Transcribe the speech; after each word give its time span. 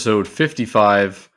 episode 0.00 0.26
55 0.26 1.28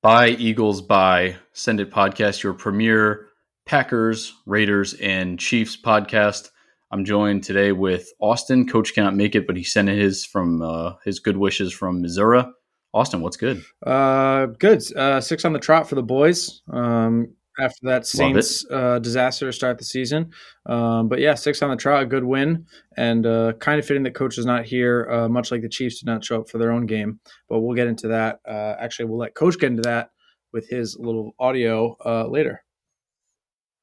by 0.00 0.28
Eagles 0.28 0.80
by 0.80 1.36
Send 1.52 1.78
It 1.78 1.90
Podcast, 1.90 2.42
your 2.42 2.54
premier 2.54 3.28
Packers, 3.66 4.32
Raiders, 4.46 4.94
and 4.94 5.38
Chiefs 5.38 5.76
podcast. 5.76 6.48
I'm 6.90 7.04
joined 7.04 7.44
today 7.44 7.72
with 7.72 8.10
Austin. 8.18 8.66
Coach 8.66 8.94
cannot 8.94 9.14
make 9.14 9.34
it, 9.34 9.46
but 9.46 9.58
he 9.58 9.62
sent 9.62 9.90
his 9.90 10.24
from 10.24 10.62
uh, 10.62 10.94
his 11.04 11.20
good 11.20 11.36
wishes 11.36 11.70
from 11.70 12.00
Missouri. 12.00 12.44
Austin, 12.94 13.20
what's 13.20 13.36
good? 13.36 13.62
Uh, 13.86 14.46
good. 14.46 14.82
Uh, 14.96 15.20
six 15.20 15.44
on 15.44 15.52
the 15.52 15.58
trot 15.58 15.86
for 15.86 15.94
the 15.94 16.02
boys. 16.02 16.62
Um, 16.72 17.34
after 17.60 17.78
that 17.82 18.06
Saints 18.06 18.64
uh, 18.70 18.98
disaster 18.98 19.46
to 19.46 19.52
start 19.52 19.78
the 19.78 19.84
season. 19.84 20.30
Um, 20.66 21.08
but 21.08 21.20
yeah, 21.20 21.34
six 21.34 21.62
on 21.62 21.70
the 21.70 21.76
trot, 21.76 22.02
a 22.02 22.06
good 22.06 22.24
win, 22.24 22.66
and 22.96 23.26
uh, 23.26 23.52
kind 23.54 23.78
of 23.78 23.86
fitting 23.86 24.02
that 24.04 24.14
coach 24.14 24.38
is 24.38 24.46
not 24.46 24.64
here, 24.64 25.08
uh, 25.10 25.28
much 25.28 25.50
like 25.50 25.62
the 25.62 25.68
Chiefs 25.68 26.00
did 26.00 26.06
not 26.06 26.24
show 26.24 26.40
up 26.40 26.48
for 26.48 26.58
their 26.58 26.72
own 26.72 26.86
game. 26.86 27.20
But 27.48 27.60
we'll 27.60 27.76
get 27.76 27.88
into 27.88 28.08
that. 28.08 28.40
Uh, 28.48 28.74
actually, 28.78 29.06
we'll 29.06 29.18
let 29.18 29.34
coach 29.34 29.58
get 29.58 29.70
into 29.70 29.82
that 29.82 30.10
with 30.52 30.68
his 30.68 30.96
little 30.98 31.34
audio 31.38 31.96
uh, 32.04 32.26
later. 32.26 32.62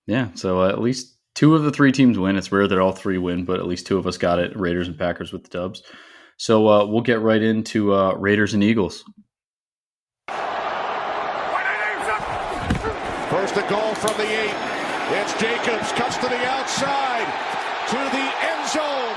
Yeah, 0.08 0.30
so 0.34 0.62
uh, 0.62 0.70
at 0.70 0.82
least 0.82 1.18
two 1.36 1.56
of 1.56 1.64
the 1.64 1.72
three 1.72 1.92
teams 1.92 2.18
win. 2.18 2.36
It's 2.36 2.52
rare 2.52 2.68
that 2.68 2.80
all 2.80 2.92
three 2.92 3.18
win, 3.18 3.46
but 3.46 3.60
at 3.60 3.68
least 3.68 3.88
two 3.88 3.98
of 3.98 4.08
us 4.08 4.18
got 4.18 4.40
it 4.40 4.58
Raiders 4.58 4.88
and 4.88 4.98
Packers 4.98 5.32
with 5.32 5.44
the 5.44 5.50
dubs. 5.50 5.84
So 6.38 6.86
we'll 6.88 7.02
get 7.02 7.20
right 7.20 7.42
into 7.42 7.94
Raiders 8.16 8.54
and 8.54 8.64
Eagles. 8.64 9.04
A 13.56 13.68
goal 13.68 13.96
from 13.96 14.16
the 14.16 14.28
eight. 14.28 14.54
It's 15.12 15.34
Jacobs, 15.34 15.92
cuts 15.94 16.18
to 16.18 16.30
the 16.30 16.46
outside, 16.46 17.26
to 17.90 17.96
the 17.96 18.28
end 18.46 18.70
zone. 18.70 19.16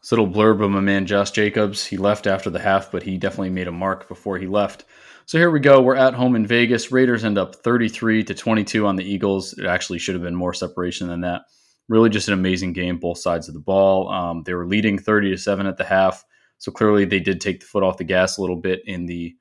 This 0.00 0.10
little 0.10 0.26
blurb 0.26 0.62
of 0.62 0.70
my 0.72 0.80
man 0.80 1.06
Josh 1.06 1.30
Jacobs. 1.30 1.86
He 1.86 1.96
left 1.96 2.26
after 2.26 2.50
the 2.50 2.58
half, 2.58 2.90
but 2.90 3.04
he 3.04 3.16
definitely 3.16 3.50
made 3.50 3.68
a 3.68 3.72
mark 3.72 4.08
before 4.08 4.36
he 4.36 4.48
left. 4.48 4.84
So 5.24 5.38
here 5.38 5.52
we 5.52 5.60
go. 5.60 5.80
We're 5.80 5.94
at 5.94 6.14
home 6.14 6.34
in 6.34 6.48
Vegas. 6.48 6.90
Raiders 6.90 7.24
end 7.24 7.38
up 7.38 7.54
33 7.54 8.24
to 8.24 8.34
22 8.34 8.86
on 8.88 8.96
the 8.96 9.04
Eagles. 9.04 9.52
It 9.56 9.66
actually 9.66 10.00
should 10.00 10.16
have 10.16 10.24
been 10.24 10.34
more 10.34 10.52
separation 10.52 11.06
than 11.06 11.20
that. 11.20 11.42
Really, 11.88 12.10
just 12.10 12.26
an 12.26 12.34
amazing 12.34 12.72
game, 12.72 12.98
both 12.98 13.18
sides 13.18 13.46
of 13.46 13.54
the 13.54 13.60
ball. 13.60 14.08
Um, 14.08 14.42
they 14.42 14.52
were 14.52 14.66
leading 14.66 14.98
30 14.98 15.30
to 15.30 15.38
seven 15.38 15.68
at 15.68 15.76
the 15.76 15.84
half. 15.84 16.24
So 16.58 16.72
clearly 16.72 17.04
they 17.04 17.20
did 17.20 17.40
take 17.40 17.60
the 17.60 17.66
foot 17.66 17.82
off 17.82 17.98
the 17.98 18.04
gas 18.04 18.38
a 18.38 18.40
little 18.40 18.56
bit 18.56 18.82
in 18.86 19.06
the 19.06 19.34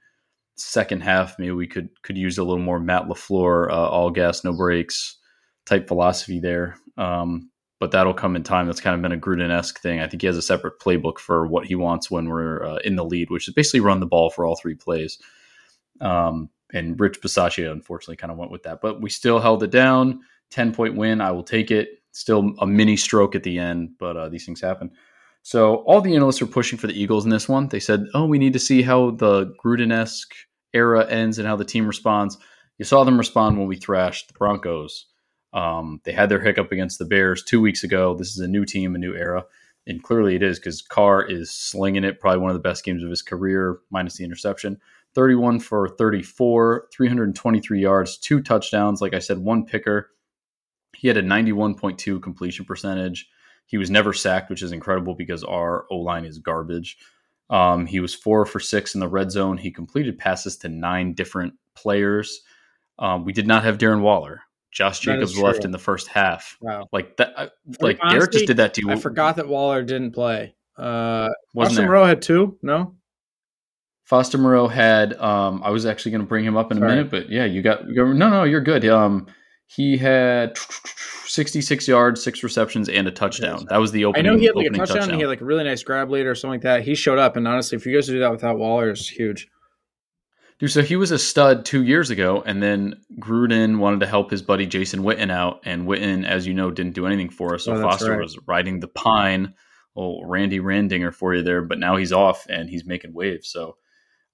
second 0.58 1.02
half. 1.02 1.38
Maybe 1.40 1.52
we 1.52 1.68
could 1.68 1.90
could 2.02 2.18
use 2.18 2.38
a 2.38 2.44
little 2.44 2.64
more 2.64 2.80
Matt 2.80 3.08
LaFleur, 3.08 3.70
uh, 3.70 3.90
all 3.90 4.10
gas, 4.10 4.44
no 4.44 4.54
brakes 4.54 5.18
type 5.66 5.88
philosophy 5.88 6.40
there. 6.40 6.78
Um, 6.98 7.50
but 7.80 7.92
that'll 7.92 8.14
come 8.14 8.36
in 8.36 8.44
time. 8.44 8.68
That's 8.68 8.80
kind 8.80 8.96
of 8.96 9.02
been 9.02 9.12
a 9.12 9.22
Gruden 9.22 9.52
esque 9.52 9.82
thing. 9.82 10.00
I 10.00 10.08
think 10.08 10.22
he 10.22 10.28
has 10.28 10.38
a 10.38 10.42
separate 10.42 10.80
playbook 10.80 11.20
for 11.20 11.46
what 11.46 11.66
he 11.66 11.76
wants 11.76 12.10
when 12.10 12.30
we're 12.30 12.64
uh, 12.64 12.78
in 12.78 12.96
the 12.96 13.04
lead, 13.04 13.30
which 13.30 13.48
is 13.48 13.54
basically 13.54 13.82
run 13.82 14.00
the 14.00 14.06
ball 14.06 14.30
for 14.30 14.46
all 14.46 14.56
three 14.56 14.76
plays. 14.76 15.18
Um, 16.00 16.50
and 16.74 17.00
Rich 17.00 17.22
Bisaccia 17.22 17.72
unfortunately 17.72 18.16
kind 18.16 18.32
of 18.32 18.38
went 18.38 18.52
with 18.52 18.64
that, 18.64 18.80
but 18.82 19.02
we 19.02 19.10
still 19.10 19.40
held 19.40 19.64
it 19.64 19.72
down. 19.72 20.22
Ten 20.52 20.74
point 20.74 20.96
win. 20.96 21.22
I 21.22 21.32
will 21.32 21.44
take 21.44 21.70
it. 21.72 21.90
Still 22.12 22.54
a 22.60 22.68
mini 22.68 22.96
stroke 22.96 23.36
at 23.36 23.44
the 23.44 23.60
end, 23.60 23.92
but 24.00 24.16
uh, 24.16 24.30
these 24.30 24.46
things 24.46 24.62
happen. 24.62 24.92
So 25.46 25.76
all 25.86 26.02
the 26.02 26.16
analysts 26.16 26.42
are 26.42 26.48
pushing 26.48 26.80
for 26.80 26.88
the 26.88 27.00
Eagles 27.00 27.24
in 27.24 27.30
this 27.30 27.48
one. 27.48 27.68
They 27.68 27.80
said, 27.80 28.08
"Oh, 28.16 28.26
we 28.26 28.40
need 28.40 28.54
to 28.54 28.60
see 28.60 28.82
how 28.82 29.12
the 29.12 29.54
Gruden-esque 29.64 30.34
era 30.74 31.08
ends 31.08 31.38
and 31.38 31.48
how 31.48 31.56
the 31.56 31.64
team 31.64 31.86
responds." 31.86 32.40
You 32.80 32.86
saw 32.86 33.04
them 33.04 33.20
respond 33.20 33.60
when 33.60 33.68
we 33.68 33.76
thrashed 33.76 34.30
the 34.30 34.34
Broncos. 34.34 35.06
Um, 35.54 36.02
they 36.04 36.14
had 36.14 36.30
their 36.30 36.40
hiccup 36.40 36.72
against 36.72 36.98
the 36.98 37.06
Bears 37.06 37.44
two 37.44 37.62
weeks 37.62 37.84
ago. 37.84 38.16
This 38.16 38.30
is 38.30 38.40
a 38.40 38.48
new 38.48 38.66
team, 38.66 38.96
a 38.96 38.98
new 38.98 39.14
era, 39.14 39.46
and 39.86 40.02
clearly 40.02 40.34
it 40.34 40.42
is 40.42 40.58
because 40.58 40.82
Carr 40.82 41.24
is 41.24 41.52
slinging 41.52 42.04
it. 42.04 42.20
Probably 42.20 42.40
one 42.40 42.50
of 42.50 42.56
the 42.56 42.68
best 42.68 42.84
games 42.84 43.04
of 43.04 43.12
his 43.12 43.22
career, 43.22 43.78
minus 43.92 44.18
the 44.18 44.24
interception. 44.24 44.80
31 45.14 45.60
for 45.60 45.90
34, 45.90 46.88
323 46.92 47.80
yards, 47.80 48.18
two 48.18 48.42
touchdowns. 48.42 49.00
Like 49.00 49.14
I 49.14 49.20
said, 49.20 49.38
one 49.38 49.64
picker. 49.64 50.10
He 50.96 51.08
had 51.08 51.18
a 51.18 51.22
91.2 51.22 52.20
completion 52.20 52.66
percentage. 52.66 53.30
He 53.66 53.78
was 53.78 53.90
never 53.90 54.14
sacked, 54.14 54.50
which 54.50 54.62
is 54.62 54.72
incredible 54.72 55.16
because 55.16 55.44
our 55.44 55.86
O 55.90 55.98
line 55.98 56.26
is 56.26 56.40
garbage. 56.40 56.98
Um, 57.50 57.86
he 57.86 58.00
was 58.00 58.14
four 58.14 58.46
for 58.46 58.60
six 58.60 58.96
in 58.96 59.00
the 59.00 59.08
red 59.08 59.32
zone. 59.32 59.58
He 59.58 59.72
completed 59.72 60.18
passes 60.18 60.58
to 60.58 60.70
nine 60.70 61.14
different 61.14 61.54
players. 61.76 62.42
Um, 62.98 63.26
we 63.26 63.34
did 63.34 63.48
not 63.48 63.64
have 63.64 63.78
Darren 63.78 64.02
Waller. 64.02 64.42
Josh 64.72 65.00
Jacobs 65.00 65.40
left 65.40 65.64
in 65.64 65.72
the 65.72 65.80
first 65.80 66.08
half. 66.08 66.58
Wow, 66.60 66.90
like 66.92 67.16
that. 67.16 67.34
Uh, 67.38 67.48
like 67.80 67.98
Honestly, 68.02 68.20
Derek 68.20 68.32
just 68.34 68.48
did 68.48 68.58
that 68.58 68.74
to 68.74 68.82
you. 68.82 68.92
I 68.92 68.98
forgot 68.98 69.38
that 69.38 69.48
Waller 69.48 69.84
didn't 69.84 70.12
play. 70.12 70.54
Uh, 70.78 71.30
Foster 71.56 71.84
Moreau 71.84 72.04
had 72.04 72.22
two. 72.22 72.58
No, 72.62 72.94
Foster 74.04 74.38
Moreau 74.38 74.68
had. 74.68 75.14
Um, 75.14 75.62
I 75.64 75.70
was 75.70 75.86
actually 75.86 76.12
going 76.12 76.24
to 76.24 76.28
bring 76.28 76.44
him 76.44 76.58
up 76.58 76.74
in 76.74 76.80
Sorry. 76.80 76.92
a 76.92 76.96
minute, 76.96 77.10
but 77.10 77.30
yeah, 77.30 77.46
you 77.46 77.62
got. 77.62 77.88
No, 77.88 78.12
no, 78.12 78.44
you're 78.44 78.60
good. 78.60 78.86
Um, 78.86 79.28
he 79.68 79.98
had 79.98 80.58
66 81.26 81.88
yards, 81.88 82.24
six 82.24 82.44
receptions, 82.44 82.88
and 82.88 83.08
a 83.08 83.12
touchdown. 83.12 83.66
That 83.70 83.78
was 83.78 83.92
the 83.92 84.06
opening. 84.06 84.28
I 84.28 84.30
know 84.30 84.40
he 84.40 84.46
had 84.46 84.56
like 84.56 84.68
a 84.68 84.70
touchdown, 84.70 84.98
touchdown. 84.98 85.16
he 85.16 85.22
had 85.22 85.30
like 85.30 85.42
a 85.42 85.46
really 85.46 85.64
nice 85.64 85.84
grab 85.84 86.10
later 86.10 86.32
or 86.32 86.36
something 86.36 86.56
like 86.56 86.62
that. 86.62 86.84
He 86.84 86.96
showed 86.96 87.20
up, 87.20 87.36
and 87.36 87.48
honestly, 87.48 87.76
if 87.76 87.86
you 87.86 87.94
guys 87.94 88.08
do 88.08 88.20
that 88.20 88.32
without 88.32 88.58
Waller, 88.58 88.90
it's 88.90 89.10
huge. 89.10 89.50
Dude, 90.58 90.72
so 90.72 90.82
he 90.82 90.96
was 90.96 91.12
a 91.12 91.20
stud 91.20 91.66
two 91.66 91.84
years 91.84 92.10
ago, 92.10 92.42
and 92.46 92.64
then 92.64 93.02
Gruden 93.20 93.80
wanted 93.80 94.00
to 94.00 94.06
help 94.06 94.32
his 94.32 94.42
buddy 94.42 94.66
Jason 94.66 95.02
Witten 95.02 95.30
out, 95.30 95.60
and 95.66 95.86
Witten, 95.86 96.26
as 96.26 96.48
you 96.48 96.54
know, 96.54 96.72
didn't 96.72 96.96
do 96.96 97.06
anything 97.06 97.30
for 97.30 97.56
us. 97.56 97.66
So 97.66 97.74
oh, 97.74 97.82
Foster 97.82 98.12
right. 98.12 98.22
was 98.22 98.38
riding 98.48 98.80
the 98.80 98.88
pine, 98.88 99.54
little 99.96 100.24
Randy 100.26 100.60
Randinger 100.60 101.14
for 101.14 101.36
you 101.36 101.42
there, 101.42 101.62
but 101.62 101.80
now 101.80 101.98
he's 101.98 102.14
off 102.14 102.46
and 102.50 102.70
he's 102.70 102.86
making 102.86 103.14
waves. 103.14 103.50
So 103.50 103.76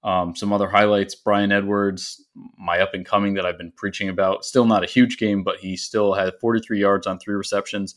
um, 0.04 0.34
some 0.34 0.52
other 0.52 0.68
highlights: 0.68 1.14
Brian 1.14 1.52
Edwards, 1.52 2.24
my 2.58 2.80
up 2.80 2.94
and 2.94 3.06
coming 3.06 3.34
that 3.34 3.46
I've 3.46 3.58
been 3.58 3.72
preaching 3.72 4.08
about. 4.08 4.44
Still 4.44 4.64
not 4.64 4.82
a 4.84 4.88
huge 4.88 5.18
game, 5.18 5.42
but 5.42 5.58
he 5.58 5.76
still 5.76 6.14
had 6.14 6.38
43 6.40 6.80
yards 6.80 7.06
on 7.06 7.18
three 7.18 7.34
receptions. 7.34 7.94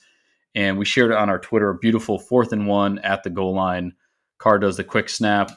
And 0.53 0.77
we 0.77 0.85
shared 0.85 1.11
it 1.11 1.17
on 1.17 1.29
our 1.29 1.39
Twitter. 1.39 1.69
A 1.69 1.77
beautiful 1.77 2.17
fourth 2.17 2.53
and 2.53 2.67
one 2.67 2.99
at 2.99 3.23
the 3.23 3.29
goal 3.29 3.53
line. 3.53 3.93
Carr 4.37 4.59
does 4.59 4.77
the 4.77 4.83
quick 4.83 5.09
snap. 5.09 5.51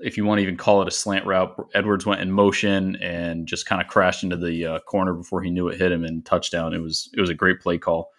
If 0.00 0.16
you 0.16 0.24
want 0.24 0.38
to 0.38 0.42
even 0.42 0.56
call 0.56 0.80
it 0.80 0.88
a 0.88 0.92
slant 0.92 1.26
route, 1.26 1.54
Edwards 1.74 2.06
went 2.06 2.20
in 2.20 2.30
motion 2.30 2.96
and 2.96 3.46
just 3.46 3.66
kind 3.66 3.82
of 3.82 3.88
crashed 3.88 4.22
into 4.22 4.36
the 4.36 4.66
uh, 4.66 4.78
corner 4.80 5.12
before 5.12 5.42
he 5.42 5.50
knew 5.50 5.68
it 5.68 5.78
hit 5.78 5.92
him 5.92 6.04
and 6.04 6.24
touchdown. 6.24 6.72
It 6.72 6.78
was 6.78 7.10
it 7.14 7.20
was 7.20 7.30
a 7.30 7.34
great 7.34 7.60
play 7.60 7.78
call. 7.78 8.10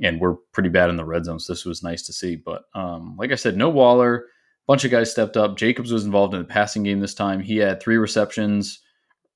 And 0.00 0.20
we're 0.20 0.34
pretty 0.52 0.70
bad 0.70 0.90
in 0.90 0.96
the 0.96 1.04
red 1.04 1.26
zone, 1.26 1.38
so 1.38 1.52
this 1.52 1.64
was 1.64 1.82
nice 1.82 2.02
to 2.04 2.12
see. 2.12 2.34
But 2.36 2.64
um, 2.74 3.16
like 3.18 3.30
I 3.30 3.36
said, 3.36 3.56
no 3.56 3.68
Waller 3.68 4.26
bunch 4.66 4.84
of 4.84 4.90
guys 4.90 5.10
stepped 5.10 5.36
up. 5.36 5.56
Jacobs 5.56 5.92
was 5.92 6.04
involved 6.04 6.34
in 6.34 6.40
the 6.40 6.46
passing 6.46 6.82
game 6.82 7.00
this 7.00 7.14
time. 7.14 7.40
He 7.40 7.56
had 7.58 7.80
three 7.80 7.96
receptions 7.96 8.80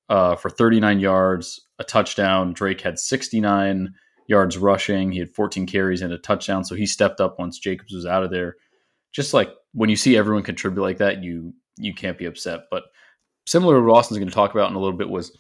uh, 0.08 0.36
for 0.36 0.50
39 0.50 1.00
yards, 1.00 1.60
a 1.78 1.84
touchdown. 1.84 2.52
Drake 2.52 2.80
had 2.80 2.98
69 2.98 3.94
yards 4.28 4.58
rushing. 4.58 5.12
He 5.12 5.18
had 5.18 5.34
14 5.34 5.66
carries 5.66 6.02
and 6.02 6.12
a 6.12 6.18
touchdown. 6.18 6.64
So 6.64 6.74
he 6.74 6.86
stepped 6.86 7.20
up 7.20 7.38
once 7.38 7.58
Jacobs 7.58 7.92
was 7.92 8.06
out 8.06 8.22
of 8.22 8.30
there. 8.30 8.56
Just 9.12 9.34
like 9.34 9.50
when 9.72 9.90
you 9.90 9.96
see 9.96 10.16
everyone 10.16 10.42
contribute 10.42 10.82
like 10.82 10.98
that, 10.98 11.22
you 11.22 11.54
you 11.78 11.94
can't 11.94 12.18
be 12.18 12.26
upset. 12.26 12.62
But 12.70 12.84
similar 13.46 13.76
to 13.76 13.82
what 13.82 13.96
Austin's 13.96 14.18
going 14.18 14.28
to 14.28 14.34
talk 14.34 14.52
about 14.52 14.70
in 14.70 14.76
a 14.76 14.80
little 14.80 14.96
bit 14.96 15.08
was 15.08 15.36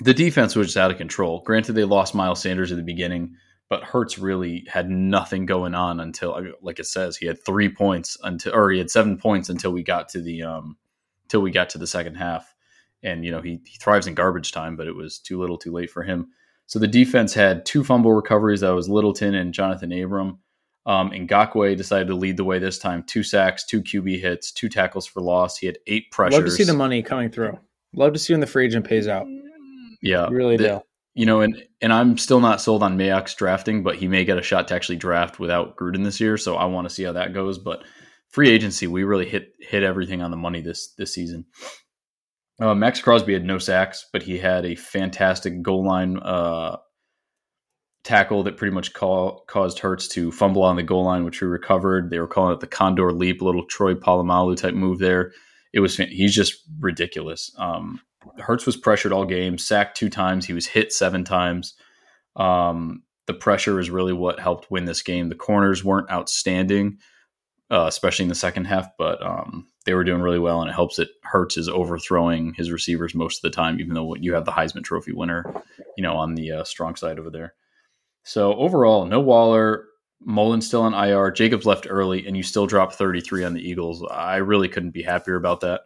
the 0.00 0.14
defense 0.14 0.56
was 0.56 0.68
just 0.68 0.76
out 0.76 0.90
of 0.90 0.96
control. 0.96 1.42
Granted, 1.44 1.74
they 1.74 1.84
lost 1.84 2.14
Miles 2.14 2.40
Sanders 2.40 2.72
at 2.72 2.76
the 2.76 2.84
beginning, 2.84 3.36
but 3.68 3.82
Hurts 3.82 4.18
really 4.18 4.66
had 4.68 4.90
nothing 4.90 5.46
going 5.46 5.74
on 5.74 6.00
until, 6.00 6.40
like 6.60 6.78
it 6.78 6.86
says, 6.86 7.16
he 7.16 7.26
had 7.26 7.44
three 7.44 7.68
points 7.68 8.16
until, 8.22 8.54
or 8.54 8.70
he 8.70 8.78
had 8.78 8.90
seven 8.90 9.16
points 9.16 9.48
until 9.48 9.72
we 9.72 9.82
got 9.82 10.08
to 10.10 10.20
the, 10.20 10.42
um, 10.42 10.76
until 11.24 11.40
we 11.40 11.50
got 11.50 11.70
to 11.70 11.78
the 11.78 11.86
second 11.86 12.16
half. 12.16 12.54
And 13.02 13.24
you 13.24 13.30
know 13.30 13.42
he, 13.42 13.60
he 13.66 13.78
thrives 13.78 14.06
in 14.06 14.14
garbage 14.14 14.52
time, 14.52 14.76
but 14.76 14.86
it 14.86 14.94
was 14.94 15.18
too 15.18 15.38
little, 15.38 15.58
too 15.58 15.72
late 15.72 15.90
for 15.90 16.02
him. 16.02 16.28
So 16.66 16.78
the 16.78 16.88
defense 16.88 17.34
had 17.34 17.66
two 17.66 17.84
fumble 17.84 18.12
recoveries. 18.12 18.60
That 18.60 18.70
was 18.70 18.88
Littleton 18.88 19.34
and 19.34 19.52
Jonathan 19.52 19.92
Abram. 19.92 20.38
Um, 20.86 21.12
and 21.12 21.28
Ngakoue 21.28 21.76
decided 21.76 22.08
to 22.08 22.14
lead 22.14 22.36
the 22.36 22.44
way 22.44 22.58
this 22.58 22.78
time. 22.78 23.02
Two 23.02 23.22
sacks, 23.22 23.64
two 23.64 23.82
QB 23.82 24.20
hits, 24.20 24.52
two 24.52 24.68
tackles 24.68 25.06
for 25.06 25.20
loss. 25.20 25.56
He 25.56 25.66
had 25.66 25.78
eight 25.86 26.10
pressures. 26.10 26.38
Love 26.38 26.44
to 26.44 26.50
see 26.50 26.64
the 26.64 26.74
money 26.74 27.02
coming 27.02 27.30
through. 27.30 27.58
Love 27.94 28.12
to 28.12 28.18
see 28.18 28.32
when 28.32 28.40
the 28.40 28.46
free 28.46 28.66
agent 28.66 28.86
pays 28.86 29.08
out. 29.08 29.26
Yeah, 30.02 30.28
really 30.28 30.56
the, 30.56 30.64
do 30.64 30.80
you 31.14 31.26
know, 31.26 31.40
and 31.40 31.62
and 31.80 31.92
I'm 31.92 32.18
still 32.18 32.40
not 32.40 32.60
sold 32.60 32.82
on 32.82 32.98
Mayock's 32.98 33.34
drafting, 33.34 33.82
but 33.82 33.96
he 33.96 34.08
may 34.08 34.24
get 34.24 34.38
a 34.38 34.42
shot 34.42 34.68
to 34.68 34.74
actually 34.74 34.96
draft 34.96 35.38
without 35.38 35.76
Gruden 35.76 36.04
this 36.04 36.20
year. 36.20 36.36
So 36.36 36.56
I 36.56 36.66
want 36.66 36.88
to 36.88 36.94
see 36.94 37.04
how 37.04 37.12
that 37.12 37.32
goes. 37.32 37.58
But 37.58 37.84
free 38.28 38.50
agency, 38.50 38.86
we 38.86 39.04
really 39.04 39.28
hit 39.28 39.52
hit 39.60 39.84
everything 39.84 40.22
on 40.22 40.30
the 40.30 40.36
money 40.36 40.60
this 40.60 40.92
this 40.98 41.14
season. 41.14 41.46
Uh, 42.60 42.74
Maxx 42.74 43.00
Crosby 43.00 43.32
had 43.32 43.44
no 43.44 43.58
sacks, 43.58 44.06
but 44.12 44.22
he 44.22 44.38
had 44.38 44.64
a 44.64 44.76
fantastic 44.76 45.62
goal 45.62 45.86
line 45.86 46.18
uh, 46.18 46.76
tackle 48.04 48.44
that 48.44 48.56
pretty 48.56 48.74
much 48.74 48.92
caused 48.92 49.78
Hurts 49.80 50.06
to 50.08 50.30
fumble 50.30 50.62
on 50.62 50.76
the 50.76 50.82
goal 50.82 51.04
line, 51.04 51.24
which 51.24 51.40
we 51.40 51.48
recovered. 51.48 52.10
They 52.10 52.20
were 52.20 52.28
calling 52.28 52.54
it 52.54 52.60
the 52.60 52.66
Condor 52.66 53.12
Leap, 53.12 53.42
little 53.42 53.64
Troy 53.66 53.94
Polamalu 53.94 54.56
type 54.56 54.74
move 54.74 54.98
there. 54.98 55.32
It 55.72 55.80
was 55.80 55.96
he's 55.96 56.34
just 56.34 56.62
ridiculous. 56.78 57.52
Um, 57.58 58.00
Hurts 58.38 58.66
was 58.66 58.76
pressured 58.76 59.12
all 59.12 59.24
game, 59.24 59.58
sacked 59.58 59.96
two 59.96 60.10
times. 60.10 60.46
He 60.46 60.52
was 60.52 60.66
hit 60.66 60.92
seven 60.92 61.24
times. 61.24 61.74
Um, 62.36 63.02
the 63.26 63.34
pressure 63.34 63.80
is 63.80 63.90
really 63.90 64.12
what 64.12 64.40
helped 64.40 64.70
win 64.70 64.84
this 64.84 65.02
game. 65.02 65.28
The 65.28 65.34
corners 65.34 65.84
weren't 65.84 66.10
outstanding, 66.10 66.98
uh, 67.70 67.86
especially 67.88 68.24
in 68.24 68.28
the 68.28 68.34
second 68.34 68.66
half, 68.66 68.88
but 68.98 69.24
um, 69.24 69.66
they 69.86 69.94
were 69.94 70.04
doing 70.04 70.20
really 70.20 70.38
well, 70.38 70.60
and 70.60 70.70
it 70.70 70.74
helps 70.74 70.96
that 70.96 71.08
Hurts 71.22 71.56
is 71.56 71.68
overthrowing 71.68 72.54
his 72.54 72.70
receivers 72.70 73.14
most 73.14 73.38
of 73.38 73.50
the 73.50 73.54
time, 73.54 73.80
even 73.80 73.94
though 73.94 74.14
you 74.14 74.34
have 74.34 74.44
the 74.44 74.52
Heisman 74.52 74.84
Trophy 74.84 75.12
winner, 75.12 75.62
you 75.96 76.02
know, 76.02 76.16
on 76.16 76.34
the 76.34 76.52
uh, 76.52 76.64
strong 76.64 76.96
side 76.96 77.18
over 77.18 77.30
there. 77.30 77.54
So 78.24 78.54
overall, 78.54 79.06
no 79.06 79.20
Waller, 79.20 79.86
Mullen 80.20 80.62
still 80.62 80.82
on 80.82 80.94
IR, 80.94 81.30
Jacobs 81.30 81.66
left 81.66 81.86
early, 81.88 82.26
and 82.26 82.36
you 82.36 82.42
still 82.42 82.66
dropped 82.66 82.94
33 82.94 83.44
on 83.44 83.54
the 83.54 83.66
Eagles. 83.66 84.04
I 84.10 84.36
really 84.36 84.68
couldn't 84.68 84.92
be 84.92 85.02
happier 85.02 85.36
about 85.36 85.60
that. 85.60 85.82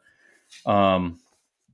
Um, 0.65 1.19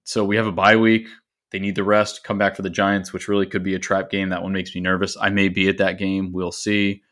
so 0.04 0.24
we 0.24 0.36
have 0.36 0.46
a 0.46 0.52
bye 0.52 0.76
week. 0.76 1.08
They 1.50 1.58
need 1.58 1.74
the 1.74 1.84
rest. 1.84 2.24
Come 2.24 2.38
back 2.38 2.56
for 2.56 2.62
the 2.62 2.70
Giants, 2.70 3.12
which 3.12 3.28
really 3.28 3.46
could 3.46 3.62
be 3.62 3.74
a 3.74 3.78
trap 3.78 4.10
game. 4.10 4.30
That 4.30 4.42
one 4.42 4.52
makes 4.52 4.74
me 4.74 4.80
nervous. 4.80 5.16
I 5.20 5.30
may 5.30 5.48
be 5.48 5.68
at 5.68 5.78
that 5.78 5.98
game. 5.98 6.32
We'll 6.32 6.52
see. 6.52 7.02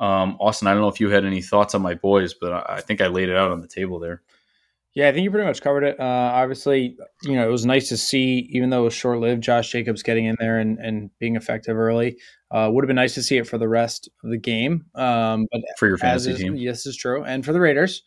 Um, 0.00 0.36
Austin, 0.40 0.68
I 0.68 0.72
don't 0.72 0.80
know 0.80 0.88
if 0.88 1.00
you 1.00 1.10
had 1.10 1.24
any 1.24 1.42
thoughts 1.42 1.74
on 1.74 1.82
my 1.82 1.94
boys, 1.94 2.34
but 2.34 2.68
I 2.68 2.80
think 2.80 3.00
I 3.00 3.06
laid 3.08 3.28
it 3.28 3.36
out 3.36 3.50
on 3.50 3.60
the 3.60 3.68
table 3.68 3.98
there. 3.98 4.22
Yeah, 4.94 5.08
I 5.08 5.12
think 5.12 5.24
you 5.24 5.30
pretty 5.30 5.46
much 5.46 5.60
covered 5.60 5.82
it. 5.82 5.98
Uh, 5.98 6.04
obviously, 6.04 6.96
you 7.24 7.34
know, 7.34 7.46
it 7.46 7.50
was 7.50 7.66
nice 7.66 7.88
to 7.88 7.96
see, 7.96 8.48
even 8.52 8.70
though 8.70 8.82
it 8.82 8.84
was 8.84 8.94
short 8.94 9.18
lived, 9.18 9.42
Josh 9.42 9.70
Jacobs 9.70 10.04
getting 10.04 10.26
in 10.26 10.36
there 10.38 10.58
and, 10.58 10.78
and 10.78 11.10
being 11.18 11.34
effective 11.34 11.76
early. 11.76 12.16
Uh, 12.50 12.70
would 12.72 12.84
have 12.84 12.86
been 12.86 12.96
nice 12.96 13.14
to 13.14 13.22
see 13.22 13.36
it 13.36 13.48
for 13.48 13.58
the 13.58 13.68
rest 13.68 14.08
of 14.22 14.30
the 14.30 14.38
game. 14.38 14.86
Um, 14.94 15.46
but 15.50 15.62
for 15.78 15.88
your 15.88 15.98
fantasy 15.98 16.30
is, 16.30 16.38
team, 16.38 16.54
yes, 16.54 16.86
is 16.86 16.96
true, 16.96 17.24
and 17.24 17.44
for 17.44 17.52
the 17.52 17.60
Raiders. 17.60 18.04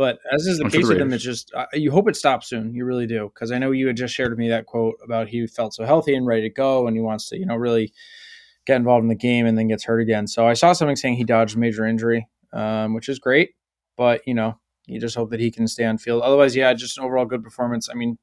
But 0.00 0.18
as 0.32 0.46
is 0.46 0.56
the 0.56 0.64
and 0.64 0.72
case 0.72 0.88
with 0.88 0.96
them, 0.96 1.12
it's 1.12 1.22
just 1.22 1.52
uh, 1.52 1.66
you 1.74 1.90
hope 1.90 2.08
it 2.08 2.16
stops 2.16 2.48
soon. 2.48 2.72
You 2.72 2.86
really 2.86 3.06
do, 3.06 3.30
because 3.34 3.52
I 3.52 3.58
know 3.58 3.70
you 3.70 3.86
had 3.86 3.98
just 3.98 4.14
shared 4.14 4.30
with 4.30 4.38
me 4.38 4.48
that 4.48 4.64
quote 4.64 4.94
about 5.04 5.28
he 5.28 5.46
felt 5.46 5.74
so 5.74 5.84
healthy 5.84 6.14
and 6.14 6.26
ready 6.26 6.40
to 6.40 6.48
go, 6.48 6.86
and 6.86 6.96
he 6.96 7.02
wants 7.02 7.28
to, 7.28 7.38
you 7.38 7.44
know, 7.44 7.54
really 7.54 7.92
get 8.64 8.76
involved 8.76 9.02
in 9.02 9.10
the 9.10 9.14
game, 9.14 9.44
and 9.44 9.58
then 9.58 9.68
gets 9.68 9.84
hurt 9.84 10.00
again. 10.00 10.26
So 10.26 10.46
I 10.46 10.54
saw 10.54 10.72
something 10.72 10.96
saying 10.96 11.16
he 11.16 11.24
dodged 11.24 11.54
major 11.54 11.84
injury, 11.84 12.26
um, 12.54 12.94
which 12.94 13.10
is 13.10 13.18
great. 13.18 13.50
But 13.98 14.22
you 14.26 14.32
know, 14.32 14.58
you 14.86 14.98
just 14.98 15.16
hope 15.16 15.28
that 15.32 15.40
he 15.40 15.50
can 15.50 15.68
stay 15.68 15.84
on 15.84 15.98
field. 15.98 16.22
Otherwise, 16.22 16.56
yeah, 16.56 16.72
just 16.72 16.96
an 16.96 17.04
overall 17.04 17.26
good 17.26 17.44
performance. 17.44 17.90
I 17.90 17.92
mean, 17.92 18.16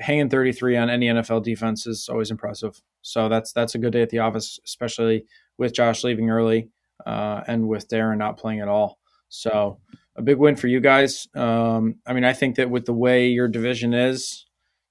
hanging 0.00 0.28
33 0.28 0.76
on 0.76 0.90
any 0.90 1.06
NFL 1.06 1.42
defense 1.42 1.86
is 1.86 2.10
always 2.10 2.30
impressive. 2.30 2.78
So 3.00 3.30
that's 3.30 3.54
that's 3.54 3.74
a 3.74 3.78
good 3.78 3.94
day 3.94 4.02
at 4.02 4.10
the 4.10 4.18
office, 4.18 4.60
especially 4.66 5.24
with 5.56 5.72
Josh 5.72 6.04
leaving 6.04 6.28
early 6.28 6.68
uh, 7.06 7.40
and 7.46 7.68
with 7.68 7.88
Darren 7.88 8.18
not 8.18 8.36
playing 8.36 8.60
at 8.60 8.68
all. 8.68 8.98
So 9.30 9.78
a 10.20 10.22
big 10.22 10.38
win 10.38 10.54
for 10.54 10.68
you 10.68 10.80
guys. 10.80 11.26
Um, 11.34 11.96
I 12.06 12.12
mean, 12.12 12.24
I 12.24 12.32
think 12.32 12.56
that 12.56 12.70
with 12.70 12.86
the 12.86 12.92
way 12.92 13.28
your 13.28 13.48
division 13.48 13.92
is, 13.92 14.46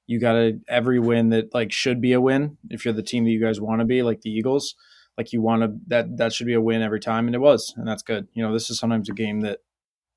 you 0.08 0.20
got 0.20 0.34
to 0.34 0.60
every 0.68 1.00
win 1.00 1.30
that 1.30 1.54
like 1.54 1.72
should 1.72 2.02
be 2.02 2.14
a 2.14 2.20
win 2.20 2.58
if 2.70 2.84
you're 2.84 2.94
the 2.94 3.04
team 3.04 3.24
that 3.24 3.32
you 3.32 3.40
guys 3.40 3.62
want 3.62 3.80
to 3.80 3.86
be, 3.86 4.02
like 4.02 4.22
the 4.22 4.32
Eagles. 4.32 4.76
Like 5.18 5.34
you 5.34 5.42
want 5.42 5.62
to 5.62 5.74
that 5.88 6.18
that 6.18 6.34
should 6.34 6.48
be 6.48 6.54
a 6.54 6.62
win 6.62 6.82
every 6.82 7.00
time, 7.00 7.28
and 7.28 7.36
it 7.36 7.40
was, 7.40 7.74
and 7.78 7.88
that's 7.88 8.04
good. 8.04 8.28
You 8.34 8.42
know, 8.42 8.54
this 8.54 8.70
is 8.70 8.80
sometimes 8.80 9.10
a 9.10 9.14
game 9.14 9.42
that 9.42 9.60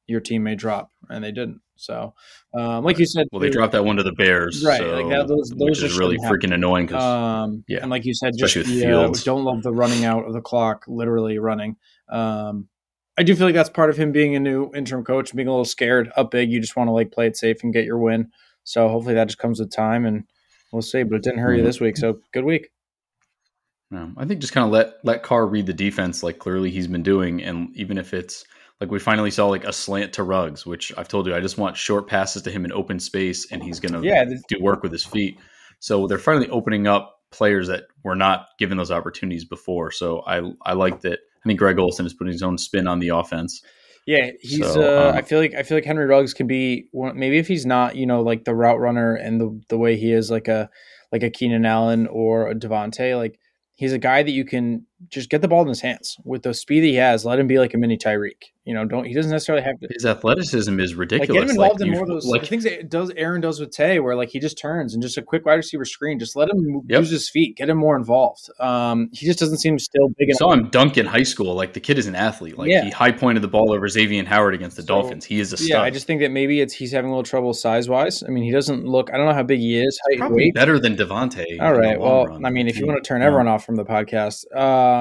your 0.07 0.21
team 0.21 0.45
may 0.45 0.55
drop, 0.55 0.91
and 1.09 1.23
they 1.23 1.33
didn't. 1.33 1.61
So, 1.75 2.15
um, 2.55 2.85
like 2.85 2.99
you 2.99 3.07
said, 3.07 3.27
well, 3.33 3.41
they 3.41 3.51
dropped 3.51 3.73
that 3.73 3.85
one 3.85 3.97
to 3.97 4.05
the 4.05 4.13
Bears, 4.13 4.65
right? 4.65 4.79
So, 4.79 4.95
like 4.95 5.09
that, 5.09 5.27
those, 5.27 5.51
those 5.51 5.69
which 5.69 5.83
is 5.83 5.99
really 5.99 6.19
freaking 6.19 6.45
happen. 6.45 6.53
annoying 6.53 6.87
because, 6.87 7.03
um, 7.03 7.65
yeah, 7.67 7.81
and 7.83 7.91
like 7.91 8.05
you 8.05 8.15
said, 8.15 8.35
just 8.39 8.55
yeah, 8.55 9.11
don't 9.25 9.45
love 9.45 9.63
the 9.65 9.73
running 9.73 10.05
out 10.05 10.25
of 10.25 10.33
the 10.33 10.41
clock, 10.41 10.85
literally 10.87 11.39
running. 11.39 11.77
Um, 12.09 12.69
I 13.19 13.23
do 13.23 13.35
feel 13.35 13.47
like 13.47 13.55
that's 13.55 13.69
part 13.69 13.91
of 13.91 13.97
him 13.97 14.11
being 14.11 14.35
a 14.35 14.41
new 14.41 14.71
interim 14.75 15.05
coach, 15.05 15.35
being 15.35 15.49
a 15.49 15.51
little 15.51 15.65
scared, 15.65 16.11
up 16.17 16.31
big. 16.31 16.51
You 16.51 16.61
just 16.61 16.77
want 16.77 16.89
to 16.89 16.93
like 16.93 17.13
play 17.13 17.27
it 17.27 17.37
safe 17.37 17.63
and 17.63 17.73
get 17.73 17.85
your 17.85 17.99
win. 17.99 18.31
So 18.65 18.89
hopefully 18.89 19.15
that 19.15 19.29
just 19.29 19.39
comes 19.39 19.61
with 19.61 19.71
time, 19.71 20.07
and 20.07 20.25
we'll 20.73 20.83
see. 20.83 21.03
But 21.03 21.17
it 21.17 21.23
didn't 21.23 21.41
hurt 21.41 21.53
you 21.53 21.59
mm-hmm. 21.59 21.67
this 21.67 21.81
week, 21.81 21.97
so 21.97 22.21
good 22.33 22.45
week. 22.45 22.71
No, 23.91 24.11
I 24.17 24.25
think 24.25 24.41
just 24.41 24.55
kind 24.55 24.65
of 24.65 24.73
let 24.73 24.95
let 25.05 25.23
Carr 25.23 25.47
read 25.47 25.67
the 25.67 25.75
defense 25.75 26.23
like 26.23 26.39
clearly 26.39 26.71
he's 26.71 26.87
been 26.87 27.03
doing, 27.03 27.43
and 27.43 27.77
even 27.77 27.99
if 27.99 28.15
it's 28.15 28.47
like 28.81 28.91
we 28.91 28.99
finally 28.99 29.31
saw 29.31 29.49
like 29.49 29.65
a 29.65 29.73
slant 29.73 30.15
to 30.15 30.23
Rugs, 30.23 30.65
which 30.65 30.93
I've 30.97 31.09
told 31.09 31.27
you 31.27 31.35
I 31.35 31.41
just 31.41 31.59
want 31.59 31.77
short 31.77 32.09
passes 32.09 32.43
to 32.43 32.51
him 32.51 32.65
in 32.65 32.73
open 32.73 32.99
space, 32.99 33.53
and 33.53 33.63
he's 33.63 33.81
going 33.81 34.01
to 34.01 34.07
yeah, 34.07 34.25
do 34.25 34.57
work 34.61 34.83
with 34.83 34.93
his 34.93 35.05
feet. 35.05 35.39
So 35.79 36.07
they're 36.07 36.19
finally 36.19 36.49
opening 36.49 36.87
up 36.87 37.21
players 37.31 37.69
that 37.69 37.85
were 38.03 38.17
not 38.17 38.47
given 38.59 38.79
those 38.79 38.91
opportunities 38.91 39.45
before. 39.45 39.91
So 39.91 40.23
I 40.27 40.53
I 40.63 40.73
like 40.73 41.03
that. 41.03 41.19
I 41.45 41.49
think 41.49 41.59
Greg 41.59 41.79
Olson 41.79 42.07
is 42.07 42.15
putting 42.15 42.33
his 42.33 42.43
own 42.43 42.59
spin 42.59 42.87
on 42.87 43.01
the 43.01 43.09
offense. 43.09 43.63
Yeah, 44.07 44.31
he's. 44.41 44.73
So, 44.73 44.81
uh, 44.81 45.11
um, 45.11 45.17
I 45.17 45.23
feel 45.23 45.39
like 45.39 45.55
I 45.55 45.63
feel 45.63 45.77
like 45.77 45.85
Henry 45.85 46.07
Ruggs 46.07 46.35
can 46.35 46.47
be 46.47 46.87
one, 46.91 47.19
maybe 47.19 47.39
if 47.39 47.47
he's 47.47 47.65
not, 47.67 47.95
you 47.97 48.07
know, 48.07 48.23
like 48.23 48.45
the 48.45 48.55
route 48.55 48.81
runner 48.81 49.15
and 49.15 49.41
the 49.41 49.61
the 49.69 49.79
way 49.79 49.97
he 49.97 50.13
is, 50.13 50.31
like 50.31 50.49
a 50.49 50.69
like 51.13 51.23
a 51.23 51.31
Keenan 51.31 51.65
Allen 51.65 52.07
or 52.09 52.49
a 52.49 52.55
Davante, 52.55 53.17
like 53.17 53.39
he's 53.77 53.93
a 53.93 53.99
guy 53.99 54.23
that 54.23 54.31
you 54.31 54.45
can 54.45 54.87
just 55.09 55.31
get 55.31 55.43
the 55.43 55.49
ball 55.49 55.63
in 55.63 55.69
his 55.69 55.81
hands 55.81 56.17
with 56.25 56.43
the 56.43 56.55
speed 56.55 56.83
he 56.83 56.95
has. 56.97 57.25
Let 57.25 57.39
him 57.39 57.47
be 57.47 57.59
like 57.59 57.75
a 57.75 57.79
mini 57.79 57.97
Tyreek. 57.97 58.53
You 58.65 58.75
know, 58.75 58.85
don't 58.85 59.05
he 59.05 59.13
doesn't 59.13 59.33
necessarily 59.33 59.65
have 59.65 59.81
to. 59.81 59.89
His 59.93 60.07
athleticism 60.07 60.79
is 60.79 60.95
ridiculous. 60.95 61.29
Like 61.31 61.35
get 61.35 61.45
him 61.45 61.51
involved 61.51 61.81
like, 61.81 61.87
in 61.89 61.93
more 61.93 62.03
of 62.03 62.09
those 62.09 62.27
like, 62.27 62.47
things 62.47 62.63
that 62.63 62.89
does 62.89 63.11
Aaron 63.17 63.41
does 63.41 63.59
with 63.59 63.73
Tay, 63.73 63.99
where 63.99 64.15
like 64.15 64.29
he 64.29 64.39
just 64.39 64.57
turns 64.57 64.95
and 64.95 65.03
just 65.03 65.19
a 65.19 65.23
quick 65.23 65.45
wide 65.45 65.55
receiver 65.55 65.85
screen. 65.85 66.21
Just 66.21 66.37
let 66.37 66.49
him 66.49 66.83
yep. 66.87 67.01
use 67.01 67.11
his 67.11 67.29
feet, 67.29 67.57
get 67.57 67.69
him 67.69 67.79
more 67.79 67.97
involved. 67.97 68.49
Um, 68.61 69.09
he 69.13 69.27
just 69.27 69.41
doesn't 69.41 69.59
seem 69.59 69.81
still 69.81 70.11
big. 70.17 70.29
enough. 70.29 70.39
saw 70.39 70.53
him 70.53 70.71
dunk 70.71 70.97
in 70.97 71.07
high 71.07 71.25
school. 71.25 71.55
Like 71.55 71.73
the 71.73 71.81
kid 71.81 71.99
is 71.99 72.07
an 72.07 72.15
athlete. 72.15 72.57
Like 72.57 72.71
yeah. 72.71 72.85
he 72.85 72.91
high 72.91 73.11
pointed 73.11 73.43
the 73.43 73.49
ball 73.49 73.73
over 73.73 73.89
Xavier 73.89 74.25
Howard 74.25 74.55
against 74.55 74.77
the 74.77 74.83
so, 74.83 74.89
Dolphins. 74.89 75.25
He 75.25 75.41
is 75.41 75.53
a 75.53 75.57
stud. 75.57 75.69
Yeah, 75.69 75.83
I 75.83 75.91
just 75.91 76.07
think 76.07 76.21
that 76.21 76.31
maybe 76.31 76.61
it's 76.61 76.73
he's 76.73 76.93
having 76.93 77.11
a 77.11 77.13
little 77.13 77.25
trouble 77.25 77.55
size 77.55 77.89
wise. 77.89 78.23
I 78.23 78.29
mean, 78.29 78.45
he 78.45 78.53
doesn't 78.53 78.85
look. 78.85 79.11
I 79.13 79.17
don't 79.17 79.27
know 79.27 79.35
how 79.35 79.43
big 79.43 79.59
he 79.59 79.83
is. 79.83 80.01
Height, 80.09 80.19
Probably 80.19 80.45
weight. 80.45 80.55
better 80.55 80.79
than 80.79 80.97
Davante. 80.97 81.45
All 81.61 81.75
right. 81.75 81.99
Well, 81.99 82.27
run. 82.27 82.45
I 82.45 82.51
mean, 82.51 82.69
if 82.69 82.79
you 82.79 82.87
want 82.87 83.03
to 83.03 83.09
turn 83.09 83.23
everyone 83.23 83.49
off 83.49 83.67
from 83.67 83.75
the 83.75 83.85
podcast, 83.85 84.45
um, 84.57 84.92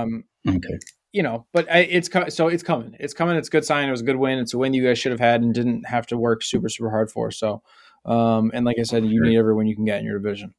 okay 0.47 0.77
you 1.13 1.23
know, 1.23 1.45
but 1.51 1.69
I, 1.69 1.79
it's 1.79 2.09
so 2.33 2.47
it's 2.47 2.63
coming. 2.63 2.95
It's 2.99 3.13
coming. 3.13 3.35
It's 3.35 3.49
a 3.49 3.51
good 3.51 3.65
sign. 3.65 3.87
It 3.87 3.91
was 3.91 4.01
a 4.01 4.05
good 4.05 4.15
win. 4.15 4.39
It's 4.39 4.53
a 4.53 4.57
win 4.57 4.73
you 4.73 4.85
guys 4.85 4.97
should 4.97 5.11
have 5.11 5.19
had 5.19 5.41
and 5.41 5.53
didn't 5.53 5.85
have 5.85 6.07
to 6.07 6.17
work 6.17 6.43
super 6.43 6.69
super 6.69 6.89
hard 6.89 7.11
for. 7.11 7.31
So, 7.31 7.61
um, 8.05 8.51
and 8.53 8.65
like 8.65 8.77
I 8.79 8.83
said, 8.83 9.05
you 9.05 9.21
need 9.21 9.37
every 9.37 9.53
win 9.53 9.67
you 9.67 9.75
can 9.75 9.85
get 9.85 9.99
in 9.99 10.05
your 10.05 10.19
division. 10.19 10.53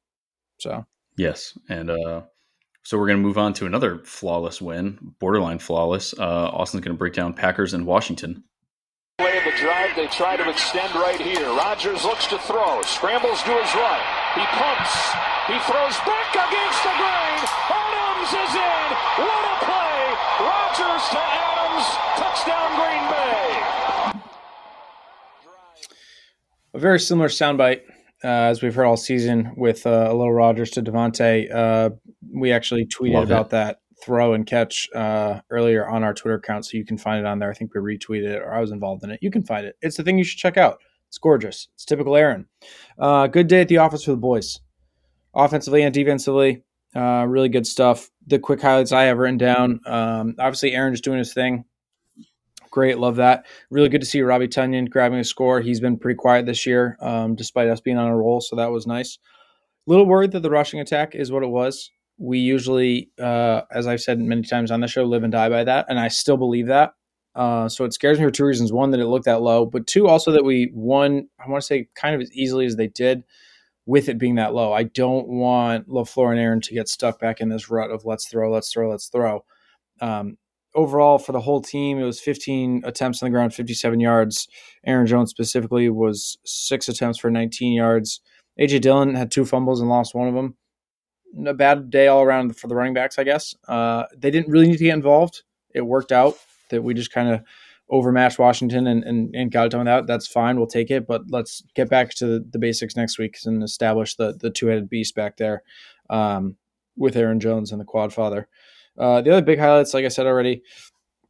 So 0.58 0.84
yes, 1.17 1.56
and 1.69 1.90
uh, 1.90 2.23
so 2.82 2.98
we're 2.98 3.06
going 3.06 3.19
to 3.19 3.22
move 3.22 3.39
on 3.39 3.55
to 3.55 3.67
another 3.67 4.01
flawless 4.05 4.60
win, 4.60 5.15
borderline 5.19 5.58
flawless. 5.58 6.12
Uh, 6.19 6.51
Austin's 6.53 6.84
going 6.84 6.94
to 6.94 6.98
break 6.98 7.15
down 7.15 7.32
Packers 7.32 7.72
and 7.72 7.86
Washington. 7.86 8.44
Play 9.19 9.39
of 9.39 9.44
the 9.44 9.53
drive, 9.58 9.96
they 9.96 10.06
try 10.08 10.36
to 10.36 10.48
extend 10.51 10.94
right 10.94 11.20
here. 11.20 11.46
Rodgers 11.46 12.05
looks 12.05 12.27
to 12.27 12.39
throw, 12.39 12.82
scrambles 12.82 13.43
to 13.43 13.51
his 13.51 13.74
right. 13.74 14.05
He 14.34 14.44
pumps. 14.56 14.93
He 15.48 15.58
throws 15.70 15.96
back 16.05 16.34
against 16.34 16.82
the 16.82 16.93
grain. 16.96 17.81
Adams 17.81 17.81
is 18.29 18.55
in. 18.55 18.86
What 19.19 19.44
a 19.44 19.56
play! 19.64 19.96
Rodgers 20.46 21.05
to 21.10 21.19
Adams. 21.19 21.86
Touchdown, 22.17 22.70
Green 22.79 23.05
Bay. 23.10 24.20
A 26.74 26.79
very 26.79 27.00
similar 27.00 27.29
soundbite 27.29 27.82
uh, 28.24 28.29
as 28.50 28.62
we've 28.62 28.74
heard 28.74 28.86
all 28.86 28.96
season 28.96 29.52
with 29.56 29.86
uh, 29.86 30.06
a 30.08 30.14
little 30.14 30.32
Rodgers 30.32 30.70
to 30.70 30.82
Davante. 30.82 31.52
Uh, 31.52 31.91
we 32.32 32.52
actually 32.52 32.86
tweeted 32.86 33.14
Love 33.14 33.24
about 33.24 33.46
it. 33.46 33.50
that 33.50 33.79
throw 34.02 34.32
and 34.34 34.46
catch 34.46 34.88
uh, 34.94 35.41
earlier 35.50 35.88
on 35.88 36.02
our 36.02 36.14
Twitter 36.14 36.36
account, 36.36 36.67
so 36.67 36.76
you 36.76 36.84
can 36.84 36.98
find 36.98 37.20
it 37.20 37.26
on 37.26 37.38
there. 37.38 37.50
I 37.50 37.55
think 37.55 37.72
we 37.74 37.81
retweeted 37.81 38.34
it, 38.34 38.43
or 38.43 38.52
I 38.52 38.60
was 38.60 38.70
involved 38.72 39.05
in 39.05 39.10
it. 39.10 39.20
You 39.22 39.31
can 39.31 39.44
find 39.44 39.67
it. 39.67 39.76
It's 39.81 39.96
the 39.96 40.02
thing 40.02 40.19
you 40.19 40.24
should 40.24 40.38
check 40.38 40.56
out. 40.56 40.79
It's 41.08 41.19
gorgeous. 41.19 41.69
It's 41.74 41.84
typical 41.84 42.17
Aaron. 42.17 42.46
Uh, 42.98 43.26
good 43.26 43.46
day 43.46 43.60
at 43.60 43.69
the 43.69 43.79
office 43.79 44.05
for 44.05 44.12
the 44.12 44.17
boys, 44.17 44.60
offensively 45.34 45.82
and 45.82 45.93
defensively. 45.93 46.62
Uh, 46.94 47.25
really 47.27 47.49
good 47.49 47.67
stuff. 47.67 48.11
The 48.27 48.39
quick 48.39 48.61
highlights 48.61 48.93
I 48.93 49.05
have 49.05 49.19
written 49.19 49.39
down. 49.39 49.81
Um, 49.87 50.34
obviously, 50.39 50.72
Aaron 50.72 50.93
just 50.93 51.05
doing 51.05 51.19
his 51.19 51.32
thing. 51.32 51.65
Great, 52.70 52.99
love 52.99 53.17
that. 53.17 53.46
Really 53.70 53.89
good 53.89 54.01
to 54.01 54.06
see 54.06 54.22
Robbie 54.22 54.49
Tonyan 54.49 54.89
grabbing 54.89 55.19
a 55.19 55.25
score. 55.25 55.61
He's 55.61 55.81
been 55.81 55.99
pretty 55.99 56.17
quiet 56.17 56.46
this 56.46 56.67
year, 56.67 56.96
um, 57.01 57.34
despite 57.34 57.69
us 57.69 57.81
being 57.81 57.99
on 57.99 58.08
a 58.08 58.17
roll, 58.17 58.41
so 58.41 58.56
that 58.56 58.70
was 58.70 58.87
nice. 58.87 59.19
Little 59.87 60.06
worried 60.06 60.32
that 60.32 60.41
the 60.41 60.51
rushing 60.51 60.81
attack 60.81 61.15
is 61.15 61.31
what 61.31 61.43
it 61.43 61.49
was. 61.49 61.91
We 62.19 62.39
usually, 62.39 63.11
uh, 63.20 63.63
as 63.70 63.87
I've 63.87 64.01
said 64.01 64.19
many 64.20 64.43
times 64.43 64.70
on 64.70 64.81
the 64.81 64.89
show, 64.89 65.05
live 65.05 65.22
and 65.22 65.32
die 65.32 65.49
by 65.49 65.65
that, 65.65 65.87
and 65.89 65.99
I 65.99 66.08
still 66.08 66.37
believe 66.37 66.69
that. 66.69 66.94
Uh, 67.34 67.69
so 67.69 67.84
it 67.84 67.93
scares 67.93 68.19
me 68.19 68.25
for 68.25 68.31
two 68.31 68.44
reasons: 68.44 68.72
one, 68.72 68.91
that 68.91 69.01
it 69.01 69.06
looked 69.06 69.25
that 69.25 69.43
low, 69.43 69.67
but 69.67 69.87
two, 69.87 70.08
also 70.08 70.31
that 70.32 70.44
we 70.44 70.70
won. 70.72 71.29
I 71.44 71.51
want 71.51 71.63
to 71.63 71.67
say 71.67 71.89
kind 71.94 72.15
of 72.15 72.20
as 72.20 72.32
easily 72.32 72.65
as 72.67 72.77
they 72.77 72.89
did 72.89 73.25
with 73.86 74.08
it 74.08 74.19
being 74.19 74.36
that 74.36 74.55
low. 74.55 74.72
I 74.72 74.84
don't 74.84 75.29
want 75.29 75.89
LaFleur 75.89 76.31
and 76.31 76.41
Aaron 76.41 76.60
to 76.62 76.74
get 76.74 76.89
stuck 76.89 77.19
back 77.19 77.41
in 77.41 77.48
this 77.48 77.70
rut 77.70 77.91
of 77.91 78.05
let's 78.05 78.29
throw, 78.29 78.51
let's 78.51 78.72
throw, 78.72 78.91
let's 78.91 79.08
throw. 79.08 79.44
Um, 80.01 80.39
overall, 80.74 81.19
for 81.19 81.32
the 81.32 81.41
whole 81.41 81.60
team, 81.60 81.98
it 81.98 82.05
was 82.05 82.20
15 82.20 82.82
attempts 82.84 83.22
on 83.22 83.27
the 83.27 83.31
ground, 83.31 83.55
57 83.55 84.01
yards. 84.01 84.48
Aaron 84.86 85.06
Jones 85.06 85.31
specifically 85.31 85.89
was 85.89 86.39
six 86.44 86.89
attempts 86.89 87.19
for 87.19 87.31
19 87.31 87.72
yards. 87.72 88.20
AJ 88.60 88.82
Dillon 88.82 89.15
had 89.15 89.31
two 89.31 89.44
fumbles 89.44 89.81
and 89.81 89.89
lost 89.89 90.15
one 90.15 90.29
of 90.29 90.34
them. 90.34 90.56
A 91.46 91.55
bad 91.55 91.91
day 91.91 92.08
all 92.08 92.22
around 92.22 92.56
for 92.56 92.69
the 92.69 92.74
running 92.74 92.94
backs, 92.94 93.19
I 93.19 93.24
guess. 93.24 93.55
Uh, 93.67 94.05
they 94.17 94.31
didn't 94.31 94.51
really 94.51 94.69
need 94.69 94.79
to 94.79 94.84
get 94.84 94.94
involved. 94.94 95.43
It 95.74 95.81
worked 95.81 96.12
out 96.12 96.36
that 96.70 96.82
we 96.82 96.93
just 96.93 97.12
kind 97.12 97.31
of 97.31 97.43
overmatched 97.91 98.39
Washington 98.39 98.86
and, 98.86 99.05
and, 99.05 99.34
and 99.34 99.53
got 99.53 99.67
it 99.67 99.69
done 99.70 99.81
without, 99.81 100.06
that's 100.06 100.27
fine. 100.27 100.56
We'll 100.56 100.67
take 100.67 100.91
it. 100.91 101.06
But 101.06 101.22
let's 101.29 101.62
get 101.74 101.91
back 101.91 102.15
to 102.15 102.27
the, 102.27 102.48
the 102.51 102.58
basics 102.58 102.96
next 102.96 103.19
week 103.19 103.36
and 103.44 103.62
establish 103.62 104.17
the, 104.17 104.36
the 104.41 104.51
two 104.51 104.67
headed 104.67 104.89
beast 104.89 105.15
back 105.15 105.36
there 105.36 105.62
um, 106.10 106.56
with 106.96 107.17
Aaron 107.17 107.41
Jones 107.41 107.72
and 107.72 107.81
the 107.81 107.84
quad 107.84 108.12
father. 108.12 108.48
Uh, 108.98 109.20
the 109.20 109.31
other 109.32 109.44
big 109.44 109.58
highlights, 109.58 109.94
like 109.94 110.05
I 110.05 110.08
said 110.08 110.27
already, 110.27 110.62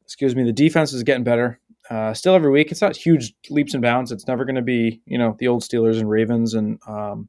excuse 0.05 0.35
me, 0.35 0.45
the 0.45 0.53
defense 0.53 0.93
is 0.93 1.03
getting 1.03 1.25
better. 1.25 1.61
Uh, 1.91 2.15
still 2.15 2.35
every 2.35 2.51
week, 2.51 2.71
it's 2.71 2.81
not 2.81 2.97
huge 2.97 3.35
leaps 3.51 3.75
and 3.75 3.83
bounds. 3.83 4.13
It's 4.13 4.27
never 4.27 4.45
going 4.45 4.57
to 4.57 4.63
be, 4.63 5.01
you 5.05 5.19
know, 5.19 5.37
the 5.39 5.49
old 5.49 5.63
Steelers 5.63 5.99
and 5.99 6.09
Ravens 6.09 6.55
and 6.55 6.79
um, 6.87 7.29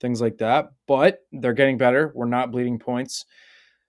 things 0.00 0.20
like 0.20 0.38
that, 0.38 0.70
but 0.86 1.18
they're 1.32 1.52
getting 1.52 1.78
better. 1.78 2.12
We're 2.14 2.26
not 2.26 2.50
bleeding 2.50 2.78
points. 2.78 3.24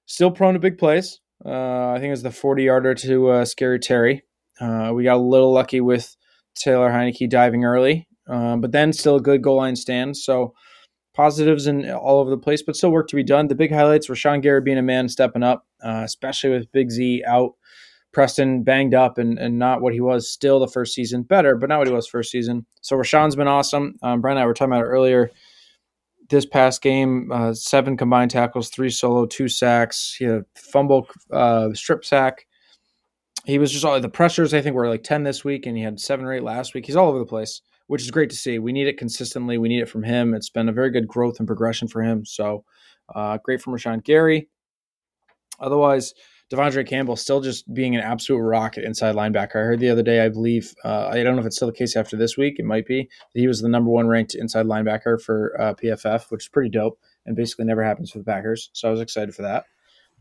Still 0.06 0.32
prone 0.32 0.54
to 0.54 0.60
big 0.60 0.78
plays. 0.78 1.22
Uh, 1.44 1.92
I 1.92 1.96
think 1.96 2.08
it 2.08 2.12
was 2.12 2.24
the 2.24 2.32
40 2.32 2.64
yarder 2.64 2.94
to 2.96 3.30
uh, 3.30 3.46
Scary 3.46 3.80
Terry. 3.80 4.24
Uh, 4.62 4.92
we 4.94 5.04
got 5.04 5.18
a 5.18 5.18
little 5.18 5.52
lucky 5.52 5.82
with 5.82 6.16
Taylor 6.56 6.90
Heinicke 6.90 7.30
diving 7.30 7.66
early, 7.66 8.08
um, 8.28 8.62
but 8.62 8.72
then 8.72 8.94
still 8.94 9.16
a 9.16 9.22
good 9.22 9.42
goal 9.42 9.58
line 9.58 9.76
stand. 9.76 10.16
So 10.16 10.54
positives 11.14 11.68
and 11.68 11.90
all 11.92 12.20
over 12.20 12.30
the 12.30 12.38
place, 12.38 12.62
but 12.62 12.76
still 12.76 12.92
work 12.92 13.08
to 13.10 13.16
be 13.16 13.24
done. 13.24 13.48
The 13.48 13.56
big 13.56 13.72
highlights: 13.72 14.08
were 14.08 14.16
Sean 14.16 14.40
Gary 14.40 14.62
being 14.62 14.78
a 14.78 14.84
man, 14.84 15.10
stepping 15.10 15.44
up, 15.44 15.66
uh, 15.84 16.04
especially 16.06 16.52
with 16.52 16.72
Big 16.72 16.92
Z 16.92 17.24
out. 17.28 17.54
Preston 18.14 18.64
banged 18.64 18.94
up 18.94 19.18
and, 19.18 19.40
and 19.40 19.58
not 19.58 19.82
what 19.82 19.94
he 19.94 20.02
was 20.02 20.30
still 20.30 20.60
the 20.60 20.68
first 20.68 20.94
season. 20.94 21.24
Better, 21.24 21.56
but 21.56 21.70
not 21.70 21.78
what 21.80 21.88
he 21.88 21.94
was 21.94 22.08
first 22.08 22.30
season. 22.30 22.66
So 22.82 22.98
Rashan's 22.98 23.38
been 23.38 23.48
awesome. 23.48 23.96
Um, 24.04 24.20
Brian 24.20 24.38
and 24.38 24.44
I 24.44 24.46
were 24.46 24.54
talking 24.54 24.74
about 24.74 24.84
it 24.84 24.90
earlier. 24.90 25.32
This 26.30 26.46
past 26.46 26.82
game, 26.82 27.32
uh, 27.32 27.54
seven 27.54 27.96
combined 27.96 28.32
tackles, 28.32 28.70
three 28.70 28.90
solo, 28.90 29.26
two 29.26 29.48
sacks. 29.48 30.16
He 30.20 30.26
had 30.26 30.34
a 30.36 30.46
fumble, 30.56 31.08
uh, 31.32 31.74
strip 31.74 32.04
sack. 32.04 32.48
He 33.46 33.58
was 33.58 33.72
just 33.72 33.84
all 33.84 34.00
the 34.00 34.10
pressures. 34.10 34.54
I 34.54 34.62
think 34.62 34.76
were 34.76 34.88
like 34.88 35.04
ten 35.04 35.24
this 35.24 35.44
week, 35.44 35.66
and 35.66 35.76
he 35.76 35.84
had 35.84 36.00
seven 36.00 36.26
or 36.26 36.34
eight 36.34 36.44
last 36.44 36.74
week. 36.74 36.86
He's 36.86 36.96
all 36.96 37.10
over 37.10 37.20
the 37.20 37.26
place 37.26 37.62
which 37.92 38.04
is 38.04 38.10
great 38.10 38.30
to 38.30 38.38
see. 38.38 38.58
We 38.58 38.72
need 38.72 38.88
it 38.88 38.98
consistently. 38.98 39.58
We 39.58 39.68
need 39.68 39.82
it 39.82 39.90
from 39.90 40.04
him. 40.04 40.34
It's 40.34 40.50
been 40.50 40.70
a 40.70 40.72
very 40.72 40.92
good 40.92 41.10
growth 41.10 41.40
and 41.40 41.46
progression 41.46 41.90
for 41.90 42.02
him. 42.02 42.24
So 42.24 42.64
uh, 43.14 43.38
great 43.44 43.62
from 43.62 43.74
Rashan 43.74 44.02
Gary. 44.06 44.48
Otherwise, 45.60 46.14
De'Vondre 46.50 46.88
Campbell 46.88 47.18
still 47.18 47.42
just 47.42 47.74
being 47.74 47.94
an 47.94 48.02
absolute 48.02 48.40
rocket 48.40 48.86
inside 48.86 49.16
linebacker. 49.16 49.58
I 49.58 49.66
heard 49.66 49.82
the 49.82 49.90
other 49.90 50.04
day, 50.04 50.24
I 50.24 50.30
believe, 50.30 50.74
uh, 50.86 51.10
I 51.12 51.22
don't 51.22 51.36
know 51.36 51.42
if 51.42 51.46
it's 51.46 51.58
still 51.58 51.68
the 51.68 51.74
case 51.74 51.98
after 51.98 52.16
this 52.16 52.38
week. 52.38 52.60
It 52.60 52.66
might 52.66 52.86
be. 52.86 53.10
that 53.34 53.40
He 53.42 53.48
was 53.48 53.60
the 53.60 53.68
number 53.68 53.92
one 53.92 54.08
ranked 54.08 54.36
inside 54.36 54.68
linebacker 54.68 55.22
for 55.22 55.60
uh, 55.60 55.74
PFF, 55.74 56.32
which 56.32 56.46
is 56.46 56.48
pretty 56.48 56.70
dope 56.70 56.98
and 57.26 57.36
basically 57.36 57.66
never 57.66 57.84
happens 57.84 58.10
for 58.10 58.20
the 58.20 58.24
Packers. 58.24 58.70
So 58.72 58.88
I 58.88 58.92
was 58.92 59.02
excited 59.02 59.36
for 59.36 59.42
that. 59.42 59.66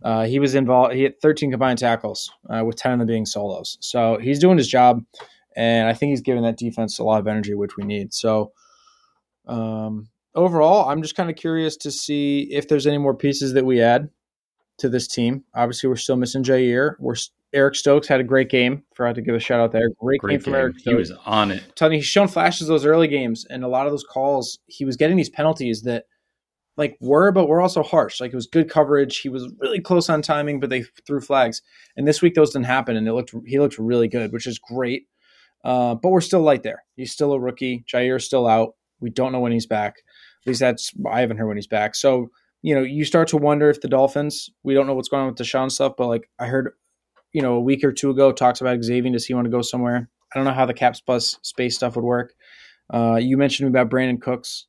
Uh, 0.02 0.24
he 0.24 0.38
was 0.38 0.54
involved. 0.54 0.94
He 0.94 1.02
had 1.02 1.20
13 1.20 1.50
combined 1.50 1.78
tackles, 1.78 2.32
uh, 2.48 2.64
with 2.64 2.76
10 2.76 2.92
of 2.92 2.98
them 3.00 3.06
being 3.06 3.26
solos. 3.26 3.76
So 3.80 4.18
he's 4.18 4.38
doing 4.38 4.56
his 4.56 4.68
job 4.68 5.02
and 5.56 5.88
I 5.88 5.94
think 5.94 6.10
he's 6.10 6.20
giving 6.20 6.42
that 6.44 6.56
defense 6.56 6.98
a 6.98 7.04
lot 7.04 7.20
of 7.20 7.26
energy, 7.26 7.54
which 7.54 7.76
we 7.76 7.84
need. 7.84 8.14
So, 8.14 8.52
um, 9.46 10.08
overall, 10.34 10.88
I'm 10.88 11.02
just 11.02 11.16
kind 11.16 11.30
of 11.30 11.36
curious 11.36 11.76
to 11.78 11.90
see 11.90 12.48
if 12.50 12.68
there's 12.68 12.86
any 12.86 12.98
more 12.98 13.14
pieces 13.14 13.52
that 13.54 13.64
we 13.64 13.80
add 13.80 14.08
to 14.78 14.88
this 14.88 15.08
team. 15.08 15.44
Obviously, 15.54 15.88
we're 15.88 15.96
still 15.96 16.16
missing 16.16 16.42
Jaire. 16.42 16.94
We're 16.98 17.16
Eric 17.52 17.74
Stokes 17.74 18.06
had 18.06 18.20
a 18.20 18.24
great 18.24 18.48
game. 18.48 18.84
Forgot 18.94 19.16
to 19.16 19.22
give 19.22 19.34
a 19.34 19.40
shout 19.40 19.58
out 19.58 19.72
there. 19.72 19.88
Great, 19.98 20.20
great 20.20 20.34
game 20.34 20.40
from 20.40 20.54
Eric. 20.54 20.78
Stokes. 20.78 20.84
He 20.84 20.94
was 20.94 21.12
on 21.26 21.50
it. 21.50 21.64
Telling 21.74 21.94
you, 21.94 21.98
he's 21.98 22.06
shown 22.06 22.28
flashes 22.28 22.68
those 22.68 22.86
early 22.86 23.08
games, 23.08 23.44
and 23.50 23.64
a 23.64 23.68
lot 23.68 23.86
of 23.86 23.92
those 23.92 24.04
calls, 24.04 24.60
he 24.66 24.84
was 24.84 24.96
getting 24.96 25.16
these 25.16 25.30
penalties 25.30 25.82
that 25.82 26.04
like 26.76 26.96
were, 27.00 27.32
but 27.32 27.48
were 27.48 27.60
also 27.60 27.82
harsh. 27.82 28.20
Like 28.20 28.32
it 28.32 28.36
was 28.36 28.46
good 28.46 28.70
coverage. 28.70 29.18
He 29.18 29.28
was 29.28 29.52
really 29.58 29.80
close 29.80 30.08
on 30.08 30.22
timing, 30.22 30.60
but 30.60 30.70
they 30.70 30.84
threw 31.06 31.20
flags. 31.20 31.62
And 31.96 32.06
this 32.06 32.22
week 32.22 32.34
those 32.34 32.52
didn't 32.52 32.66
happen, 32.66 32.96
and 32.96 33.06
it 33.06 33.12
looked 33.12 33.34
he 33.46 33.58
looked 33.58 33.78
really 33.78 34.08
good, 34.08 34.32
which 34.32 34.46
is 34.46 34.58
great. 34.58 35.06
Uh, 35.64 35.94
but 35.94 36.08
we're 36.08 36.20
still 36.20 36.40
light 36.40 36.62
there. 36.62 36.84
He's 36.96 37.12
still 37.12 37.32
a 37.32 37.40
rookie. 37.40 37.84
Jaire's 37.86 38.24
still 38.24 38.46
out. 38.46 38.74
We 39.00 39.10
don't 39.10 39.32
know 39.32 39.40
when 39.40 39.52
he's 39.52 39.66
back. 39.66 39.96
At 40.42 40.46
least 40.46 40.60
that's 40.60 40.92
I 41.10 41.20
haven't 41.20 41.36
heard 41.36 41.48
when 41.48 41.56
he's 41.56 41.66
back. 41.66 41.94
So 41.94 42.30
you 42.62 42.74
know, 42.74 42.82
you 42.82 43.04
start 43.04 43.28
to 43.28 43.36
wonder 43.36 43.70
if 43.70 43.80
the 43.80 43.88
Dolphins. 43.88 44.50
We 44.62 44.74
don't 44.74 44.86
know 44.86 44.94
what's 44.94 45.08
going 45.08 45.22
on 45.22 45.28
with 45.28 45.38
Deshaun 45.38 45.70
stuff, 45.70 45.94
but 45.96 46.08
like 46.08 46.28
I 46.38 46.46
heard, 46.46 46.72
you 47.32 47.42
know, 47.42 47.54
a 47.54 47.60
week 47.60 47.84
or 47.84 47.92
two 47.92 48.10
ago 48.10 48.32
talks 48.32 48.60
about 48.60 48.82
Xavier. 48.82 49.12
Does 49.12 49.26
he 49.26 49.34
want 49.34 49.46
to 49.46 49.50
go 49.50 49.62
somewhere? 49.62 50.08
I 50.32 50.38
don't 50.38 50.44
know 50.44 50.52
how 50.52 50.66
the 50.66 50.74
caps 50.74 51.00
plus 51.00 51.38
space 51.42 51.76
stuff 51.76 51.96
would 51.96 52.04
work. 52.04 52.34
Uh, 52.92 53.16
you 53.16 53.36
mentioned 53.36 53.68
about 53.68 53.88
Brandin 53.88 54.20
Cooks. 54.20 54.66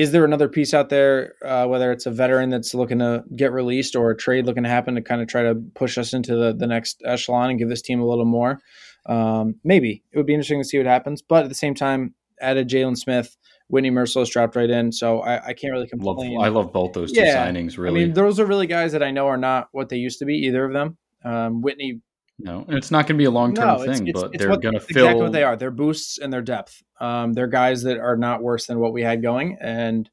Is 0.00 0.12
there 0.12 0.24
another 0.24 0.48
piece 0.48 0.72
out 0.72 0.88
there, 0.88 1.34
uh, 1.44 1.66
whether 1.66 1.92
it's 1.92 2.06
a 2.06 2.10
veteran 2.10 2.48
that's 2.48 2.72
looking 2.72 3.00
to 3.00 3.22
get 3.36 3.52
released 3.52 3.94
or 3.94 4.10
a 4.10 4.16
trade 4.16 4.46
looking 4.46 4.62
to 4.62 4.68
happen 4.70 4.94
to 4.94 5.02
kind 5.02 5.20
of 5.20 5.28
try 5.28 5.42
to 5.42 5.54
push 5.74 5.98
us 5.98 6.14
into 6.14 6.34
the, 6.34 6.54
the 6.54 6.66
next 6.66 7.02
echelon 7.04 7.50
and 7.50 7.58
give 7.58 7.68
this 7.68 7.82
team 7.82 8.00
a 8.00 8.06
little 8.06 8.24
more? 8.24 8.60
Um, 9.04 9.56
maybe 9.62 10.02
it 10.10 10.16
would 10.16 10.24
be 10.24 10.32
interesting 10.32 10.58
to 10.58 10.66
see 10.66 10.78
what 10.78 10.86
happens. 10.86 11.20
But 11.20 11.42
at 11.44 11.50
the 11.50 11.54
same 11.54 11.74
time, 11.74 12.14
added 12.40 12.66
Jaylon 12.66 12.96
Smith, 12.96 13.36
Whitney 13.68 13.90
Mercilus 13.90 14.30
dropped 14.30 14.56
right 14.56 14.70
in, 14.70 14.90
so 14.90 15.20
I, 15.20 15.48
I 15.48 15.52
can't 15.52 15.70
really 15.70 15.86
complain. 15.86 16.34
Love, 16.34 16.46
I 16.46 16.48
love 16.48 16.72
both 16.72 16.94
those 16.94 17.12
two 17.12 17.20
yeah. 17.20 17.46
signings. 17.46 17.76
Really, 17.76 18.00
I 18.00 18.04
mean, 18.06 18.14
those 18.14 18.40
are 18.40 18.46
really 18.46 18.66
guys 18.66 18.92
that 18.92 19.02
I 19.02 19.10
know 19.10 19.26
are 19.26 19.36
not 19.36 19.68
what 19.72 19.90
they 19.90 19.98
used 19.98 20.18
to 20.20 20.24
be. 20.24 20.38
Either 20.46 20.64
of 20.64 20.72
them. 20.72 20.96
Um, 21.26 21.60
Whitney. 21.60 22.00
No, 22.42 22.64
and 22.66 22.76
it's 22.76 22.90
not 22.90 23.06
going 23.06 23.16
to 23.16 23.22
be 23.22 23.24
a 23.24 23.30
long 23.30 23.54
term 23.54 23.78
no, 23.78 23.84
thing, 23.84 24.08
it's, 24.08 24.20
but 24.20 24.34
it's 24.34 24.44
they're 24.44 24.56
going 24.56 24.74
to 24.74 24.80
fill 24.80 25.04
exactly 25.04 25.22
what 25.22 25.32
they 25.32 25.42
are. 25.42 25.56
They're 25.56 25.70
boosts 25.70 26.18
and 26.18 26.32
their 26.32 26.42
depth. 26.42 26.82
Um, 27.00 27.32
they're 27.32 27.46
guys 27.46 27.82
that 27.82 27.98
are 27.98 28.16
not 28.16 28.42
worse 28.42 28.66
than 28.66 28.78
what 28.78 28.92
we 28.92 29.02
had 29.02 29.22
going, 29.22 29.58
and 29.60 30.08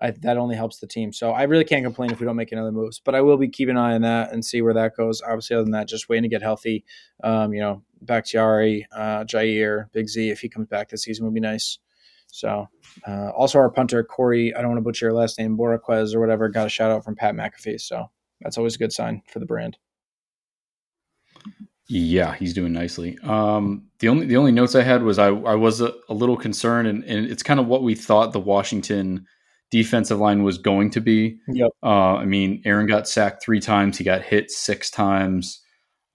I, 0.00 0.12
that 0.22 0.36
only 0.36 0.56
helps 0.56 0.78
the 0.78 0.86
team. 0.86 1.12
So 1.12 1.30
I 1.30 1.44
really 1.44 1.64
can't 1.64 1.84
complain 1.84 2.10
if 2.10 2.20
we 2.20 2.26
don't 2.26 2.36
make 2.36 2.52
another 2.52 2.72
moves. 2.72 3.00
But 3.00 3.14
I 3.14 3.20
will 3.20 3.36
be 3.36 3.48
keeping 3.48 3.76
an 3.76 3.82
eye 3.82 3.94
on 3.94 4.02
that 4.02 4.32
and 4.32 4.44
see 4.44 4.62
where 4.62 4.74
that 4.74 4.96
goes. 4.96 5.20
Obviously, 5.22 5.56
other 5.56 5.64
than 5.64 5.72
that, 5.72 5.88
just 5.88 6.08
waiting 6.08 6.22
to 6.24 6.28
get 6.28 6.42
healthy. 6.42 6.84
Um, 7.22 7.52
you 7.52 7.60
know, 7.60 7.82
Bakhtiari, 8.00 8.86
uh, 8.92 9.24
Jaire, 9.24 9.90
Big 9.92 10.08
Z, 10.08 10.30
if 10.30 10.40
he 10.40 10.48
comes 10.48 10.68
back 10.68 10.88
this 10.88 11.02
season, 11.02 11.24
would 11.24 11.34
be 11.34 11.40
nice. 11.40 11.78
So, 12.30 12.68
uh, 13.06 13.30
also 13.30 13.58
our 13.58 13.70
punter 13.70 14.04
Corey, 14.04 14.54
I 14.54 14.60
don't 14.60 14.70
want 14.70 14.78
to 14.78 14.84
butcher 14.84 15.06
your 15.06 15.14
last 15.14 15.38
name, 15.38 15.56
Bojorquez 15.56 16.14
or 16.14 16.20
whatever, 16.20 16.48
got 16.48 16.66
a 16.66 16.70
shout 16.70 16.90
out 16.90 17.04
from 17.04 17.16
Pat 17.16 17.34
McAfee. 17.34 17.80
So 17.80 18.10
that's 18.40 18.58
always 18.58 18.74
a 18.74 18.78
good 18.78 18.92
sign 18.92 19.22
for 19.26 19.38
the 19.38 19.46
brand. 19.46 19.78
Yeah, 21.88 22.34
he's 22.34 22.52
doing 22.52 22.72
nicely. 22.72 23.18
Um, 23.22 23.84
the 24.00 24.08
only 24.08 24.26
the 24.26 24.36
only 24.36 24.52
notes 24.52 24.74
I 24.74 24.82
had 24.82 25.02
was 25.02 25.18
I 25.18 25.28
I 25.28 25.54
was 25.54 25.80
a, 25.80 25.94
a 26.08 26.14
little 26.14 26.36
concerned, 26.36 26.86
and, 26.86 27.02
and 27.04 27.26
it's 27.26 27.42
kind 27.42 27.58
of 27.58 27.66
what 27.66 27.82
we 27.82 27.94
thought 27.94 28.32
the 28.32 28.40
Washington 28.40 29.26
defensive 29.70 30.18
line 30.18 30.42
was 30.42 30.58
going 30.58 30.90
to 30.90 31.00
be. 31.00 31.38
Yep. 31.48 31.70
Uh, 31.82 32.16
I 32.16 32.24
mean, 32.26 32.62
Aaron 32.64 32.86
got 32.86 33.08
sacked 33.08 33.42
three 33.42 33.60
times. 33.60 33.96
He 33.98 34.04
got 34.04 34.22
hit 34.22 34.50
six 34.50 34.90
times. 34.90 35.62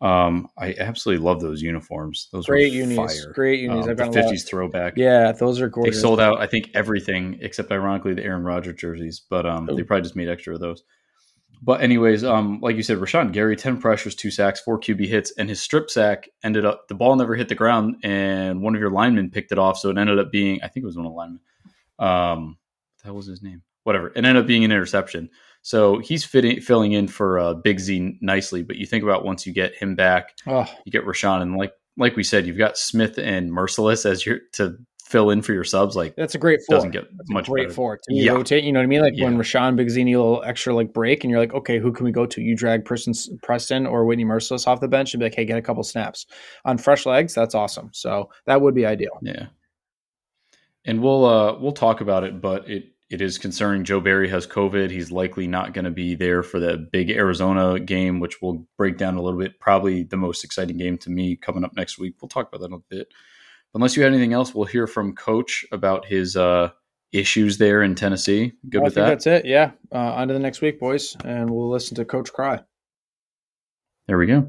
Um, 0.01 0.49
I 0.57 0.75
absolutely 0.77 1.23
love 1.23 1.39
those 1.39 1.61
uniforms. 1.61 2.27
Those 2.31 2.45
great 2.45 2.73
unis, 2.73 3.25
great 3.33 3.61
unis. 3.61 3.87
Um, 3.87 3.95
the 3.95 4.11
fifties 4.11 4.43
throwback. 4.43 4.93
Yeah, 4.97 5.31
those 5.31 5.61
are 5.61 5.69
gorgeous. 5.69 5.95
They 5.95 6.01
sold 6.01 6.19
out. 6.19 6.39
I 6.39 6.45
think 6.45 6.69
everything 6.73 7.39
except 7.41 7.71
ironically 7.71 8.13
the 8.13 8.23
Aaron 8.23 8.43
Rodgers 8.43 8.75
jerseys, 8.75 9.21
but 9.29 9.45
um, 9.45 9.69
Ooh. 9.69 9.75
they 9.75 9.83
probably 9.83 10.03
just 10.03 10.15
made 10.15 10.29
extra 10.29 10.53
of 10.53 10.59
those. 10.59 10.83
But 11.65 11.79
anyways, 11.79 12.25
um, 12.25 12.59
like 12.61 12.75
you 12.75 12.83
said, 12.83 12.97
Rashan 12.97 13.31
Gary, 13.31 13.55
ten 13.55 13.79
pressures, 13.79 14.15
two 14.15 14.31
sacks, 14.31 14.59
four 14.59 14.77
QB 14.77 15.07
hits, 15.07 15.31
and 15.37 15.47
his 15.47 15.61
strip 15.61 15.89
sack 15.89 16.27
ended 16.43 16.65
up 16.65 16.89
the 16.89 16.95
ball 16.95 17.15
never 17.15 17.35
hit 17.35 17.47
the 17.47 17.55
ground, 17.55 17.97
and 18.03 18.61
one 18.61 18.75
of 18.75 18.81
your 18.81 18.89
linemen 18.89 19.29
picked 19.29 19.53
it 19.53 19.57
off, 19.57 19.77
so 19.77 19.89
it 19.89 19.97
ended 19.97 20.19
up 20.19 20.29
being 20.29 20.59
I 20.61 20.67
think 20.67 20.83
it 20.83 20.87
was 20.87 20.97
one 20.97 21.05
of 21.05 21.13
the 21.13 21.15
linemen. 21.15 21.39
Um, 21.99 22.57
that 23.05 23.13
was 23.13 23.27
his 23.27 23.41
name. 23.41 23.61
Whatever. 23.83 24.09
It 24.09 24.17
ended 24.17 24.37
up 24.37 24.47
being 24.47 24.65
an 24.65 24.71
interception. 24.71 25.29
So 25.61 25.99
he's 25.99 26.25
fitting, 26.25 26.59
filling 26.59 26.91
in 26.91 27.07
for 27.07 27.39
uh, 27.39 27.53
Big 27.53 27.79
Z 27.79 28.17
nicely. 28.21 28.63
But 28.63 28.75
you 28.75 28.85
think 28.85 29.03
about 29.03 29.23
once 29.23 29.45
you 29.45 29.53
get 29.53 29.75
him 29.75 29.95
back, 29.95 30.35
oh. 30.45 30.69
you 30.85 30.91
get 30.91 31.05
Rashan, 31.05 31.41
and 31.41 31.55
like 31.55 31.73
like 31.95 32.17
we 32.17 32.23
said, 32.23 32.45
you've 32.45 32.57
got 32.57 32.77
Smith 32.77 33.17
and 33.17 33.51
Mercilus 33.51 34.05
as 34.05 34.25
your 34.25 34.39
to 34.53 34.77
fill 35.13 35.29
in 35.29 35.43
for 35.43 35.53
your 35.53 35.63
subs. 35.63 35.95
Like 35.95 36.15
that's 36.15 36.33
a 36.33 36.39
great 36.39 36.59
four. 36.67 36.75
Doesn't 36.75 36.89
get 36.89 37.05
that's 37.15 37.29
much 37.29 37.47
great 37.47 37.67
better. 37.67 37.75
four. 37.75 37.97
To 37.97 38.03
yeah. 38.13 38.31
rotate, 38.31 38.63
you 38.63 38.71
know 38.71 38.79
what 38.79 38.85
I 38.85 38.87
mean? 38.87 39.01
Like 39.01 39.13
yeah. 39.15 39.25
when 39.25 39.37
Rashan 39.37 39.75
Big 39.75 39.91
Z 39.91 40.03
need 40.03 40.13
a 40.13 40.19
little 40.19 40.43
extra 40.43 40.73
like 40.73 40.91
break, 40.91 41.23
and 41.23 41.29
you're 41.29 41.39
like, 41.39 41.53
okay, 41.53 41.77
who 41.77 41.91
can 41.93 42.03
we 42.03 42.11
go 42.11 42.25
to? 42.25 42.41
You 42.41 42.55
drag 42.55 42.83
Preston 42.83 43.85
or 43.85 44.05
Whitney 44.05 44.25
Mercilus 44.25 44.65
off 44.65 44.81
the 44.81 44.87
bench 44.87 45.13
and 45.13 45.19
be 45.19 45.27
like, 45.27 45.35
hey, 45.35 45.45
get 45.45 45.59
a 45.59 45.61
couple 45.61 45.83
snaps 45.83 46.25
on 46.65 46.79
fresh 46.79 47.05
legs. 47.05 47.35
That's 47.35 47.53
awesome. 47.53 47.91
So 47.93 48.31
that 48.47 48.59
would 48.59 48.73
be 48.73 48.87
ideal. 48.87 49.19
Yeah. 49.21 49.47
And 50.83 51.01
we'll 51.03 51.25
uh 51.25 51.59
we'll 51.59 51.73
talk 51.73 52.01
about 52.01 52.23
it, 52.23 52.41
but 52.41 52.67
it 52.67 52.85
it 53.11 53.21
is 53.21 53.37
concerning. 53.37 53.83
Joe 53.83 53.99
Barry 53.99 54.27
has 54.29 54.47
COVID. 54.47 54.89
He's 54.89 55.11
likely 55.11 55.45
not 55.45 55.73
going 55.73 55.85
to 55.85 55.91
be 55.91 56.15
there 56.15 56.41
for 56.41 56.59
the 56.59 56.77
big 56.91 57.11
Arizona 57.11 57.79
game, 57.79 58.19
which 58.19 58.41
we'll 58.41 58.65
break 58.75 58.97
down 58.97 59.17
a 59.17 59.21
little 59.21 59.39
bit. 59.39 59.59
Probably 59.59 60.01
the 60.01 60.17
most 60.17 60.43
exciting 60.43 60.77
game 60.77 60.97
to 60.97 61.11
me 61.11 61.35
coming 61.35 61.63
up 61.63 61.75
next 61.75 61.99
week. 61.99 62.15
We'll 62.19 62.29
talk 62.29 62.51
about 62.51 62.67
that 62.67 62.75
a 62.75 62.79
bit. 62.89 63.13
But 63.73 63.79
unless 63.79 63.97
you 63.97 64.03
have 64.03 64.13
anything 64.13 64.33
else, 64.33 64.53
we'll 64.53 64.65
hear 64.65 64.85
from 64.85 65.15
Coach 65.15 65.65
about 65.71 66.05
his 66.05 66.37
uh, 66.37 66.69
issues 67.11 67.57
there 67.57 67.81
in 67.81 67.95
Tennessee. 67.95 68.53
Good 68.69 68.79
well, 68.79 68.85
with 68.85 68.95
that. 68.95 69.07
That's 69.07 69.27
it. 69.27 69.45
Yeah. 69.45 69.71
Uh, 69.91 69.97
on 69.97 70.27
to 70.27 70.33
the 70.33 70.39
next 70.39 70.61
week, 70.61 70.79
boys, 70.79 71.17
and 71.25 71.49
we'll 71.49 71.69
listen 71.69 71.95
to 71.95 72.05
Coach 72.05 72.31
cry. 72.31 72.61
There 74.07 74.17
we 74.17 74.27
go. 74.27 74.47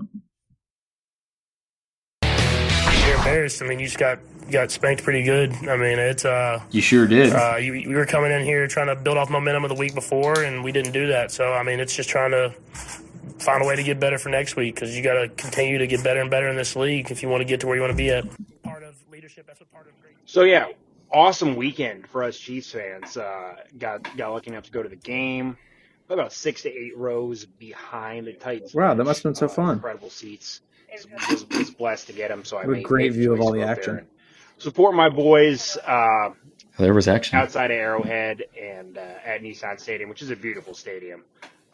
You're 2.23 3.17
embarrassed. 3.17 3.63
I 3.63 3.67
mean, 3.67 3.79
you 3.79 3.87
just 3.87 3.99
got 3.99 4.19
got 4.51 4.71
spanked 4.71 5.03
pretty 5.05 5.23
good. 5.23 5.53
I 5.53 5.77
mean, 5.77 5.99
it's 5.99 6.27
uh, 6.27 6.61
you 6.71 6.83
sure 6.83 7.07
did. 7.07 7.33
Uh, 7.33 7.57
you, 7.57 7.73
we 7.73 7.95
were 7.95 8.05
coming 8.05 8.31
in 8.31 8.43
here 8.43 8.67
trying 8.67 8.89
to 8.89 8.97
build 8.97 9.17
off 9.17 9.31
momentum 9.31 9.65
of 9.65 9.71
the 9.71 9.77
week 9.77 9.95
before, 9.95 10.43
and 10.43 10.63
we 10.63 10.71
didn't 10.71 10.93
do 10.93 11.07
that. 11.07 11.31
So 11.31 11.53
I 11.53 11.63
mean, 11.63 11.81
it's 11.81 11.97
just 11.97 12.11
trying 12.11 12.33
to 12.33 12.55
find 13.39 13.63
a 13.63 13.67
way 13.67 13.77
to 13.77 13.83
get 13.83 13.99
better 13.99 14.19
for 14.19 14.29
next 14.29 14.57
week 14.57 14.75
because 14.75 14.95
you 14.97 15.03
got 15.03 15.15
to 15.15 15.29
continue 15.29 15.79
to 15.79 15.87
get 15.87 16.05
better 16.05 16.21
and 16.21 16.31
better 16.31 16.49
in 16.49 16.57
this 16.57 16.77
league 16.77 17.11
if 17.11 17.23
you 17.23 17.29
want 17.29 17.41
to 17.41 17.45
get 17.45 17.61
to 17.61 17.67
where 17.67 17.77
you 17.77 17.83
want 17.83 17.93
to 17.93 17.97
be 17.97 18.11
at. 18.11 18.25
Part 19.25 19.31
of 19.31 19.37
leadership. 19.37 19.47
That's 19.47 19.61
what 19.61 19.73
part 19.73 19.87
of 19.89 20.03
great. 20.03 20.15
So 20.27 20.43
yeah, 20.43 20.67
awesome 21.11 21.57
weekend 21.57 22.07
for 22.07 22.25
us 22.25 22.37
Chiefs 22.37 22.73
fans. 22.73 23.17
Uh, 23.17 23.57
got 23.79 24.17
got 24.17 24.33
lucky 24.33 24.51
enough 24.51 24.65
to 24.65 24.71
go 24.71 24.83
to 24.83 24.89
the 24.89 24.97
game. 24.97 25.57
about 26.11 26.33
six 26.33 26.63
to 26.63 26.71
eight 26.71 26.97
rows 26.97 27.47
behind 27.47 28.27
the 28.27 28.35
Titans. 28.35 28.75
Wow, 28.75 28.93
that 28.95 29.05
must 29.05 29.23
have 29.23 29.31
been 29.31 29.35
so 29.35 29.47
uh, 29.47 29.49
fun. 29.49 29.75
Incredible 29.77 30.11
seats. 30.11 30.61
Was, 31.31 31.47
was, 31.49 31.71
blessed 31.71 32.07
to 32.09 32.13
get 32.13 32.29
them, 32.29 32.45
so 32.45 32.59
I 32.59 32.67
made 32.67 32.81
a 32.81 32.83
great 32.83 33.13
view 33.15 33.33
of 33.33 33.41
all 33.41 33.51
the 33.51 33.63
action. 33.63 34.07
Support 34.59 34.95
my 34.95 35.09
boys. 35.09 35.77
Uh, 35.79 36.31
there 36.79 36.95
was 36.95 37.09
action 37.09 37.37
outside 37.39 37.73
of 37.73 37.77
Arrowhead 37.77 38.45
and 38.61 38.97
uh, 38.99 39.01
at 39.25 39.43
Nissan 39.43 39.81
Stadium, 39.81 40.09
which 40.09 40.23
is 40.23 40.31
a 40.31 40.37
beautiful 40.37 40.75
stadium. 40.75 41.25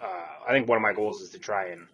Uh, 0.01 0.07
I 0.49 0.53
think 0.53 0.69
one 0.69 0.77
of 0.77 0.83
my 0.83 0.95
goals 0.95 1.21
is 1.21 1.31
to 1.31 1.39
try 1.39 1.67
and 1.67 1.87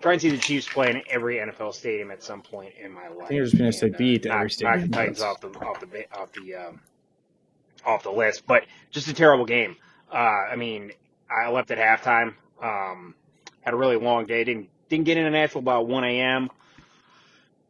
try 0.00 0.12
and 0.12 0.22
see 0.22 0.30
the 0.30 0.38
Chiefs 0.38 0.68
play 0.68 0.90
in 0.90 1.02
every 1.10 1.36
NFL 1.36 1.74
stadium 1.74 2.10
at 2.10 2.22
some 2.22 2.42
point 2.42 2.74
in 2.82 2.92
my 2.92 3.08
life. 3.08 3.24
I 3.24 3.26
think 3.26 3.30
you're 3.32 3.44
just 3.44 3.58
going 3.58 3.70
to 3.70 3.76
say 3.76 3.88
beat 3.90 4.26
uh, 4.26 4.34
every 4.34 4.50
stadium. 4.50 4.80
Knock 4.80 4.90
the 4.90 4.96
Titans 4.96 5.22
off 5.22 5.40
the 5.40 5.48
off 5.48 5.80
the 5.80 6.18
off 6.18 6.32
the 6.32 6.54
um, 6.54 6.80
off 7.84 8.02
the 8.02 8.12
list, 8.12 8.46
but 8.46 8.64
just 8.90 9.08
a 9.08 9.14
terrible 9.14 9.44
game. 9.44 9.76
Uh, 10.12 10.16
I 10.16 10.56
mean, 10.56 10.92
I 11.30 11.50
left 11.50 11.70
at 11.70 11.78
halftime. 11.78 12.34
Um, 12.62 13.14
had 13.60 13.74
a 13.74 13.76
really 13.76 13.96
long 13.96 14.26
day. 14.26 14.44
Didn't 14.44 14.68
didn't 14.88 15.04
get 15.04 15.16
in 15.16 15.30
Nashville 15.32 15.60
about 15.60 15.86
1 15.86 16.04
a.m. 16.04 16.50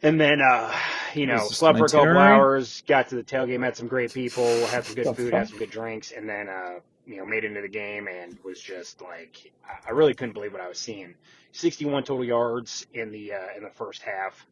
And 0.02 0.20
then, 0.20 0.40
uh, 0.40 0.72
you 1.14 1.26
know, 1.26 1.38
slept 1.38 1.78
for 1.78 1.86
a 1.86 1.88
couple 1.88 2.16
hours. 2.18 2.82
Got 2.86 3.08
to 3.08 3.16
the 3.16 3.24
tailgate, 3.24 3.58
met 3.58 3.76
some 3.76 3.88
great 3.88 4.12
people, 4.12 4.46
had 4.66 4.84
some 4.84 4.94
good 4.94 5.16
food, 5.16 5.32
had 5.32 5.48
some 5.48 5.58
good 5.58 5.70
drinks, 5.70 6.12
and 6.12 6.28
then, 6.28 6.48
uh, 6.48 6.78
you 7.08 7.16
know, 7.16 7.24
made 7.24 7.44
into 7.44 7.62
the 7.62 7.68
game 7.68 8.06
and 8.06 8.38
was 8.44 8.60
just 8.60 9.00
like, 9.00 9.50
I 9.86 9.92
really 9.92 10.12
couldn't 10.12 10.34
believe 10.34 10.52
what 10.52 10.60
I 10.60 10.68
was 10.68 10.78
seeing. 10.78 11.14
61 11.52 12.04
total 12.04 12.24
yards 12.24 12.86
in 12.92 13.10
the 13.10 13.32
uh, 13.32 13.56
in 13.56 13.64
the 13.64 13.70
first 13.70 14.02
half. 14.02 14.46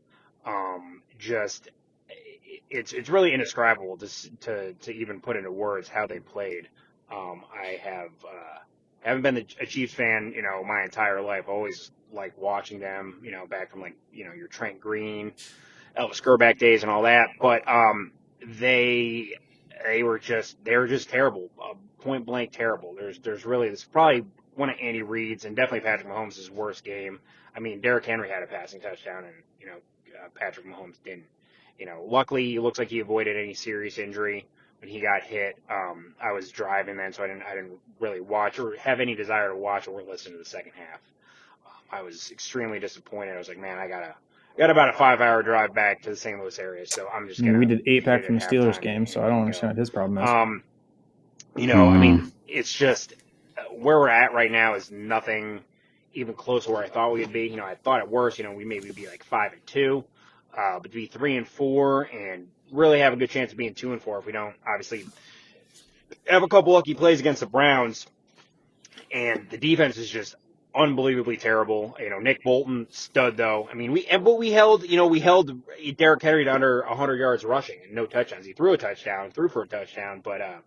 Um, 0.47 1.03
just 1.19 1.69
it's 2.71 2.93
it's 2.93 3.11
really 3.11 3.33
indescribable 3.33 3.99
to 3.99 4.09
to 4.41 4.73
to 4.73 4.93
even 4.93 5.21
put 5.21 5.37
into 5.37 5.53
words 5.53 5.89
how 5.89 6.07
they 6.07 6.19
played. 6.19 6.69
Um, 7.13 7.45
I 7.55 7.79
have 7.83 8.11
uh, 8.25 8.59
haven't 9.01 9.23
been 9.23 9.37
a 9.37 9.67
Chiefs 9.67 9.95
fan, 9.95 10.33
you 10.35 10.43
know, 10.43 10.65
my 10.65 10.83
entire 10.83 11.21
life. 11.21 11.45
Always 11.49 11.91
like 12.13 12.37
watching 12.39 12.81
them, 12.81 13.21
you 13.23 13.33
know, 13.33 13.47
back 13.47 13.71
from 13.71 13.83
like 13.83 13.97
you 14.13 14.25
know 14.25 14.33
your 14.33 14.49
Trent 14.49 14.81
Green, 14.81 15.33
Elvis 15.99 16.23
Grbac 16.23 16.59
days 16.59 16.83
and 16.83 16.91
all 16.91 17.03
that. 17.03 17.29
But 17.39 17.69
um, 17.69 18.13
they 18.43 19.35
they 19.85 20.03
were 20.03 20.19
just 20.19 20.63
they 20.65 20.77
were 20.77 20.87
just 20.87 21.09
terrible, 21.09 21.51
uh, 21.63 21.75
point 22.01 22.27
blank 22.27 22.53
terrible. 22.53 22.95
There's 22.95 23.19
there's 23.19 23.45
really 23.45 23.69
this 23.69 23.85
probably 23.85 24.25
one 24.55 24.71
of 24.71 24.77
Andy 24.81 25.03
Reid's 25.03 25.45
and 25.45 25.55
definitely 25.55 25.81
Patrick 25.81 26.09
Mahomes' 26.09 26.51
worst 26.51 26.85
game. 26.85 27.21
I 27.55 27.61
mean, 27.61 27.81
Derrick 27.81 28.05
Henry 28.05 28.29
had 28.29 28.43
a 28.43 28.47
passing 28.47 28.81
touchdown, 28.81 29.25
and 29.25 29.35
you 29.61 29.67
know 29.67 29.77
uh, 30.25 30.29
Patrick 30.35 30.67
Mahomes 30.67 30.97
didn't. 31.05 31.27
You 31.79 31.87
know, 31.87 32.05
luckily, 32.07 32.55
it 32.55 32.61
looks 32.61 32.79
like 32.79 32.89
he 32.89 33.01
avoided 33.01 33.37
any 33.37 33.55
serious 33.55 33.99
injury 33.99 34.47
when 34.81 34.89
he 34.89 35.01
got 35.01 35.23
hit. 35.23 35.59
Um, 35.71 36.15
I 36.21 36.33
was 36.33 36.51
driving 36.51 36.97
then, 36.97 37.13
so 37.13 37.23
I 37.23 37.27
didn't 37.27 37.43
I 37.43 37.55
didn't 37.55 37.79
really 38.01 38.21
watch 38.21 38.59
or 38.59 38.77
have 38.77 39.01
any 39.01 39.15
desire 39.15 39.51
to 39.51 39.57
watch 39.57 39.89
or 39.89 40.03
listen 40.03 40.33
to 40.33 40.39
the 40.39 40.45
second 40.45 40.73
half. 40.75 41.01
Um, 41.67 41.99
I 41.99 42.03
was 42.03 42.31
extremely 42.31 42.81
disappointed. 42.81 43.35
I 43.35 43.39
was 43.39 43.49
like, 43.49 43.59
man, 43.59 43.79
I 43.79 43.89
gotta 43.89 44.15
got 44.59 44.71
about 44.71 44.89
a 44.89 44.93
five 44.93 45.21
hour 45.21 45.43
drive 45.43 45.75
back 45.75 46.03
to 46.03 46.11
the 46.11 46.17
St. 46.17 46.39
Louis 46.39 46.59
area, 46.59 46.87
so 46.87 47.09
I'm 47.09 47.29
just. 47.29 47.41
I 47.41 47.45
mean, 47.45 47.59
we 47.59 47.67
did 47.67 47.83
eight 47.87 48.05
back 48.05 48.25
from 48.25 48.39
the 48.39 48.45
Steelers 48.45 48.81
game, 48.81 49.07
so 49.07 49.23
I 49.23 49.29
don't 49.29 49.41
understand 49.41 49.73
what 49.73 49.79
his 49.79 49.91
problem 49.91 50.19
is. 50.23 50.29
Um, 50.29 50.63
you 51.57 51.67
know, 51.67 51.89
I 51.89 51.97
mean, 51.97 52.33
it's 52.47 52.73
just 52.73 53.15
uh, 53.57 53.63
where 53.75 53.99
we're 53.99 54.09
at 54.09 54.33
right 54.33 54.51
now 54.51 54.75
is 54.75 54.91
nothing 54.91 55.61
even 56.15 56.35
close 56.35 56.65
to 56.65 56.71
where 56.73 56.83
I 56.83 56.89
thought 56.89 57.13
we'd 57.13 57.33
be. 57.33 57.49
You 57.49 57.57
know, 57.57 57.65
I 57.65 57.75
thought 57.75 58.01
at 58.01 58.11
worst, 58.11 58.39
you 58.39 58.45
know, 58.45 58.53
we 58.53 58.65
maybe 58.65 58.91
be 58.91 59.07
like 59.07 59.25
five 59.25 59.53
and 59.53 59.67
two, 59.67 60.05
uh, 60.57 60.79
but 60.81 60.91
to 60.91 60.97
be 60.97 61.07
three 61.07 61.37
and 61.37 61.47
four 61.47 62.03
and 62.03 62.49
really 62.73 63.01
have 63.01 63.13
a 63.13 63.17
good 63.17 63.31
chance 63.31 63.53
of 63.53 63.59
being 63.59 63.75
two 63.75 63.93
and 63.93 64.03
four 64.03 64.19
if 64.19 64.27
we 64.27 64.33
don't 64.33 64.55
obviously 64.67 65.07
have 66.27 66.43
a 66.43 66.49
couple 66.49 66.73
lucky 66.73 66.95
plays 66.95 67.21
against 67.21 67.41
the 67.41 67.47
Browns. 67.47 68.07
And 69.13 69.49
the 69.51 69.59
defense 69.59 69.97
is 69.99 70.11
just 70.11 70.35
unbelievably 70.77 71.39
terrible. 71.39 71.97
You 71.99 72.11
know, 72.11 72.19
Nick 72.19 72.45
Bolton 72.45 72.87
stud 72.91 73.37
though. 73.37 73.69
I 73.71 73.75
mean, 73.75 73.93
we 73.93 74.07
but 74.07 74.39
we 74.39 74.51
held 74.51 74.85
you 74.85 74.97
know 74.97 75.07
we 75.07 75.21
held 75.21 75.63
Derrick 75.97 76.23
Henry 76.23 76.45
to 76.45 76.55
under 76.55 76.85
100 76.87 77.17
yards 77.17 77.45
rushing 77.45 77.79
and 77.85 77.95
no 77.95 78.07
touchdowns. 78.07 78.47
He 78.47 78.53
threw 78.53 78.73
a 78.73 78.79
touchdown, 78.79 79.31
threw 79.31 79.49
for 79.49 79.63
a 79.63 79.67
touchdown, 79.67 80.21
but 80.23 80.41
uh, 80.41 80.59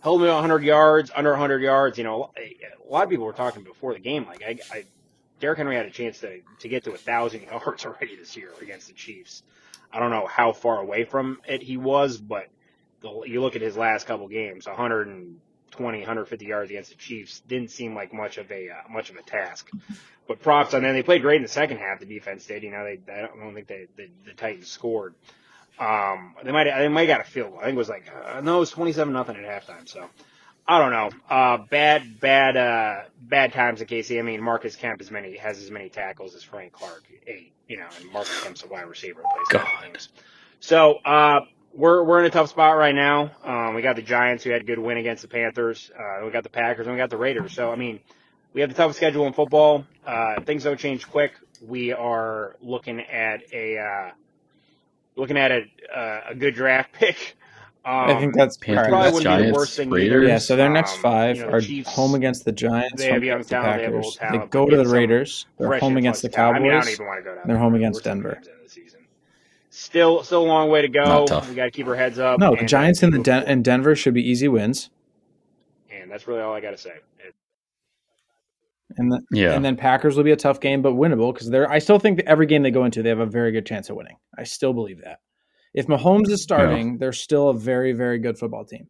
held 0.00 0.22
him 0.22 0.28
100 0.28 0.62
yards, 0.62 1.10
under 1.14 1.30
100 1.30 1.62
yards. 1.62 1.98
You 1.98 2.04
know, 2.04 2.30
a 2.36 2.92
lot 2.92 3.04
of 3.04 3.10
people 3.10 3.24
were 3.24 3.32
talking 3.32 3.64
before 3.64 3.94
the 3.94 4.00
game 4.00 4.26
like 4.26 4.42
I, 4.42 4.58
I 4.72 4.84
Derrick 5.40 5.58
Henry 5.58 5.76
had 5.76 5.86
a 5.86 5.90
chance 5.90 6.20
to 6.20 6.40
to 6.60 6.68
get 6.68 6.84
to 6.84 6.92
a 6.92 6.98
thousand 6.98 7.42
yards 7.50 7.86
already 7.86 8.16
this 8.16 8.36
year 8.36 8.52
against 8.60 8.88
the 8.88 8.94
Chiefs. 8.94 9.42
I 9.92 9.98
don't 9.98 10.10
know 10.10 10.26
how 10.26 10.52
far 10.52 10.80
away 10.80 11.04
from 11.04 11.40
it 11.48 11.62
he 11.62 11.76
was, 11.76 12.18
but 12.18 12.46
the, 13.00 13.22
you 13.26 13.40
look 13.40 13.56
at 13.56 13.62
his 13.62 13.76
last 13.76 14.06
couple 14.06 14.28
games, 14.28 14.66
120, 15.74 16.00
150 16.00 16.46
yards 16.46 16.70
against 16.70 16.90
the 16.90 16.96
Chiefs 16.96 17.40
didn't 17.40 17.70
seem 17.70 17.94
like 17.94 18.12
much 18.12 18.38
of 18.38 18.50
a 18.50 18.70
uh, 18.70 18.74
much 18.90 19.10
of 19.10 19.16
a 19.16 19.22
task. 19.22 19.70
But 20.28 20.40
props 20.40 20.74
on 20.74 20.82
them. 20.82 20.94
They 20.94 21.02
played 21.02 21.22
great 21.22 21.36
in 21.36 21.42
the 21.42 21.48
second 21.48 21.78
half. 21.78 22.00
The 22.00 22.06
defense 22.06 22.46
did. 22.46 22.62
You 22.62 22.70
know, 22.70 22.84
they 22.84 23.12
I 23.12 23.22
don't, 23.22 23.40
I 23.40 23.44
don't 23.44 23.54
think 23.54 23.66
they, 23.66 23.86
the, 23.96 24.08
the 24.24 24.32
Titans 24.32 24.68
scored. 24.68 25.14
Um, 25.78 26.34
they 26.44 26.52
might 26.52 26.64
they 26.64 26.88
might 26.88 27.06
got 27.06 27.20
a 27.20 27.24
field 27.24 27.52
goal. 27.52 27.60
I 27.60 27.64
think 27.64 27.74
it 27.74 27.78
was 27.78 27.88
like 27.88 28.10
uh, 28.26 28.40
no, 28.40 28.56
it 28.56 28.60
was 28.60 28.70
27 28.70 29.12
nothing 29.12 29.36
at 29.36 29.44
halftime. 29.44 29.88
So 29.88 30.08
I 30.70 30.78
don't 30.78 30.92
know. 30.92 31.10
Uh, 31.28 31.56
bad, 31.68 32.20
bad, 32.20 32.56
uh, 32.56 33.02
bad 33.20 33.52
times 33.52 33.82
at 33.82 33.88
KC. 33.88 34.18
I 34.18 34.22
mean, 34.22 34.40
Marcus 34.40 34.76
Kemp 34.76 35.00
as 35.00 35.10
many 35.10 35.36
has 35.36 35.58
as 35.58 35.70
many 35.70 35.88
tackles 35.88 36.36
as 36.36 36.44
Frank 36.44 36.72
Clark, 36.72 37.04
eight. 37.26 37.52
You 37.66 37.78
know, 37.78 37.86
and 38.00 38.12
Marcus 38.12 38.40
Kemp's 38.42 38.62
a 38.62 38.68
wide 38.68 38.86
receiver. 38.86 39.22
God. 39.48 39.98
So 40.60 40.98
uh, 41.04 41.40
we're 41.74 42.02
we're 42.02 42.20
in 42.20 42.26
a 42.26 42.30
tough 42.30 42.50
spot 42.50 42.76
right 42.76 42.94
now. 42.94 43.30
Um, 43.44 43.74
we 43.74 43.82
got 43.82 43.96
the 43.96 44.02
Giants 44.02 44.44
who 44.44 44.50
had 44.50 44.62
a 44.62 44.64
good 44.64 44.78
win 44.78 44.96
against 44.96 45.22
the 45.22 45.28
Panthers. 45.28 45.90
Uh, 45.98 46.24
we 46.24 46.30
got 46.30 46.42
the 46.42 46.50
Packers 46.50 46.86
and 46.86 46.94
we 46.94 46.98
got 46.98 47.10
the 47.10 47.16
Raiders. 47.16 47.52
So 47.52 47.70
I 47.70 47.76
mean, 47.76 48.00
we 48.52 48.60
have 48.60 48.70
the 48.70 48.76
toughest 48.76 48.98
schedule 48.98 49.26
in 49.26 49.32
football. 49.32 49.84
Uh, 50.06 50.40
things 50.42 50.64
don't 50.64 50.78
change 50.78 51.08
quick. 51.08 51.32
We 51.66 51.92
are 51.92 52.56
looking 52.60 53.00
at 53.00 53.42
a 53.52 53.78
uh, 53.78 54.10
looking 55.16 55.36
at 55.36 55.50
a, 55.52 55.62
uh, 55.94 56.20
a 56.30 56.34
good 56.34 56.54
draft 56.54 56.92
pick. 56.94 57.36
Um, 57.82 58.10
I 58.10 58.20
think 58.20 58.34
that's 58.34 58.58
Panthers, 58.58 59.22
Giants, 59.22 59.78
Raiders. 59.78 60.28
Yeah, 60.28 60.36
so 60.36 60.54
their 60.54 60.68
next 60.68 60.96
um, 60.96 61.00
five 61.00 61.36
um, 61.36 61.40
you 61.40 61.46
know, 61.46 61.52
are 61.56 61.60
Chiefs, 61.62 61.88
home 61.88 62.14
against 62.14 62.44
the 62.44 62.52
Giants, 62.52 63.02
home 63.02 63.22
against 63.22 63.48
the 63.48 63.56
Packers. 63.56 64.18
They, 64.20 64.38
they 64.38 64.46
go 64.48 64.66
to 64.66 64.76
the 64.76 64.86
Raiders. 64.86 65.46
They're 65.58 65.78
home 65.78 65.96
against 65.96 66.20
the 66.20 66.28
Cowboys. 66.28 66.60
I 66.60 66.62
mean, 66.62 66.72
I 66.72 66.80
don't 66.80 66.88
even 66.90 67.06
want 67.06 67.18
to 67.20 67.24
go 67.24 67.34
down 67.36 67.44
they're 67.46 67.58
home 67.58 67.74
against 67.74 68.04
Denver. 68.04 68.42
Still, 69.80 70.22
still 70.22 70.42
a 70.42 70.44
long 70.44 70.68
way 70.68 70.82
to 70.82 70.88
go. 70.88 71.22
We 71.48 71.54
got 71.54 71.64
to 71.64 71.70
keep 71.70 71.86
our 71.86 71.94
heads 71.94 72.18
up. 72.18 72.38
No, 72.38 72.54
the 72.54 72.64
uh, 72.64 72.66
Giants 72.66 73.02
and 73.02 73.14
the 73.14 73.18
Den- 73.18 73.44
and 73.44 73.64
Denver 73.64 73.96
should 73.96 74.12
be 74.12 74.20
easy 74.20 74.46
wins. 74.46 74.90
And 75.90 76.10
that's 76.10 76.28
really 76.28 76.42
all 76.42 76.52
I 76.52 76.60
got 76.60 76.72
to 76.72 76.76
say. 76.76 76.90
It, 77.18 77.34
and 78.98 79.10
the, 79.10 79.22
yeah, 79.32 79.54
and 79.54 79.64
then 79.64 79.76
Packers 79.76 80.18
will 80.18 80.22
be 80.24 80.32
a 80.32 80.36
tough 80.36 80.60
game, 80.60 80.82
but 80.82 80.92
winnable 80.92 81.32
because 81.32 81.48
they're. 81.48 81.68
I 81.70 81.78
still 81.78 81.98
think 81.98 82.18
that 82.18 82.28
every 82.28 82.44
game 82.44 82.62
they 82.62 82.70
go 82.70 82.84
into, 82.84 83.02
they 83.02 83.08
have 83.08 83.20
a 83.20 83.26
very 83.26 83.52
good 83.52 83.64
chance 83.64 83.88
of 83.88 83.96
winning. 83.96 84.18
I 84.36 84.44
still 84.44 84.74
believe 84.74 85.00
that. 85.02 85.20
If 85.72 85.86
Mahomes 85.86 86.28
is 86.28 86.42
starting, 86.42 86.90
yeah. 86.90 86.96
they're 86.98 87.12
still 87.14 87.48
a 87.48 87.54
very, 87.54 87.92
very 87.92 88.18
good 88.18 88.36
football 88.38 88.66
team. 88.66 88.88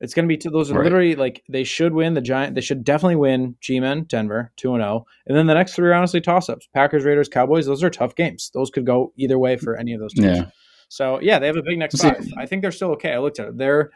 It's 0.00 0.14
going 0.14 0.26
to 0.26 0.28
be 0.28 0.38
two, 0.38 0.48
those 0.48 0.70
are 0.70 0.74
right. 0.74 0.84
literally 0.84 1.14
like 1.14 1.42
they 1.48 1.62
should 1.62 1.92
win 1.92 2.14
the 2.14 2.22
Giant. 2.22 2.54
They 2.54 2.62
should 2.62 2.84
definitely 2.84 3.16
win 3.16 3.56
G-men, 3.60 4.04
Denver, 4.04 4.50
two 4.56 4.74
and 4.74 4.82
zero, 4.82 5.04
oh. 5.04 5.06
and 5.26 5.36
then 5.36 5.46
the 5.46 5.54
next 5.54 5.74
three 5.74 5.88
are 5.90 5.94
honestly 5.94 6.22
toss 6.22 6.48
ups. 6.48 6.68
Packers, 6.72 7.04
Raiders, 7.04 7.28
Cowboys. 7.28 7.66
Those 7.66 7.84
are 7.84 7.90
tough 7.90 8.14
games. 8.14 8.50
Those 8.54 8.70
could 8.70 8.86
go 8.86 9.12
either 9.16 9.38
way 9.38 9.56
for 9.56 9.76
any 9.76 9.92
of 9.92 10.00
those 10.00 10.14
teams. 10.14 10.38
Yeah. 10.38 10.46
So 10.88 11.20
yeah, 11.20 11.38
they 11.38 11.46
have 11.46 11.56
a 11.56 11.62
big 11.62 11.78
next 11.78 12.00
five. 12.00 12.26
I 12.38 12.46
think 12.46 12.62
they're 12.62 12.72
still 12.72 12.92
okay. 12.92 13.12
I 13.12 13.18
looked 13.18 13.38
at 13.38 13.48
it. 13.48 13.58
They're 13.58 13.90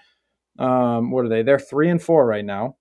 um, 0.59 1.11
what 1.11 1.25
are 1.25 1.29
they? 1.29 1.43
They're 1.43 1.59
three 1.59 1.89
and 1.89 2.01
four 2.01 2.27
right 2.27 2.45
now. 2.45 2.77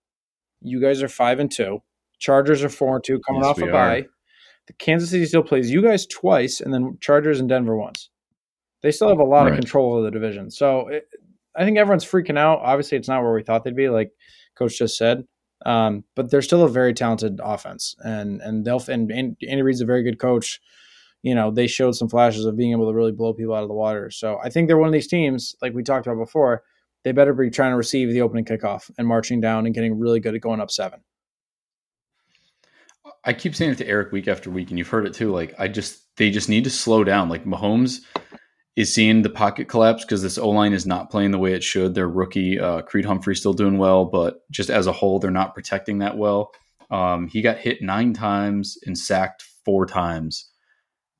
You 0.61 0.81
guys 0.81 1.01
are 1.01 1.07
five 1.07 1.39
and 1.39 1.51
two. 1.51 1.81
Chargers 2.19 2.63
are 2.63 2.69
four 2.69 2.95
and 2.95 3.03
two, 3.03 3.19
coming 3.25 3.41
yes, 3.41 3.49
off 3.49 3.61
a 3.61 3.71
bye. 3.71 4.05
The 4.67 4.73
Kansas 4.73 5.09
City 5.09 5.25
still 5.25 5.43
plays 5.43 5.71
you 5.71 5.81
guys 5.81 6.05
twice, 6.05 6.61
and 6.61 6.73
then 6.73 6.97
Chargers 7.01 7.39
and 7.39 7.49
Denver 7.49 7.75
once. 7.75 8.09
They 8.81 8.91
still 8.91 9.09
have 9.09 9.19
a 9.19 9.23
lot 9.23 9.43
right. 9.43 9.53
of 9.53 9.59
control 9.59 9.97
of 9.97 10.03
the 10.03 10.11
division. 10.11 10.51
So 10.51 10.87
it, 10.89 11.07
I 11.55 11.65
think 11.65 11.77
everyone's 11.77 12.05
freaking 12.05 12.37
out. 12.37 12.59
Obviously, 12.59 12.97
it's 12.97 13.07
not 13.07 13.21
where 13.21 13.33
we 13.33 13.43
thought 13.43 13.63
they'd 13.63 13.75
be, 13.75 13.89
like 13.89 14.11
Coach 14.55 14.77
just 14.77 14.97
said. 14.97 15.25
Um, 15.65 16.03
but 16.15 16.29
they're 16.29 16.41
still 16.41 16.63
a 16.63 16.69
very 16.69 16.93
talented 16.93 17.39
offense, 17.41 17.95
and 18.03 18.41
and 18.41 18.65
they'll 18.65 18.83
and, 18.89 19.09
and 19.11 19.37
Andy 19.47 19.61
Reid's 19.61 19.81
a 19.81 19.85
very 19.85 20.03
good 20.03 20.19
coach. 20.19 20.59
You 21.21 21.35
know, 21.35 21.51
they 21.51 21.67
showed 21.67 21.95
some 21.95 22.09
flashes 22.09 22.43
of 22.43 22.57
being 22.57 22.71
able 22.71 22.87
to 22.89 22.93
really 22.93 23.13
blow 23.13 23.33
people 23.33 23.55
out 23.55 23.63
of 23.63 23.69
the 23.69 23.73
water. 23.73 24.11
So 24.11 24.39
I 24.43 24.49
think 24.49 24.67
they're 24.67 24.77
one 24.77 24.87
of 24.87 24.93
these 24.93 25.07
teams, 25.07 25.55
like 25.61 25.73
we 25.73 25.81
talked 25.81 26.05
about 26.05 26.19
before. 26.19 26.63
They 27.03 27.13
better 27.13 27.33
be 27.33 27.49
trying 27.49 27.71
to 27.71 27.77
receive 27.77 28.09
the 28.09 28.21
opening 28.21 28.45
kickoff 28.45 28.89
and 28.97 29.07
marching 29.07 29.39
down 29.39 29.65
and 29.65 29.75
getting 29.75 29.99
really 29.99 30.19
good 30.19 30.35
at 30.35 30.41
going 30.41 30.59
up 30.59 30.71
seven. 30.71 31.01
I 33.25 33.33
keep 33.33 33.55
saying 33.55 33.71
it 33.71 33.77
to 33.77 33.87
Eric 33.87 34.11
week 34.11 34.27
after 34.27 34.49
week, 34.49 34.69
and 34.69 34.77
you've 34.77 34.89
heard 34.89 35.05
it 35.05 35.13
too. 35.13 35.31
Like 35.31 35.53
I 35.57 35.69
just 35.69 36.01
they 36.17 36.29
just 36.29 36.49
need 36.49 36.65
to 36.65 36.69
slow 36.69 37.03
down. 37.05 37.29
Like 37.29 37.45
Mahomes 37.45 38.01
is 38.75 38.93
seeing 38.93 39.21
the 39.21 39.29
pocket 39.29 39.67
collapse 39.67 40.03
because 40.03 40.21
this 40.21 40.37
O 40.37 40.49
line 40.49 40.73
is 40.73 40.85
not 40.85 41.11
playing 41.11 41.31
the 41.31 41.37
way 41.37 41.53
it 41.53 41.63
should. 41.63 41.93
Their 41.93 42.09
rookie 42.09 42.59
uh, 42.59 42.81
Creed 42.81 43.05
Humphrey 43.05 43.35
still 43.35 43.53
doing 43.53 43.77
well, 43.77 44.05
but 44.05 44.49
just 44.49 44.69
as 44.69 44.87
a 44.87 44.91
whole, 44.91 45.19
they're 45.19 45.31
not 45.31 45.53
protecting 45.53 45.99
that 45.99 46.17
well. 46.17 46.51
Um, 46.89 47.27
he 47.27 47.41
got 47.41 47.57
hit 47.57 47.81
nine 47.81 48.13
times 48.13 48.77
and 48.85 48.97
sacked 48.97 49.43
four 49.63 49.85
times 49.85 50.49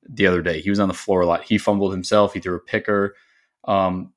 the 0.08 0.26
other 0.26 0.42
day. 0.42 0.60
He 0.60 0.70
was 0.70 0.80
on 0.80 0.88
the 0.88 0.94
floor 0.94 1.20
a 1.20 1.26
lot. 1.26 1.44
He 1.44 1.58
fumbled 1.58 1.92
himself. 1.92 2.34
He 2.34 2.40
threw 2.40 2.56
a 2.56 2.60
picker, 2.60 3.14
um, 3.64 4.12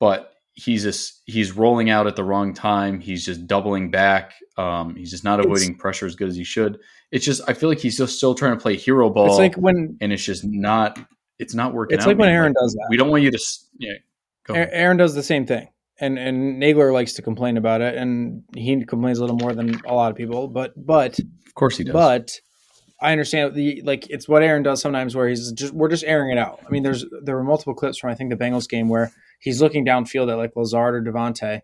but 0.00 0.32
he's 0.54 0.82
just 0.82 1.22
he's 1.26 1.52
rolling 1.52 1.90
out 1.90 2.06
at 2.06 2.16
the 2.16 2.24
wrong 2.24 2.54
time. 2.54 3.00
He's 3.00 3.24
just 3.24 3.46
doubling 3.46 3.90
back. 3.90 4.32
Um, 4.56 4.96
he's 4.96 5.10
just 5.10 5.24
not 5.24 5.40
avoiding 5.40 5.72
it's, 5.72 5.80
pressure 5.80 6.06
as 6.06 6.16
good 6.16 6.28
as 6.28 6.36
he 6.36 6.44
should. 6.44 6.78
It's 7.12 7.24
just 7.24 7.42
I 7.46 7.52
feel 7.52 7.68
like 7.68 7.78
he's 7.78 7.98
just 7.98 8.16
still 8.16 8.34
trying 8.34 8.56
to 8.56 8.62
play 8.62 8.76
hero 8.76 9.08
ball. 9.10 9.26
It's 9.26 9.38
like 9.38 9.54
when 9.56 9.96
and 10.00 10.12
it's 10.12 10.24
just 10.24 10.44
not 10.44 10.98
it's 11.38 11.54
not 11.54 11.72
working. 11.72 11.96
It's 11.96 12.06
like 12.06 12.18
when 12.18 12.28
Aaron 12.28 12.52
does 12.52 12.74
that. 12.74 12.86
We 12.90 12.96
don't 12.96 13.10
want 13.10 13.22
you 13.22 13.30
to. 13.30 13.38
Yeah, 13.78 13.94
Aaron 14.48 14.96
does 14.96 15.14
the 15.14 15.22
same 15.22 15.46
thing, 15.46 15.68
and 16.00 16.18
and 16.18 16.60
Nagler 16.62 16.92
likes 16.92 17.14
to 17.14 17.22
complain 17.22 17.56
about 17.56 17.80
it, 17.80 17.96
and 17.96 18.42
he 18.54 18.84
complains 18.84 19.18
a 19.18 19.22
little 19.22 19.36
more 19.36 19.52
than 19.54 19.80
a 19.86 19.94
lot 19.94 20.10
of 20.10 20.16
people. 20.16 20.48
But 20.48 20.74
but 20.76 21.18
of 21.18 21.54
course 21.54 21.76
he 21.76 21.84
does. 21.84 21.92
But 21.92 22.40
I 23.00 23.12
understand 23.12 23.54
the 23.54 23.82
like 23.84 24.08
it's 24.10 24.28
what 24.28 24.42
Aaron 24.42 24.62
does 24.62 24.80
sometimes, 24.80 25.14
where 25.14 25.28
he's 25.28 25.52
just 25.52 25.72
we're 25.72 25.88
just 25.88 26.04
airing 26.04 26.30
it 26.30 26.38
out. 26.38 26.60
I 26.66 26.70
mean, 26.70 26.82
there's 26.82 27.04
there 27.22 27.36
were 27.36 27.44
multiple 27.44 27.74
clips 27.74 27.98
from 27.98 28.10
I 28.10 28.14
think 28.14 28.30
the 28.30 28.36
Bengals 28.36 28.68
game 28.68 28.88
where 28.88 29.12
he's 29.38 29.62
looking 29.62 29.86
downfield 29.86 30.30
at 30.30 30.38
like 30.38 30.56
Lazard 30.56 30.94
or 30.94 31.12
Davante, 31.12 31.60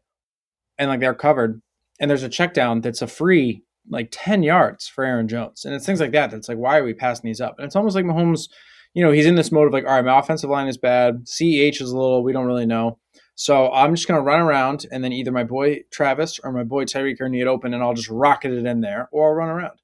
and 0.79 0.89
like 0.89 1.01
they're 1.01 1.15
covered, 1.15 1.61
and 1.99 2.09
there's 2.09 2.23
a 2.23 2.29
check 2.29 2.55
down 2.55 2.81
that's 2.81 3.03
a 3.03 3.09
free 3.09 3.65
like 3.91 4.09
ten 4.13 4.45
yards 4.45 4.87
for 4.87 5.05
Aaron 5.05 5.27
Jones, 5.27 5.65
and 5.65 5.75
it's 5.75 5.85
things 5.85 6.01
like 6.01 6.13
that. 6.13 6.31
That's 6.31 6.49
like 6.49 6.59
why 6.59 6.79
are 6.79 6.85
we 6.85 6.95
passing 6.95 7.27
these 7.27 7.41
up? 7.41 7.57
And 7.59 7.67
it's 7.67 7.77
almost 7.77 7.97
like 7.97 8.05
Mahomes 8.05 8.49
you 8.95 9.05
know, 9.05 9.11
he's 9.11 9.27
in 9.27 9.35
this 9.35 9.53
mode 9.53 9.67
of 9.67 9.73
like, 9.73 9.85
all 9.85 9.93
right, 9.93 10.05
my 10.05 10.19
offensive 10.19 10.49
line 10.49 10.69
is 10.69 10.79
bad. 10.79 11.25
CEH 11.27 11.83
is 11.83 11.91
a 11.91 11.97
little, 11.97 12.23
we 12.23 12.33
don't 12.33 12.47
really 12.47 12.67
know. 12.67 12.99
So 13.35 13.71
I'm 13.73 13.95
just 13.95 14.07
going 14.07 14.19
to 14.19 14.25
run 14.25 14.41
around 14.41 14.87
and 14.93 15.03
then 15.03 15.13
either 15.13 15.33
my 15.33 15.43
boy 15.43 15.81
Travis 15.93 16.39
or 16.39 16.53
my 16.53 16.63
boy 16.63 16.85
Tyreek 16.85 17.21
are 17.21 17.29
need 17.29 17.49
open 17.49 17.75
and 17.75 17.83
I'll 17.83 17.95
just 17.95 18.09
rocket 18.09 18.53
it 18.53 18.65
in 18.65 18.81
there 18.81 19.09
or 19.11 19.29
I'll 19.29 19.35
run 19.35 19.49
around. 19.49 19.79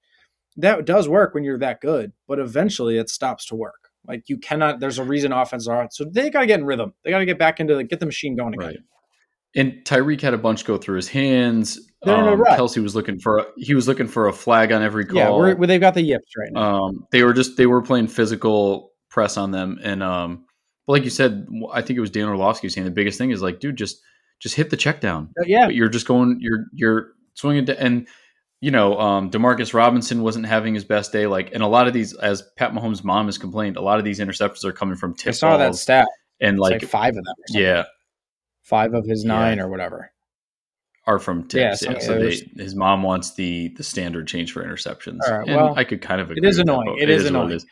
That 0.57 0.85
does 0.85 1.09
work 1.09 1.35
when 1.35 1.43
you're 1.43 1.59
that 1.59 1.81
good, 1.81 2.13
but 2.29 2.39
eventually 2.39 2.99
it 2.99 3.11
stops 3.11 3.47
to 3.47 3.57
work. 3.57 3.91
Like 4.07 4.29
you 4.29 4.39
cannot, 4.39 4.79
there's 4.79 4.99
a 4.99 5.05
reason 5.05 5.33
offenses 5.33 5.67
are, 5.67 5.89
so 5.91 6.05
they 6.05 6.31
got 6.31 6.41
to 6.41 6.47
get 6.47 6.61
in 6.61 6.67
rhythm. 6.67 6.95
They 7.05 7.11
got 7.11 7.19
to 7.19 7.27
get 7.27 7.39
back 7.39 7.59
into 7.59 7.75
the, 7.75 7.85
get 7.85 7.99
the 7.99 8.07
machine 8.07 8.37
going 8.37 8.55
again. 8.55 8.69
Right. 8.69 8.79
And 9.57 9.73
Tyreek 9.85 10.21
had 10.21 10.33
a 10.33 10.39
bunch 10.39 10.65
go 10.65 10.79
through 10.79 10.97
his 10.97 11.09
hands. 11.09 11.81
Um. 12.07 12.41
Kelce 12.51 12.81
was 12.81 12.95
looking 12.95 13.19
for 13.19 13.39
a, 13.39 13.47
he 13.57 13.75
was 13.75 13.89
looking 13.89 14.07
for 14.07 14.29
a 14.29 14.33
flag 14.33 14.71
on 14.71 14.81
every 14.81 15.05
call. 15.05 15.19
Yeah, 15.19 15.31
we're, 15.31 15.67
they've 15.67 15.81
got 15.81 15.95
the 15.95 16.03
yips 16.03 16.33
right 16.39 16.53
now. 16.53 16.85
Um, 16.85 17.07
they 17.11 17.25
were 17.25 17.33
just 17.33 17.57
they 17.57 17.67
were 17.67 17.83
playing 17.83 18.07
physical 18.07 18.90
press 19.11 19.37
on 19.37 19.51
them. 19.51 19.79
And 19.83 20.03
um, 20.03 20.47
but 20.87 20.95
like 20.95 21.05
you 21.05 21.11
said, 21.11 21.47
I 21.73 21.83
think 21.83 21.97
it 21.97 22.01
was 22.01 22.11
Dan 22.11 22.29
Orlovsky 22.29 22.69
saying 22.69 22.87
the 22.87 22.91
biggest 22.91 23.19
thing 23.19 23.31
is 23.31 23.43
like, 23.43 23.61
dude, 23.61 23.77
just 23.77 24.01
just 24.39 24.55
hit 24.55 24.71
the 24.71 24.77
check 24.77 25.01
down. 25.01 25.31
Uh, 25.39 25.45
yeah, 25.47 25.67
but 25.67 25.75
you're 25.75 25.89
just 25.89 26.07
going, 26.07 26.39
you're 26.41 26.67
you're 26.73 27.13
swinging 27.35 27.67
to, 27.67 27.81
and 27.81 28.09
you 28.61 28.71
know, 28.71 28.99
um, 28.99 29.31
Demarcus 29.31 29.75
Robinson 29.75 30.23
wasn't 30.23 30.47
having 30.47 30.75
his 30.75 30.85
best 30.85 31.13
day. 31.13 31.27
Like, 31.27 31.51
and 31.53 31.63
a 31.63 31.67
lot 31.67 31.87
of 31.87 31.95
these, 31.95 32.15
as 32.17 32.43
Pat 32.57 32.73
Mahomes' 32.73 33.05
mom 33.05 33.27
has 33.27 33.39
complained, 33.39 33.77
a 33.77 33.83
lot 33.83 33.99
of 33.99 34.05
these 34.05 34.21
interceptions 34.21 34.65
are 34.65 34.73
coming 34.73 34.97
from 34.97 35.15
tip 35.15 35.29
I 35.29 35.33
saw 35.33 35.57
that 35.57 35.75
stat, 35.75 36.09
and 36.41 36.59
like, 36.59 36.83
like, 36.83 36.91
five 36.91 37.17
of 37.17 37.25
them. 37.25 37.35
Yeah, 37.51 37.85
five 38.63 38.95
of 38.95 39.05
his 39.05 39.25
nine 39.25 39.59
yeah. 39.59 39.65
or 39.65 39.69
whatever 39.69 40.13
are 41.07 41.19
from 41.19 41.49
tips. 41.49 41.83
Yeah, 41.83 41.93
yeah. 41.93 41.99
so 41.99 42.19
they, 42.19 42.37
his 42.57 42.75
mom 42.75 43.03
wants 43.03 43.35
the 43.35 43.69
the 43.77 43.83
standard 43.83 44.27
change 44.29 44.53
for 44.53 44.63
interceptions. 44.65 45.21
Right, 45.29 45.47
well, 45.47 45.75
I 45.77 45.85
could 45.85 46.03
kind 46.03 46.21
of 46.21 46.31
agree. 46.31 46.47
It 46.47 46.49
is 46.49 46.59
annoying. 46.59 46.97
It, 46.99 47.09
it 47.09 47.11
is, 47.11 47.27
annoying. 47.27 47.53
Is. 47.53 47.67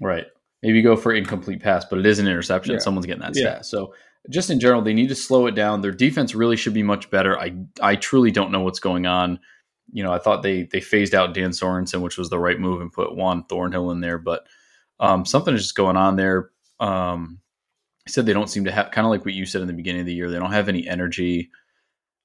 Right 0.00 0.26
maybe 0.62 0.82
go 0.82 0.96
for 0.96 1.12
incomplete 1.12 1.62
pass, 1.62 1.84
but 1.84 1.98
it 1.98 2.06
is 2.06 2.18
an 2.18 2.26
interception. 2.26 2.74
Yeah. 2.74 2.80
Someone's 2.80 3.06
getting 3.06 3.22
that 3.22 3.36
stat. 3.36 3.66
So 3.66 3.94
just 4.28 4.50
in 4.50 4.60
general, 4.60 4.82
they 4.82 4.94
need 4.94 5.08
to 5.08 5.14
slow 5.14 5.46
it 5.46 5.54
down. 5.54 5.80
Their 5.80 5.92
defense 5.92 6.34
really 6.34 6.56
should 6.56 6.74
be 6.74 6.82
much 6.82 7.10
better. 7.10 7.38
I 7.38 7.54
I 7.80 7.96
truly 7.96 8.30
don't 8.30 8.50
know 8.50 8.60
what's 8.60 8.80
going 8.80 9.06
on. 9.06 9.38
You 9.92 10.02
know, 10.02 10.12
I 10.12 10.18
thought 10.18 10.42
they 10.42 10.64
they 10.64 10.80
phased 10.80 11.14
out 11.14 11.34
Dan 11.34 11.50
Sorensen, 11.50 12.00
which 12.00 12.18
was 12.18 12.28
the 12.28 12.38
right 12.38 12.58
move, 12.58 12.80
and 12.80 12.92
put 12.92 13.14
Juan 13.14 13.44
Thornhill 13.44 13.90
in 13.90 14.00
there, 14.00 14.18
but 14.18 14.46
um, 15.00 15.24
something 15.24 15.54
is 15.54 15.62
just 15.62 15.76
going 15.76 15.96
on 15.96 16.16
there. 16.16 16.50
Um, 16.80 17.40
I 18.06 18.10
said 18.10 18.26
they 18.26 18.32
don't 18.32 18.50
seem 18.50 18.64
to 18.64 18.72
have 18.72 18.90
kind 18.90 19.06
of 19.06 19.10
like 19.10 19.24
what 19.24 19.34
you 19.34 19.46
said 19.46 19.60
in 19.60 19.66
the 19.66 19.74
beginning 19.74 20.00
of 20.00 20.06
the 20.06 20.14
year. 20.14 20.30
They 20.30 20.38
don't 20.38 20.52
have 20.52 20.68
any 20.68 20.86
energy. 20.88 21.50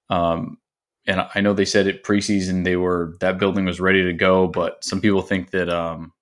Um, 0.10 0.58
and 1.06 1.26
I 1.36 1.42
know 1.42 1.54
they 1.54 1.66
said 1.66 1.88
it 1.88 2.04
preseason 2.04 2.64
they 2.64 2.78
were 2.78 3.16
that 3.20 3.38
building 3.38 3.66
was 3.66 3.80
ready 3.80 4.04
to 4.04 4.14
go, 4.14 4.48
but 4.48 4.84
some 4.84 5.02
people 5.02 5.22
think 5.22 5.52
that 5.52 5.70
um, 5.70 6.14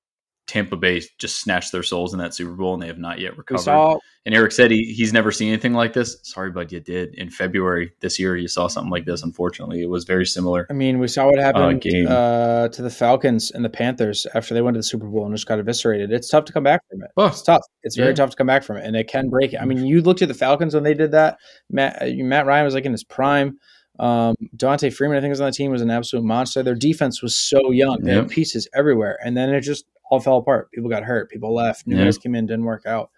Tampa 0.51 0.75
Bay 0.75 1.01
just 1.17 1.39
snatched 1.39 1.71
their 1.71 1.81
souls 1.81 2.11
in 2.11 2.19
that 2.19 2.33
Super 2.33 2.51
Bowl 2.51 2.73
and 2.73 2.83
they 2.83 2.87
have 2.87 2.97
not 2.97 3.19
yet 3.19 3.37
recovered. 3.37 3.61
Saw, 3.61 3.97
and 4.25 4.35
Eric 4.35 4.51
said 4.51 4.69
he, 4.69 4.83
he's 4.93 5.13
never 5.13 5.31
seen 5.31 5.47
anything 5.47 5.73
like 5.73 5.93
this. 5.93 6.17
Sorry, 6.23 6.51
bud, 6.51 6.73
you 6.73 6.81
did. 6.81 7.15
In 7.15 7.29
February 7.29 7.93
this 8.01 8.19
year, 8.19 8.35
you 8.35 8.49
saw 8.49 8.67
something 8.67 8.91
like 8.91 9.05
this. 9.05 9.23
Unfortunately, 9.23 9.81
it 9.81 9.89
was 9.89 10.03
very 10.03 10.25
similar. 10.25 10.67
I 10.69 10.73
mean, 10.73 10.99
we 10.99 11.07
saw 11.07 11.27
what 11.27 11.39
happened 11.39 11.81
uh, 12.05 12.11
uh, 12.11 12.67
to 12.67 12.81
the 12.81 12.89
Falcons 12.89 13.51
and 13.51 13.63
the 13.63 13.69
Panthers 13.69 14.27
after 14.35 14.53
they 14.53 14.61
went 14.61 14.75
to 14.75 14.79
the 14.79 14.83
Super 14.83 15.07
Bowl 15.07 15.25
and 15.25 15.33
just 15.33 15.47
got 15.47 15.57
eviscerated. 15.57 16.11
It's 16.11 16.27
tough 16.27 16.43
to 16.45 16.53
come 16.53 16.63
back 16.63 16.81
from 16.89 17.01
it. 17.01 17.11
Oh, 17.15 17.27
it's 17.27 17.41
tough. 17.41 17.61
It's 17.83 17.95
very 17.95 18.09
yeah. 18.09 18.15
tough 18.15 18.31
to 18.31 18.35
come 18.35 18.47
back 18.47 18.63
from 18.63 18.75
it, 18.75 18.85
and 18.85 18.97
it 18.97 19.07
can 19.07 19.29
break 19.29 19.53
it. 19.53 19.61
I 19.61 19.65
mean, 19.65 19.85
you 19.85 20.01
looked 20.01 20.21
at 20.21 20.27
the 20.27 20.33
Falcons 20.33 20.75
when 20.75 20.83
they 20.83 20.93
did 20.93 21.11
that. 21.11 21.37
Matt, 21.69 22.01
uh, 22.01 22.07
Matt 22.17 22.45
Ryan 22.45 22.65
was 22.65 22.73
like 22.73 22.85
in 22.85 22.91
his 22.91 23.05
prime. 23.05 23.57
Um, 23.99 24.35
Dante 24.55 24.89
Freeman, 24.89 25.17
I 25.17 25.21
think, 25.21 25.31
was 25.31 25.41
on 25.41 25.47
the 25.47 25.53
team, 25.53 25.71
was 25.71 25.81
an 25.81 25.91
absolute 25.91 26.25
monster. 26.25 26.61
Their 26.61 26.75
defense 26.75 27.21
was 27.21 27.37
so 27.37 27.71
young; 27.71 27.99
they 28.01 28.13
yep. 28.13 28.23
had 28.23 28.31
pieces 28.31 28.67
everywhere, 28.75 29.17
and 29.23 29.37
then 29.37 29.49
it 29.49 29.61
just 29.61 29.85
all 30.11 30.19
fell 30.19 30.37
apart. 30.37 30.69
People 30.71 30.89
got 30.89 31.03
hurt. 31.03 31.31
People 31.31 31.55
left. 31.55 31.87
New 31.87 31.97
yeah. 31.97 32.03
guys 32.03 32.17
came 32.17 32.35
in, 32.35 32.45
didn't 32.45 32.65
work 32.65 32.85
out. 32.85 33.09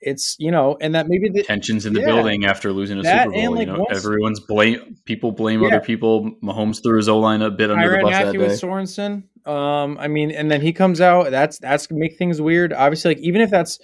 It's 0.00 0.34
you 0.40 0.50
know, 0.50 0.76
and 0.80 0.96
that 0.96 1.06
maybe 1.08 1.28
the 1.28 1.44
tensions 1.44 1.86
in 1.86 1.92
the 1.92 2.00
yeah, 2.00 2.06
building 2.06 2.44
after 2.44 2.72
losing 2.72 2.98
a 2.98 3.04
Super 3.04 3.30
Bowl. 3.30 3.52
Like 3.52 3.60
you 3.60 3.72
know, 3.72 3.84
once, 3.88 3.96
everyone's 3.96 4.40
blame 4.40 4.96
people 5.04 5.30
blame 5.30 5.60
yeah. 5.60 5.68
other 5.68 5.80
people. 5.80 6.32
Mahomes 6.42 6.82
threw 6.82 6.96
his 6.96 7.08
O 7.08 7.20
line 7.20 7.40
a 7.40 7.50
bit 7.50 7.70
under 7.70 7.88
the 7.88 8.02
bus 8.02 8.10
Mathieu 8.10 8.26
that 8.26 8.32
day. 8.32 8.38
with 8.38 8.60
Sorensen. 8.60 9.22
Um, 9.46 9.98
I 10.00 10.08
mean, 10.08 10.32
and 10.32 10.50
then 10.50 10.60
he 10.60 10.72
comes 10.72 11.00
out. 11.00 11.30
That's 11.30 11.58
that's 11.58 11.88
make 11.92 12.16
things 12.16 12.40
weird. 12.40 12.72
Obviously, 12.72 13.14
like 13.14 13.22
even 13.22 13.42
if 13.42 13.50
that's 13.50 13.78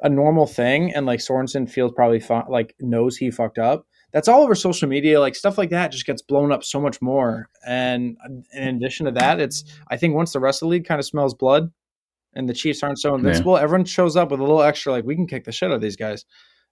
a 0.00 0.08
normal 0.08 0.46
thing, 0.46 0.92
and 0.94 1.06
like 1.06 1.20
Sorensen 1.20 1.70
feels 1.70 1.92
probably 1.92 2.18
fu- 2.18 2.50
like 2.50 2.74
knows 2.80 3.16
he 3.16 3.30
fucked 3.30 3.58
up. 3.58 3.86
That's 4.12 4.28
all 4.28 4.42
over 4.42 4.54
social 4.54 4.88
media. 4.88 5.20
Like 5.20 5.36
stuff 5.36 5.58
like 5.58 5.70
that 5.70 5.92
just 5.92 6.06
gets 6.06 6.22
blown 6.22 6.50
up 6.50 6.64
so 6.64 6.80
much 6.80 7.00
more. 7.00 7.48
And 7.64 8.16
in 8.52 8.76
addition 8.76 9.06
to 9.06 9.12
that, 9.12 9.40
it's 9.40 9.64
I 9.88 9.96
think 9.96 10.14
once 10.14 10.32
the 10.32 10.40
rest 10.40 10.60
of 10.60 10.66
the 10.66 10.70
league 10.70 10.86
kind 10.86 10.98
of 10.98 11.06
smells 11.06 11.34
blood, 11.34 11.70
and 12.34 12.48
the 12.48 12.54
Chiefs 12.54 12.82
aren't 12.82 12.98
so 12.98 13.14
invincible, 13.14 13.56
yeah. 13.56 13.62
everyone 13.62 13.84
shows 13.84 14.16
up 14.16 14.30
with 14.30 14.40
a 14.40 14.42
little 14.42 14.62
extra, 14.62 14.92
like 14.92 15.04
we 15.04 15.14
can 15.14 15.26
kick 15.26 15.44
the 15.44 15.52
shit 15.52 15.70
out 15.70 15.76
of 15.76 15.80
these 15.80 15.96
guys. 15.96 16.24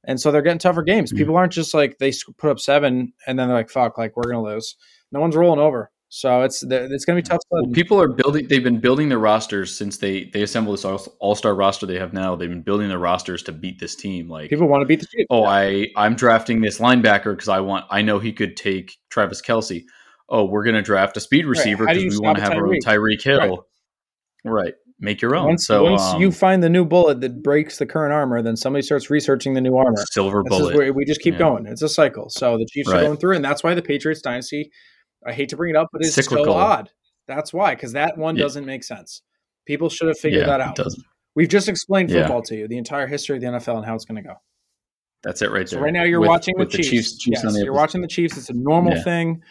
And 0.05 0.19
so 0.19 0.33
they're 0.33 0.43
getting 0.43 0.59
tougher 0.59 0.83
games. 0.83 1.11
Mm-hmm. 1.11 1.19
People 1.19 1.37
aren't 1.37 1.53
just 1.53 1.75
like 1.75 1.99
they 1.99 2.13
put 2.39 2.51
up 2.51 2.59
seven 2.59 3.13
and 3.27 3.39
then 3.39 3.49
they're 3.49 3.57
like, 3.57 3.71
"Fuck, 3.71 3.99
like 3.99 4.17
we're 4.17 4.31
gonna 4.31 4.43
lose." 4.43 4.77
No 5.13 5.21
one's 5.21 5.37
rolling 5.37 5.61
over, 5.61 5.91
so 6.09 6.43
it's 6.43 6.63
it's 6.63 7.05
gonna 7.05 7.19
be 7.19 7.23
tough. 7.23 7.41
Well, 7.51 7.67
people 7.73 8.01
are 8.01 8.09
building. 8.09 8.49
They've 8.49 8.65
been 8.65 8.81
building 8.81 9.11
their 9.11 9.19
rosters 9.19 9.77
since 9.77 9.99
they 9.99 10.25
they 10.25 10.43
assembled 10.43 10.79
this 10.79 10.85
all 11.19 11.35
star 11.35 11.55
roster 11.55 11.85
they 11.85 11.99
have 11.99 12.15
now. 12.15 12.35
They've 12.35 12.49
been 12.49 12.63
building 12.63 12.89
their 12.89 12.99
rosters 12.99 13.43
to 13.45 13.53
beat 13.53 13.79
this 13.79 13.95
team. 13.95 14.29
Like 14.29 14.49
people 14.49 14.69
want 14.69 14.81
to 14.81 14.87
beat 14.87 15.01
the 15.01 15.07
Chiefs. 15.07 15.27
Oh, 15.29 15.45
I 15.45 15.89
I'm 15.97 16.15
drafting 16.15 16.63
this 16.63 16.79
linebacker 16.79 17.37
because 17.37 17.49
I 17.49 17.61
want. 17.61 17.85
I 17.91 18.01
know 18.01 18.19
he 18.19 18.33
could 18.33 18.57
take 18.57 18.97
Travis 19.11 19.43
Kelce. 19.43 19.85
Oh, 20.31 20.47
we're 20.47 20.65
gonna 20.65 20.83
draft 20.83 21.19
a 21.19 21.21
speed 21.21 21.45
receiver 21.45 21.85
because 21.85 22.03
right. 22.03 22.11
we 22.11 22.19
want 22.19 22.39
to 22.39 22.43
have 22.43 22.55
our 22.55 22.67
own 22.67 22.79
Tyreek 22.81 23.23
Hill. 23.23 23.67
Right. 24.45 24.65
right 24.65 24.75
make 25.01 25.21
your 25.21 25.35
own. 25.35 25.47
Once, 25.47 25.67
so 25.67 25.85
once 25.85 26.03
um, 26.03 26.21
you 26.21 26.31
find 26.31 26.63
the 26.63 26.69
new 26.69 26.85
bullet 26.85 27.21
that 27.23 27.43
breaks 27.43 27.79
the 27.79 27.87
current 27.87 28.13
armor, 28.13 28.43
then 28.43 28.57
somebody 28.57 28.83
starts 28.83 29.11
researching 29.11 29.55
the 29.55 29.61
new 29.61 29.77
armor. 29.77 30.05
Silver 30.13 30.43
this 30.45 30.59
bullet. 30.59 30.95
we 30.95 31.05
just 31.05 31.21
keep 31.21 31.35
yeah. 31.35 31.39
going. 31.39 31.67
It's 31.67 31.83
a 31.83 31.89
cycle. 31.89 32.29
So 32.31 32.59
the 32.59 32.67
Chiefs 32.67 32.89
right. 32.91 32.99
are 32.99 33.07
going 33.07 33.17
through, 33.17 33.37
and 33.37 33.45
that's 33.45 33.65
why 33.65 33.75
the 33.75 33.83
Patriots 33.83 34.21
dynasty. 34.21 34.71
I 35.27 35.33
hate 35.33 35.49
to 35.51 35.57
bring 35.57 35.71
it 35.71 35.77
up, 35.77 35.89
but 35.93 36.03
it's 36.03 36.15
Cyclical. 36.15 36.45
still 36.45 36.55
odd. 36.55 36.91
That's 37.27 37.53
why, 37.53 37.75
because 37.75 37.93
that 37.93 38.17
one 38.17 38.37
yeah. 38.37 38.43
doesn't 38.43 38.65
make 38.65 38.85
sense. 38.85 39.23
People 39.67 39.89
should 39.89 40.09
have 40.09 40.19
figured 40.19 40.47
yeah, 40.47 40.59
that 40.59 40.61
out. 40.61 40.79
We've 41.37 41.49
just 41.49 41.69
explained 41.69 42.11
football 42.11 42.43
to 42.43 42.57
you, 42.57 42.69
the 42.69 42.79
entire 42.79 43.07
history 43.07 43.37
of 43.37 43.43
the 43.43 43.49
NFL 43.49 43.77
and 43.77 43.87
how 43.87 43.95
it's 43.95 44.05
going 44.05 44.23
to 44.23 44.29
go. 44.29 44.35
That's 45.23 45.43
it, 45.43 45.51
right 45.51 45.69
so 45.69 45.77
there. 45.77 45.85
right 45.85 45.93
now, 45.93 46.05
you're 46.05 46.21
with, 46.21 46.29
watching 46.29 46.57
the 46.57 46.65
Chiefs. 46.65 46.77
The 46.77 46.83
Chiefs, 46.83 47.19
Chiefs 47.19 47.41
yes, 47.45 47.57
you're 47.63 47.75
watching 47.75 48.01
the 48.01 48.09
Chiefs. 48.09 48.37
It's 48.37 48.51
a 48.51 48.55
normal 48.55 49.01
thing. 49.03 49.43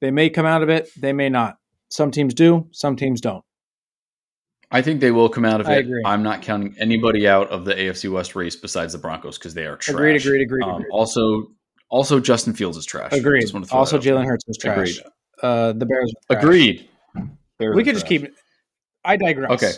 They 0.00 0.10
may 0.10 0.30
come 0.30 0.46
out 0.46 0.62
of 0.62 0.70
it. 0.70 0.88
They 0.98 1.12
may 1.12 1.28
not. 1.28 1.56
Some 1.90 2.10
teams 2.10 2.34
do. 2.34 2.68
Some 2.72 2.96
teams 2.96 3.20
don't. 3.20 3.44
I 4.72 4.82
think 4.82 5.00
they 5.00 5.10
will 5.10 5.28
come 5.28 5.44
out 5.44 5.60
of 5.60 5.68
I 5.68 5.76
it. 5.76 5.78
Agree. 5.80 6.02
I'm 6.04 6.22
not 6.22 6.42
counting 6.42 6.76
anybody 6.78 7.26
out 7.26 7.48
of 7.50 7.64
the 7.64 7.74
AFC 7.74 8.10
West 8.10 8.36
race 8.36 8.54
besides 8.54 8.92
the 8.92 8.98
Broncos 8.98 9.36
because 9.36 9.54
they 9.54 9.66
are 9.66 9.76
trash. 9.76 9.94
Agreed, 9.94 10.16
agreed, 10.16 10.42
agreed, 10.42 10.64
um, 10.64 10.84
Also, 10.92 11.50
also 11.88 12.20
Justin 12.20 12.54
Fields 12.54 12.76
is 12.76 12.86
trash. 12.86 13.12
Agreed. 13.12 13.52
Also, 13.72 13.98
Jalen 13.98 14.26
Hurts 14.26 14.44
is 14.48 14.56
trash. 14.56 14.98
Agreed. 14.98 15.12
Uh, 15.42 15.72
the 15.72 15.86
Bears. 15.86 16.12
Agreed. 16.28 16.88
Bears 17.58 17.74
we 17.74 17.82
could 17.82 17.94
just 17.94 18.06
keep. 18.06 18.32
I 19.04 19.16
digress. 19.16 19.50
Okay. 19.50 19.72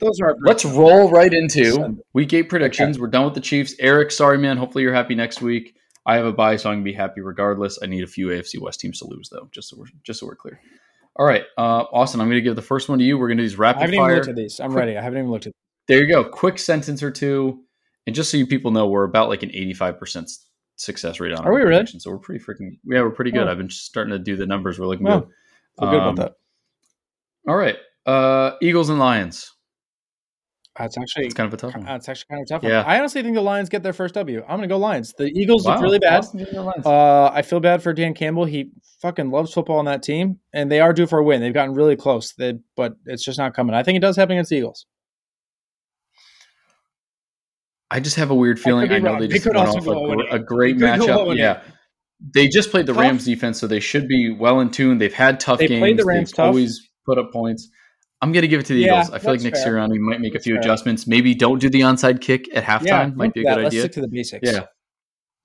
Those 0.00 0.18
are. 0.20 0.34
Let's 0.40 0.64
roll 0.64 1.10
right 1.10 1.32
into 1.32 2.02
week 2.12 2.32
eight 2.32 2.48
predictions. 2.48 2.96
Okay. 2.96 3.00
We're 3.00 3.08
done 3.08 3.24
with 3.24 3.34
the 3.34 3.40
Chiefs. 3.40 3.74
Eric, 3.78 4.10
sorry 4.10 4.38
man. 4.38 4.56
Hopefully 4.56 4.82
you're 4.82 4.94
happy 4.94 5.14
next 5.14 5.40
week. 5.40 5.76
I 6.06 6.16
have 6.16 6.26
a 6.26 6.32
bye, 6.32 6.56
so 6.56 6.70
I'm 6.70 6.76
gonna 6.76 6.84
be 6.84 6.92
happy 6.92 7.20
regardless. 7.20 7.78
I 7.82 7.86
need 7.86 8.02
a 8.02 8.08
few 8.08 8.28
AFC 8.28 8.60
West 8.60 8.80
teams 8.80 8.98
to 8.98 9.06
lose 9.06 9.28
though, 9.30 9.48
just 9.52 9.70
so 9.70 9.76
we're 9.78 9.86
just 10.02 10.20
so 10.20 10.26
we're 10.26 10.34
clear. 10.34 10.60
All 11.16 11.24
right, 11.24 11.44
uh, 11.56 11.84
Austin, 11.92 12.20
I'm 12.20 12.26
going 12.26 12.38
to 12.38 12.42
give 12.42 12.56
the 12.56 12.62
first 12.62 12.88
one 12.88 12.98
to 12.98 13.04
you. 13.04 13.16
We're 13.16 13.28
going 13.28 13.38
to 13.38 13.44
do 13.44 13.48
these 13.48 13.58
rapid 13.58 13.78
fire. 13.78 13.82
I 13.82 13.86
haven't 13.86 13.98
fire. 13.98 14.10
even 14.10 14.18
looked 14.18 14.28
at 14.30 14.36
these. 14.36 14.60
I'm 14.60 14.70
Quick, 14.70 14.80
ready. 14.80 14.98
I 14.98 15.02
haven't 15.02 15.18
even 15.18 15.30
looked 15.30 15.46
at. 15.46 15.52
Them. 15.52 15.58
There 15.86 16.02
you 16.02 16.08
go. 16.08 16.24
Quick 16.24 16.58
sentence 16.58 17.02
or 17.02 17.10
two, 17.12 17.60
and 18.06 18.16
just 18.16 18.30
so 18.30 18.36
you 18.36 18.46
people 18.46 18.72
know, 18.72 18.88
we're 18.88 19.04
about 19.04 19.28
like 19.28 19.44
an 19.44 19.50
85 19.50 19.98
percent 19.98 20.30
success 20.76 21.20
rate 21.20 21.32
on. 21.32 21.46
Are 21.46 21.52
we 21.52 21.62
really? 21.62 21.86
So 21.86 22.10
we're 22.10 22.18
pretty 22.18 22.44
freaking. 22.44 22.78
Yeah, 22.84 23.02
we're 23.02 23.10
pretty 23.10 23.30
good. 23.30 23.46
Oh. 23.46 23.50
I've 23.50 23.58
been 23.58 23.70
starting 23.70 24.10
to 24.12 24.18
do 24.18 24.34
the 24.34 24.46
numbers. 24.46 24.78
We're 24.78 24.88
looking 24.88 25.06
oh. 25.06 25.20
good. 25.20 25.28
Feel 25.78 25.90
good 25.90 26.00
um, 26.00 26.08
about 26.08 26.16
that. 26.16 26.32
All 27.48 27.56
right, 27.56 27.76
uh, 28.06 28.56
Eagles 28.60 28.88
and 28.88 28.98
Lions. 28.98 29.53
That's 30.78 30.98
actually 30.98 31.26
it's 31.26 31.34
kind 31.34 31.46
of 31.46 31.54
a 31.54 31.56
tough 31.56 31.76
one. 31.76 31.84
That's 31.84 32.08
actually 32.08 32.26
kind 32.30 32.42
of 32.42 32.48
tough 32.48 32.62
yeah. 32.64 32.82
one. 32.82 32.90
I 32.90 32.98
honestly 32.98 33.22
think 33.22 33.34
the 33.36 33.40
Lions 33.40 33.68
get 33.68 33.84
their 33.84 33.92
first 33.92 34.14
W. 34.14 34.40
I'm 34.42 34.56
going 34.56 34.62
to 34.62 34.68
go 34.68 34.76
Lions. 34.76 35.14
The 35.16 35.26
Eagles 35.26 35.64
wow. 35.64 35.74
look 35.74 35.82
really 35.82 36.00
bad. 36.00 36.24
Uh, 36.84 37.26
I 37.26 37.42
feel 37.42 37.60
bad 37.60 37.82
for 37.82 37.92
Dan 37.92 38.12
Campbell. 38.12 38.44
He 38.44 38.70
fucking 39.00 39.30
loves 39.30 39.52
football 39.52 39.78
on 39.78 39.84
that 39.84 40.02
team, 40.02 40.40
and 40.52 40.70
they 40.72 40.80
are 40.80 40.92
due 40.92 41.06
for 41.06 41.20
a 41.20 41.24
win. 41.24 41.40
They've 41.40 41.54
gotten 41.54 41.74
really 41.74 41.94
close, 41.94 42.32
they, 42.34 42.54
but 42.76 42.94
it's 43.06 43.24
just 43.24 43.38
not 43.38 43.54
coming. 43.54 43.74
I 43.74 43.84
think 43.84 43.96
it 43.96 44.00
does 44.00 44.16
happen 44.16 44.32
against 44.32 44.50
the 44.50 44.56
Eagles. 44.56 44.86
I 47.90 48.00
just 48.00 48.16
have 48.16 48.30
a 48.30 48.34
weird 48.34 48.58
feeling. 48.58 48.90
I, 48.90 48.96
I 48.96 48.98
know 48.98 49.20
they 49.20 49.28
just 49.28 49.46
went 49.46 49.56
off 49.56 49.86
a, 49.86 50.34
a, 50.34 50.38
great 50.40 50.76
matchup. 50.76 51.36
Yeah. 51.36 51.60
They 52.34 52.48
just 52.48 52.72
played 52.72 52.86
the 52.86 52.92
tough. 52.92 53.02
Rams 53.02 53.24
defense, 53.24 53.60
so 53.60 53.68
they 53.68 53.78
should 53.78 54.08
be 54.08 54.32
well 54.36 54.58
in 54.58 54.70
tune. 54.70 54.98
They've 54.98 55.14
had 55.14 55.38
tough 55.38 55.60
they 55.60 55.68
games. 55.68 55.80
Played 55.80 55.98
the 55.98 56.04
Rams 56.04 56.30
They've 56.30 56.36
tough. 56.36 56.46
always 56.46 56.88
put 57.06 57.18
up 57.18 57.30
points. 57.32 57.68
I'm 58.20 58.32
going 58.32 58.42
to 58.42 58.48
give 58.48 58.60
it 58.60 58.66
to 58.66 58.74
the 58.74 58.80
yeah, 58.80 59.00
Eagles. 59.00 59.14
I 59.14 59.18
feel 59.18 59.32
like 59.32 59.42
Nick 59.42 59.54
fair. 59.54 59.74
Sirianni 59.74 59.98
might 59.98 60.20
make 60.20 60.32
that's 60.32 60.44
a 60.44 60.48
few 60.48 60.54
fair. 60.54 60.60
adjustments. 60.62 61.06
Maybe 61.06 61.34
don't 61.34 61.58
do 61.58 61.68
the 61.68 61.80
onside 61.80 62.20
kick 62.20 62.54
at 62.56 62.64
halftime. 62.64 62.86
Yeah, 62.86 63.06
might 63.14 63.34
be 63.34 63.42
a 63.42 63.44
that. 63.44 63.56
good 63.56 63.62
Let's 63.64 63.74
idea. 63.74 63.80
Stick 63.82 63.92
to 63.92 64.00
the 64.00 64.08
basics. 64.08 64.50
Yeah. 64.50 64.66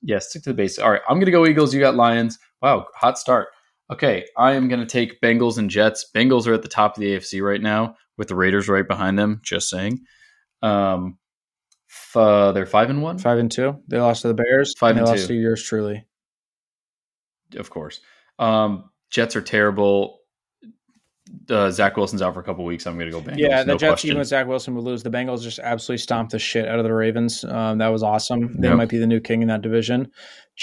Yeah, 0.02 0.20
stick 0.20 0.44
to 0.44 0.52
the 0.52 0.56
basics. 0.56 0.80
All 0.80 0.92
right, 0.92 1.02
I'm 1.10 1.16
going 1.16 1.26
to 1.26 1.32
go 1.32 1.46
Eagles. 1.46 1.74
You 1.74 1.82
got 1.82 1.96
Lions. 1.96 2.40
Wow, 2.62 2.88
hot 2.96 3.18
start. 3.20 3.50
Okay, 3.92 4.26
I 4.38 4.54
am 4.54 4.68
going 4.68 4.80
to 4.80 4.86
take 4.86 5.20
Bengals 5.20 5.58
and 5.58 5.70
Jets. 5.70 6.06
Bengals 6.16 6.48
are 6.48 6.54
at 6.54 6.62
the 6.62 6.68
top 6.68 6.96
of 6.96 7.02
the 7.02 7.18
AFC 7.18 7.42
right 7.42 7.62
now 7.62 7.96
with 8.18 8.28
the 8.28 8.36
Raiders 8.36 8.70
right 8.70 8.88
behind 8.88 9.18
them. 9.20 9.42
Just 9.44 9.70
saying. 9.70 10.00
Um, 10.62 11.18
f- 11.90 12.16
uh, 12.16 12.52
they're 12.52 12.66
five 12.66 12.90
and 12.90 13.02
one. 13.02 13.18
Five 13.18 13.40
and 13.40 13.52
two. 13.52 13.82
They 13.88 14.00
lost 14.00 14.22
to 14.22 14.28
the 14.30 14.36
Bears. 14.36 14.74
Five 14.78 14.92
and, 14.92 15.00
and 15.00 15.08
they 15.08 15.12
lost 15.12 15.28
to 15.28 15.34
yours 15.34 15.64
truly. 15.64 16.06
Of 17.58 17.70
course. 17.70 18.00
Um, 18.38 18.92
Jets 19.10 19.36
are 19.36 19.42
terrible 19.42 20.19
uh, 21.50 21.72
Zach 21.72 21.98
Wilson's 21.98 22.22
out 22.22 22.34
for 22.34 22.40
a 22.40 22.44
couple 22.44 22.66
weeks. 22.66 22.86
I'm 22.86 22.98
going 22.98 23.12
to 23.12 23.12
go 23.12 23.22
Bengals. 23.22 23.38
Yeah, 23.38 23.64
the 23.64 23.74
no 23.74 23.78
Jets, 23.78 23.92
question. 23.92 24.10
even 24.10 24.20
with 24.20 24.28
Zach 24.28 24.48
Wilson, 24.48 24.76
would 24.76 24.84
lose. 24.84 25.04
The 25.04 25.10
Bengals 25.10 25.42
just 25.42 25.60
absolutely 25.60 26.00
stomped 26.00 26.32
the 26.32 26.40
shit 26.40 26.68
out 26.68 26.80
of 26.80 26.84
the 26.86 26.94
Ravens. 26.94 27.44
Um, 27.44 27.78
that 27.80 27.88
was 27.88 28.04
awesome. 28.04 28.56
They 28.60 28.68
yep. 28.68 28.78
might 28.78 28.90
be 28.90 28.98
the 28.98 29.08
new 29.08 29.20
king 29.20 29.42
in 29.42 29.48
that 29.48 29.62
division. 29.62 30.12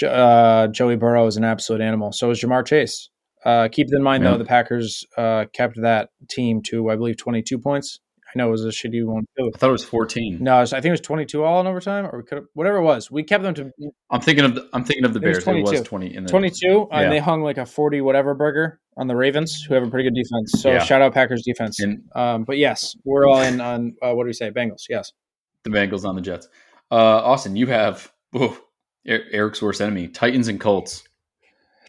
Uh, 0.03 0.67
Joey 0.67 0.95
Burrow 0.95 1.25
is 1.27 1.37
an 1.37 1.43
absolute 1.43 1.81
animal. 1.81 2.11
So 2.11 2.29
is 2.31 2.41
Ja'Marr 2.41 2.65
Chase. 2.65 3.09
Uh, 3.45 3.67
keep 3.71 3.87
in 3.91 4.03
mind, 4.03 4.23
yep. 4.23 4.33
though, 4.33 4.37
the 4.37 4.45
Packers 4.45 5.05
uh, 5.17 5.45
kept 5.53 5.79
that 5.81 6.09
team 6.29 6.61
to, 6.63 6.89
I 6.89 6.95
believe, 6.95 7.17
22 7.17 7.59
points. 7.59 7.99
Know 8.37 8.47
it 8.47 8.51
was 8.51 8.65
a 8.65 8.69
shitty 8.69 9.05
one 9.05 9.25
too. 9.37 9.51
I 9.53 9.57
thought 9.57 9.69
it 9.69 9.73
was 9.73 9.83
14. 9.83 10.37
No, 10.41 10.59
was, 10.59 10.73
I 10.73 10.77
think 10.77 10.89
it 10.89 10.91
was 10.91 11.01
22 11.01 11.43
all 11.43 11.59
in 11.59 11.67
overtime, 11.67 12.05
or 12.05 12.19
we 12.19 12.23
could 12.23 12.45
whatever 12.53 12.77
it 12.77 12.83
was. 12.83 13.11
We 13.11 13.23
kept 13.23 13.43
them 13.43 13.53
to. 13.55 13.71
I'm 14.09 14.21
thinking 14.21 14.45
of 14.45 14.55
the, 14.55 14.69
I'm 14.73 14.83
thinking 14.83 15.05
of 15.05 15.13
the 15.13 15.19
Bears. 15.19 15.45
It 15.45 15.61
was, 15.61 15.71
it 15.71 15.79
was 15.79 15.87
20 15.87 16.15
in 16.15 16.23
the, 16.23 16.29
22, 16.29 16.87
yeah. 16.91 16.99
and 16.99 17.11
they 17.11 17.19
hung 17.19 17.41
like 17.41 17.57
a 17.57 17.65
40 17.65 18.01
whatever 18.01 18.33
burger 18.33 18.79
on 18.95 19.07
the 19.07 19.15
Ravens, 19.15 19.63
who 19.63 19.73
have 19.73 19.83
a 19.83 19.89
pretty 19.89 20.09
good 20.09 20.15
defense. 20.15 20.61
So 20.61 20.71
yeah. 20.71 20.83
shout 20.83 21.01
out 21.01 21.13
Packers 21.13 21.43
defense. 21.43 21.79
And, 21.79 22.03
um, 22.15 22.43
but 22.43 22.57
yes, 22.57 22.95
we're 23.03 23.27
all 23.27 23.41
in 23.41 23.59
on 23.59 23.95
uh, 24.01 24.13
what 24.13 24.23
do 24.23 24.27
we 24.27 24.33
say? 24.33 24.51
Bengals. 24.51 24.85
Yes, 24.89 25.11
the 25.63 25.69
Bengals 25.69 26.05
on 26.05 26.15
the 26.15 26.21
Jets. 26.21 26.47
Uh, 26.91 26.95
Austin, 26.95 27.55
you 27.55 27.67
have 27.67 28.11
whoa, 28.31 28.57
Eric's 29.05 29.61
worst 29.61 29.81
enemy: 29.81 30.07
Titans 30.07 30.47
and 30.47 30.59
Colts. 30.59 31.06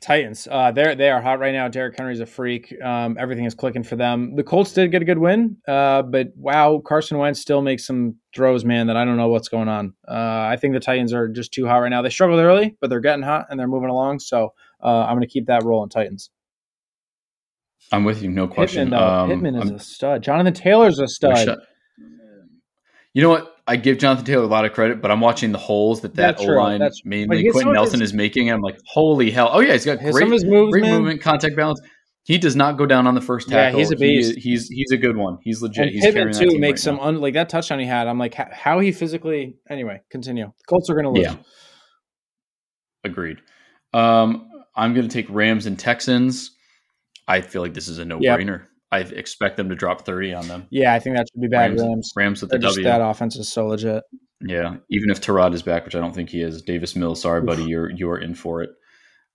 Titans. 0.01 0.47
Uh, 0.51 0.71
they're 0.71 0.95
they 0.95 1.11
are 1.11 1.21
hot 1.21 1.39
right 1.39 1.53
now. 1.53 1.69
Derrick 1.69 1.97
Henry's 1.99 2.21
a 2.21 2.27
freak. 2.27 2.75
Um, 2.83 3.17
everything 3.19 3.45
is 3.45 3.55
clicking 3.55 3.83
for 3.83 3.97
them. 3.97 4.37
The 4.37 4.43
Colts 4.43 4.73
did 4.73 4.91
get 4.91 5.03
a 5.03 5.05
good 5.05 5.19
win, 5.19 5.57
uh, 5.67 6.03
but 6.03 6.29
wow, 6.37 6.81
Carson 6.85 7.19
Wentz 7.19 7.41
still 7.41 7.63
makes 7.63 7.87
some 7.87 8.17
throws, 8.35 8.65
man. 8.65 8.87
That 8.87 8.97
I 8.97 9.05
don't 9.05 9.17
know 9.17 9.29
what's 9.29 9.49
going 9.49 9.69
on. 9.69 9.95
Uh, 10.07 10.47
I 10.51 10.57
think 10.61 10.75
the 10.75 10.81
Titans 10.81 11.13
are 11.13 11.29
just 11.29 11.53
too 11.53 11.67
hot 11.67 11.79
right 11.79 11.89
now. 11.89 12.03
They 12.03 12.11
struggled 12.11 12.41
early, 12.41 12.77
but 12.81 12.91
they're 12.91 13.01
getting 13.01 13.23
hot 13.23 13.47
and 13.51 13.59
they're 13.59 13.69
moving 13.69 13.91
along. 13.91 14.21
So 14.21 14.55
uh, 14.83 15.05
I'm 15.05 15.17
going 15.17 15.23
to 15.23 15.27
keep 15.27 15.47
that 15.47 15.65
rolling. 15.65 15.91
Titans. 15.91 16.31
I'm 17.91 18.05
with 18.05 18.23
you, 18.23 18.31
no 18.31 18.47
question. 18.47 18.91
Pittman, 18.91 19.03
um, 19.03 19.29
Pittman 19.29 19.55
is 19.57 19.71
I'm, 19.71 19.77
a 19.77 19.81
stud. 19.81 20.23
Jonathan 20.23 20.53
Taylor's 20.53 20.99
a 20.99 21.09
stud. 21.09 21.59
You 23.15 23.23
know 23.23 23.31
what? 23.31 23.57
I 23.69 23.77
give 23.77 23.99
Jonathan 23.99 24.25
Taylor 24.25 24.45
a 24.45 24.47
lot 24.49 24.65
of 24.65 24.73
credit, 24.73 25.03
but 25.03 25.11
I'm 25.11 25.21
watching 25.21 25.53
the 25.53 25.59
holes 25.59 26.01
that 26.01 26.15
that 26.15 26.41
O 26.41 26.45
line, 26.45 26.81
mainly 27.05 27.49
Quenton 27.51 27.75
Nelson, 27.75 28.01
his, 28.01 28.11
is 28.11 28.15
making. 28.15 28.51
I'm 28.51 28.63
like, 28.63 28.81
holy 28.87 29.31
hell! 29.31 29.51
Oh 29.53 29.61
yeah, 29.61 29.75
he's 29.75 29.85
got 29.85 29.99
great, 29.99 30.27
moves, 30.27 30.43
great 30.43 30.85
movement, 30.85 31.21
contact 31.21 31.55
balance. 31.55 31.81
He 32.25 32.39
does 32.39 32.57
not 32.57 32.77
go 32.77 32.87
down 32.87 33.07
on 33.07 33.15
the 33.15 33.21
first 33.21 33.49
tackle. 33.49 33.79
Yeah, 33.79 33.85
he's 33.85 33.91
a 33.91 33.97
beast. 33.97 34.35
He, 34.35 34.51
he's 34.51 34.69
he's 34.69 34.91
a 34.91 34.97
good 34.97 35.17
one. 35.17 35.39
He's 35.43 35.63
legit. 35.63 35.85
And 35.85 35.93
he's 35.93 36.05
Pittman 36.05 36.33
too 36.33 36.59
makes 36.59 36.81
right 36.81 36.97
some 36.97 37.01
un, 37.01 37.21
like 37.21 37.35
that 37.35 37.49
touchdown 37.49 37.79
he 37.79 37.87
had. 37.87 38.07
I'm 38.07 38.19
like, 38.19 38.35
how 38.35 38.81
he 38.81 38.93
physically. 38.93 39.57
Anyway, 39.71 40.01
continue. 40.11 40.47
The 40.47 40.65
Colts 40.67 40.91
are 40.91 40.95
going 40.95 41.05
to 41.05 41.11
lose. 41.11 41.25
Yeah. 41.25 41.37
Agreed. 43.05 43.39
Um, 43.95 44.49
I'm 44.75 44.95
going 44.95 45.09
to 45.09 45.13
take 45.13 45.27
Rams 45.31 45.67
and 45.67 45.79
Texans. 45.79 46.51
I 47.27 47.41
feel 47.41 47.63
like 47.63 47.75
this 47.75 47.89
is 47.89 47.99
a 47.99 48.05
no 48.05 48.19
brainer. 48.19 48.61
Yep. 48.61 48.68
I 48.91 49.01
expect 49.01 49.57
them 49.57 49.69
to 49.69 49.75
drop 49.75 50.07
30 50.07 50.35
on 50.35 50.49
them. 50.49 50.67
Yeah, 50.71 50.95
I 50.95 50.99
think 50.99 51.17
that 51.17 51.27
should 51.31 51.43
be 51.43 51.49
bad. 51.49 51.73
Rams, 51.73 51.83
Rams, 51.83 52.13
Rams 52.17 52.41
with 52.43 52.51
the 52.51 52.59
W. 52.59 52.85
That 52.85 53.03
offense 53.03 53.37
is 53.37 53.49
so 53.49 53.67
legit. 53.67 54.03
Yeah, 54.41 54.77
even 54.91 55.11
if 55.11 55.21
Tyrod 55.21 55.53
is 55.53 55.63
back, 55.63 55.85
which 55.85 55.95
I 55.95 56.01
don't 56.01 56.15
think 56.15 56.31
he 56.31 56.41
is. 56.41 56.63
Davis 56.63 56.97
Mills, 56.97 57.21
sorry, 57.21 57.43
buddy, 57.43 57.65
you're 57.65 57.91
you're 57.91 58.19
in 58.19 58.35
for 58.35 58.63
it. 58.63 58.71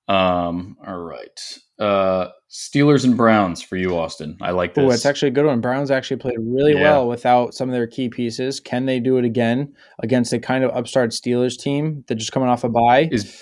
Um, 0.08 0.78
all 0.86 1.00
right. 1.00 1.60
Uh, 1.80 2.28
Steelers 2.52 3.04
and 3.04 3.18
Browns 3.18 3.62
for 3.62 3.78
you, 3.78 3.98
Austin. 3.98 4.38
I 4.42 4.52
like 4.52 4.74
this. 4.74 4.84
Oh, 4.84 4.92
it's 4.92 5.06
actually 5.06 5.30
a 5.30 5.32
good 5.32 5.46
one. 5.46 5.62
Browns 5.62 5.92
actually 5.92 6.18
played 6.18 6.38
really 6.40 6.74
yeah. 6.74 6.82
well 6.82 7.08
without 7.08 7.54
some 7.54 7.70
of 7.70 7.74
their 7.74 7.88
key 7.88 8.10
pieces. 8.10 8.60
Can 8.60 8.86
they 8.86 9.00
do 9.00 9.18
it 9.18 9.26
again 9.26 9.74
against 10.00 10.34
a 10.34 10.40
kind 10.40 10.64
of 10.64 10.72
upstart 10.72 11.12
Steelers 11.12 11.58
team 11.58 12.04
that 12.08 12.16
just 12.16 12.32
coming 12.32 12.50
off 12.50 12.64
a 12.64 12.70
bye? 12.70 13.10
Is 13.12 13.42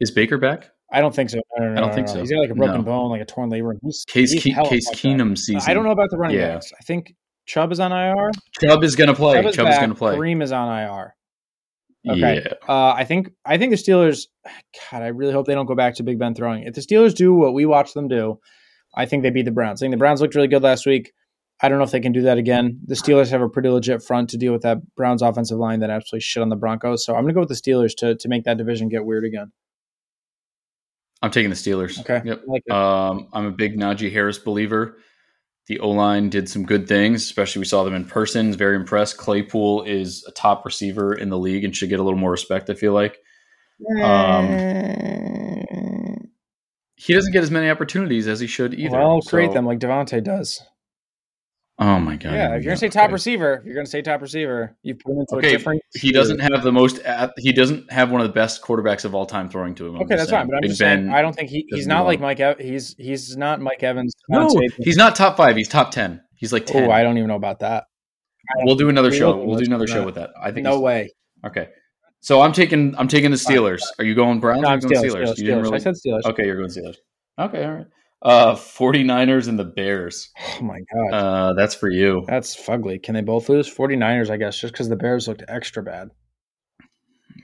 is 0.00 0.10
Baker 0.10 0.38
back? 0.38 0.70
I 0.92 1.00
don't 1.00 1.14
think 1.14 1.30
so. 1.30 1.38
No, 1.58 1.64
no, 1.64 1.72
no, 1.72 1.80
I 1.80 1.84
don't 1.84 1.94
think 1.94 2.08
so. 2.08 2.20
He's 2.20 2.30
got 2.30 2.40
like 2.40 2.50
a 2.50 2.54
broken 2.54 2.82
bone, 2.82 3.10
like 3.10 3.22
a 3.22 3.24
torn 3.24 3.50
labrum. 3.50 3.78
He's, 3.82 4.04
Case 4.06 4.32
he's 4.32 4.54
Ke- 4.54 4.68
Case 4.68 4.90
Keenum 4.90 5.38
season. 5.38 5.62
I 5.68 5.72
don't 5.72 5.84
know 5.84 5.90
about 5.90 6.10
the 6.10 6.18
running 6.18 6.36
yeah. 6.36 6.54
backs. 6.54 6.70
I 6.78 6.84
think 6.84 7.14
Chubb 7.46 7.72
is 7.72 7.80
on 7.80 7.92
IR. 7.92 8.30
Chubb 8.60 8.84
is 8.84 8.94
going 8.94 9.08
to 9.08 9.14
play. 9.14 9.42
Chubb 9.52 9.68
is, 9.68 9.74
is 9.74 9.78
going 9.78 9.88
to 9.88 9.94
play. 9.94 10.14
Kareem 10.14 10.42
is 10.42 10.52
on 10.52 10.68
IR. 10.68 11.14
Okay. 12.08 12.42
Yeah. 12.44 12.52
Uh, 12.68 12.92
I 12.92 13.04
think 13.04 13.30
I 13.44 13.58
think 13.58 13.70
the 13.70 13.76
Steelers. 13.76 14.26
God, 14.90 15.02
I 15.02 15.08
really 15.08 15.32
hope 15.32 15.46
they 15.46 15.54
don't 15.54 15.66
go 15.66 15.74
back 15.74 15.94
to 15.96 16.02
Big 16.02 16.18
Ben 16.18 16.34
throwing. 16.34 16.64
If 16.64 16.74
the 16.74 16.80
Steelers 16.80 17.14
do 17.14 17.32
what 17.32 17.54
we 17.54 17.64
watch 17.64 17.94
them 17.94 18.08
do, 18.08 18.38
I 18.94 19.06
think 19.06 19.22
they 19.22 19.30
beat 19.30 19.44
the 19.44 19.52
Browns. 19.52 19.80
I 19.80 19.84
think 19.84 19.92
the 19.92 19.98
Browns 19.98 20.20
looked 20.20 20.34
really 20.34 20.48
good 20.48 20.62
last 20.62 20.84
week. 20.84 21.12
I 21.62 21.68
don't 21.68 21.78
know 21.78 21.84
if 21.84 21.92
they 21.92 22.00
can 22.00 22.12
do 22.12 22.22
that 22.22 22.38
again. 22.38 22.80
The 22.86 22.96
Steelers 22.96 23.30
have 23.30 23.40
a 23.40 23.48
pretty 23.48 23.68
legit 23.68 24.02
front 24.02 24.30
to 24.30 24.36
deal 24.36 24.52
with 24.52 24.62
that 24.62 24.78
Browns 24.96 25.22
offensive 25.22 25.58
line 25.58 25.78
that 25.80 25.90
absolutely 25.90 26.22
shit 26.22 26.42
on 26.42 26.48
the 26.48 26.56
Broncos. 26.56 27.04
So 27.04 27.14
I'm 27.14 27.22
going 27.22 27.28
to 27.28 27.34
go 27.34 27.40
with 27.40 27.48
the 27.48 27.54
Steelers 27.54 27.94
to 27.98 28.16
to 28.16 28.28
make 28.28 28.44
that 28.44 28.58
division 28.58 28.88
get 28.88 29.04
weird 29.04 29.24
again. 29.24 29.52
I'm 31.22 31.30
taking 31.30 31.50
the 31.50 31.56
Steelers. 31.56 32.00
Okay. 32.00 32.20
Yep. 32.24 32.42
Like 32.46 32.70
um, 32.70 33.28
I'm 33.32 33.46
a 33.46 33.52
big 33.52 33.78
Najee 33.78 34.12
Harris 34.12 34.38
believer. 34.38 34.98
The 35.68 35.78
O 35.78 35.90
line 35.90 36.28
did 36.28 36.48
some 36.48 36.64
good 36.64 36.88
things, 36.88 37.22
especially 37.22 37.60
we 37.60 37.66
saw 37.66 37.84
them 37.84 37.94
in 37.94 38.04
person. 38.04 38.52
Very 38.52 38.74
impressed. 38.74 39.16
Claypool 39.16 39.84
is 39.84 40.24
a 40.26 40.32
top 40.32 40.64
receiver 40.64 41.14
in 41.14 41.28
the 41.28 41.38
league 41.38 41.64
and 41.64 41.74
should 41.74 41.88
get 41.88 42.00
a 42.00 42.02
little 42.02 42.18
more 42.18 42.32
respect. 42.32 42.68
I 42.68 42.74
feel 42.74 42.92
like. 42.92 43.18
Um, 44.02 44.48
he 46.96 47.14
doesn't 47.14 47.32
get 47.32 47.42
as 47.42 47.50
many 47.50 47.70
opportunities 47.70 48.26
as 48.26 48.40
he 48.40 48.46
should 48.46 48.74
either. 48.74 48.98
Well, 48.98 49.20
create 49.22 49.50
so. 49.50 49.54
them 49.54 49.66
like 49.66 49.78
Davante 49.78 50.22
does. 50.22 50.62
Oh 51.84 51.98
my 51.98 52.14
god! 52.14 52.34
Yeah, 52.34 52.54
if 52.54 52.62
you're 52.62 52.70
gonna 52.70 52.76
say 52.76 52.88
top 52.88 53.10
receiver, 53.10 53.54
if 53.54 53.64
you're 53.64 53.74
gonna 53.74 53.86
say 53.86 54.02
top 54.02 54.20
receiver, 54.20 54.76
you 54.82 54.94
put 54.94 55.10
him 55.10 55.18
into 55.18 55.36
okay. 55.36 55.48
a 55.48 55.50
different. 55.50 55.82
He 55.94 56.12
doesn't 56.12 56.38
have 56.38 56.62
the 56.62 56.70
most. 56.70 57.00
He 57.38 57.52
doesn't 57.52 57.90
have 57.90 58.12
one 58.12 58.20
of 58.20 58.28
the 58.28 58.32
best 58.32 58.62
quarterbacks 58.62 59.04
of 59.04 59.16
all 59.16 59.26
time 59.26 59.48
throwing 59.48 59.74
to 59.74 59.88
him. 59.88 59.96
I'm 59.96 60.02
okay, 60.02 60.14
that's 60.14 60.30
saying. 60.30 60.42
fine. 60.42 60.46
But 60.48 60.54
I'm 60.54 60.60
Big 60.60 60.70
just 60.70 60.80
ben 60.80 61.06
saying, 61.06 61.10
I 61.12 61.20
don't 61.22 61.34
think 61.34 61.50
he, 61.50 61.66
he's 61.70 61.88
not 61.88 62.06
like 62.06 62.20
Mike. 62.20 62.38
He's 62.60 62.94
he's 62.98 63.36
not 63.36 63.60
Mike 63.60 63.82
Evans. 63.82 64.14
No, 64.28 64.48
he's 64.78 64.96
not 64.96 65.16
top 65.16 65.36
five. 65.36 65.56
He's 65.56 65.66
top 65.66 65.90
ten. 65.90 66.20
He's 66.36 66.52
like 66.52 66.66
ten. 66.66 66.84
Oh, 66.84 66.92
I 66.92 67.02
don't 67.02 67.18
even 67.18 67.26
know 67.26 67.34
about 67.34 67.58
that. 67.58 67.86
We'll 68.58 68.76
do 68.76 68.88
another 68.88 69.10
show. 69.10 69.44
We'll 69.44 69.58
do 69.58 69.64
another 69.64 69.88
show 69.88 70.04
with 70.04 70.14
that. 70.14 70.30
I 70.40 70.52
think 70.52 70.64
no 70.64 70.78
way. 70.78 71.10
Okay. 71.44 71.68
So 72.20 72.42
I'm 72.42 72.52
taking 72.52 72.96
I'm 72.96 73.08
taking 73.08 73.32
the 73.32 73.36
Steelers. 73.36 73.82
Are 73.98 74.04
you 74.04 74.14
going 74.14 74.38
Browns? 74.38 74.62
No, 74.62 74.68
I'm 74.68 74.78
going 74.78 74.94
Steelers. 74.94 75.34
Steelers. 75.34 75.34
Steelers. 75.34 75.62
Really... 75.62 75.74
I 75.74 75.78
said 75.78 75.94
Steelers. 75.94 76.24
Okay, 76.26 76.46
you're 76.46 76.58
going 76.58 76.70
Steelers. 76.70 76.96
Okay, 77.40 77.64
all 77.64 77.72
right. 77.72 77.86
Uh, 78.22 78.54
49ers 78.54 79.48
and 79.48 79.58
the 79.58 79.64
Bears. 79.64 80.30
Oh 80.38 80.62
my 80.62 80.78
god. 80.94 81.12
Uh, 81.12 81.52
that's 81.54 81.74
for 81.74 81.90
you. 81.90 82.24
That's 82.28 82.54
fugly. 82.54 83.02
Can 83.02 83.14
they 83.14 83.20
both 83.20 83.48
lose? 83.48 83.72
49ers, 83.72 84.30
I 84.30 84.36
guess, 84.36 84.58
just 84.58 84.72
because 84.72 84.88
the 84.88 84.96
Bears 84.96 85.26
looked 85.26 85.42
extra 85.48 85.82
bad. 85.82 86.10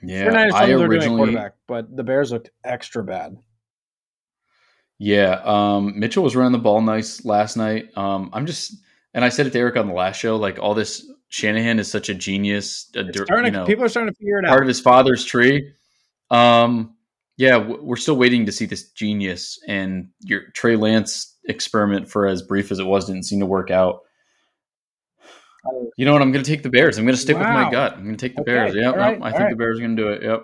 Yeah, 0.01 0.27
49ers 0.27 0.51
I 0.53 0.71
originally 0.71 1.17
quarterback, 1.17 1.55
but 1.67 1.95
the 1.95 2.03
Bears 2.03 2.31
looked 2.31 2.51
extra 2.63 3.03
bad. 3.03 3.35
Yeah, 4.99 5.41
um, 5.43 5.99
Mitchell 5.99 6.23
was 6.23 6.35
running 6.35 6.51
the 6.53 6.59
ball 6.59 6.81
nice 6.81 7.25
last 7.25 7.57
night. 7.57 7.89
Um, 7.97 8.29
I'm 8.31 8.45
just, 8.45 8.75
and 9.13 9.25
I 9.25 9.29
said 9.29 9.47
it 9.47 9.51
to 9.51 9.59
Eric 9.59 9.77
on 9.77 9.87
the 9.87 9.93
last 9.93 10.17
show, 10.17 10.37
like 10.37 10.59
all 10.59 10.73
this 10.73 11.09
Shanahan 11.29 11.79
is 11.79 11.89
such 11.89 12.09
a 12.09 12.13
genius. 12.13 12.89
A, 12.95 13.03
you 13.03 13.51
know, 13.51 13.65
people 13.65 13.83
are 13.83 13.89
starting 13.89 14.13
to 14.13 14.17
figure 14.17 14.39
it 14.39 14.45
out. 14.45 14.49
Part 14.49 14.63
of 14.63 14.67
his 14.67 14.79
father's 14.79 15.23
tree. 15.23 15.73
Um, 16.31 16.95
yeah, 17.39 17.55
we're 17.55 17.95
still 17.95 18.17
waiting 18.17 18.45
to 18.47 18.51
see 18.51 18.65
this 18.65 18.91
genius, 18.91 19.57
and 19.65 20.09
your 20.19 20.41
Trey 20.53 20.75
Lance 20.75 21.37
experiment, 21.45 22.09
for 22.09 22.27
as 22.27 22.41
brief 22.41 22.69
as 22.69 22.79
it 22.79 22.83
was, 22.85 23.05
didn't 23.05 23.23
seem 23.23 23.39
to 23.39 23.45
work 23.45 23.71
out. 23.71 24.01
You 25.97 26.03
know 26.03 26.11
what? 26.11 26.21
I'm 26.21 26.33
going 26.33 26.43
to 26.43 26.51
take 26.51 26.63
the 26.63 26.69
Bears. 26.69 26.97
I'm 26.97 27.05
going 27.05 27.15
to 27.15 27.21
stick 27.21 27.37
wow. 27.37 27.43
with 27.43 27.65
my 27.65 27.71
gut. 27.71 27.93
I'm 27.93 28.03
going 28.03 28.17
to 28.17 28.27
take 28.27 28.35
the 28.35 28.41
okay. 28.41 28.51
Bears. 28.51 28.75
Yep, 28.75 28.93
right. 28.93 29.19
I 29.21 29.31
think 29.31 29.41
right. 29.41 29.49
the 29.51 29.55
Bears 29.55 29.77
are 29.77 29.81
going 29.81 29.95
to 29.95 30.03
do 30.03 30.09
it. 30.09 30.23
Yep. 30.23 30.43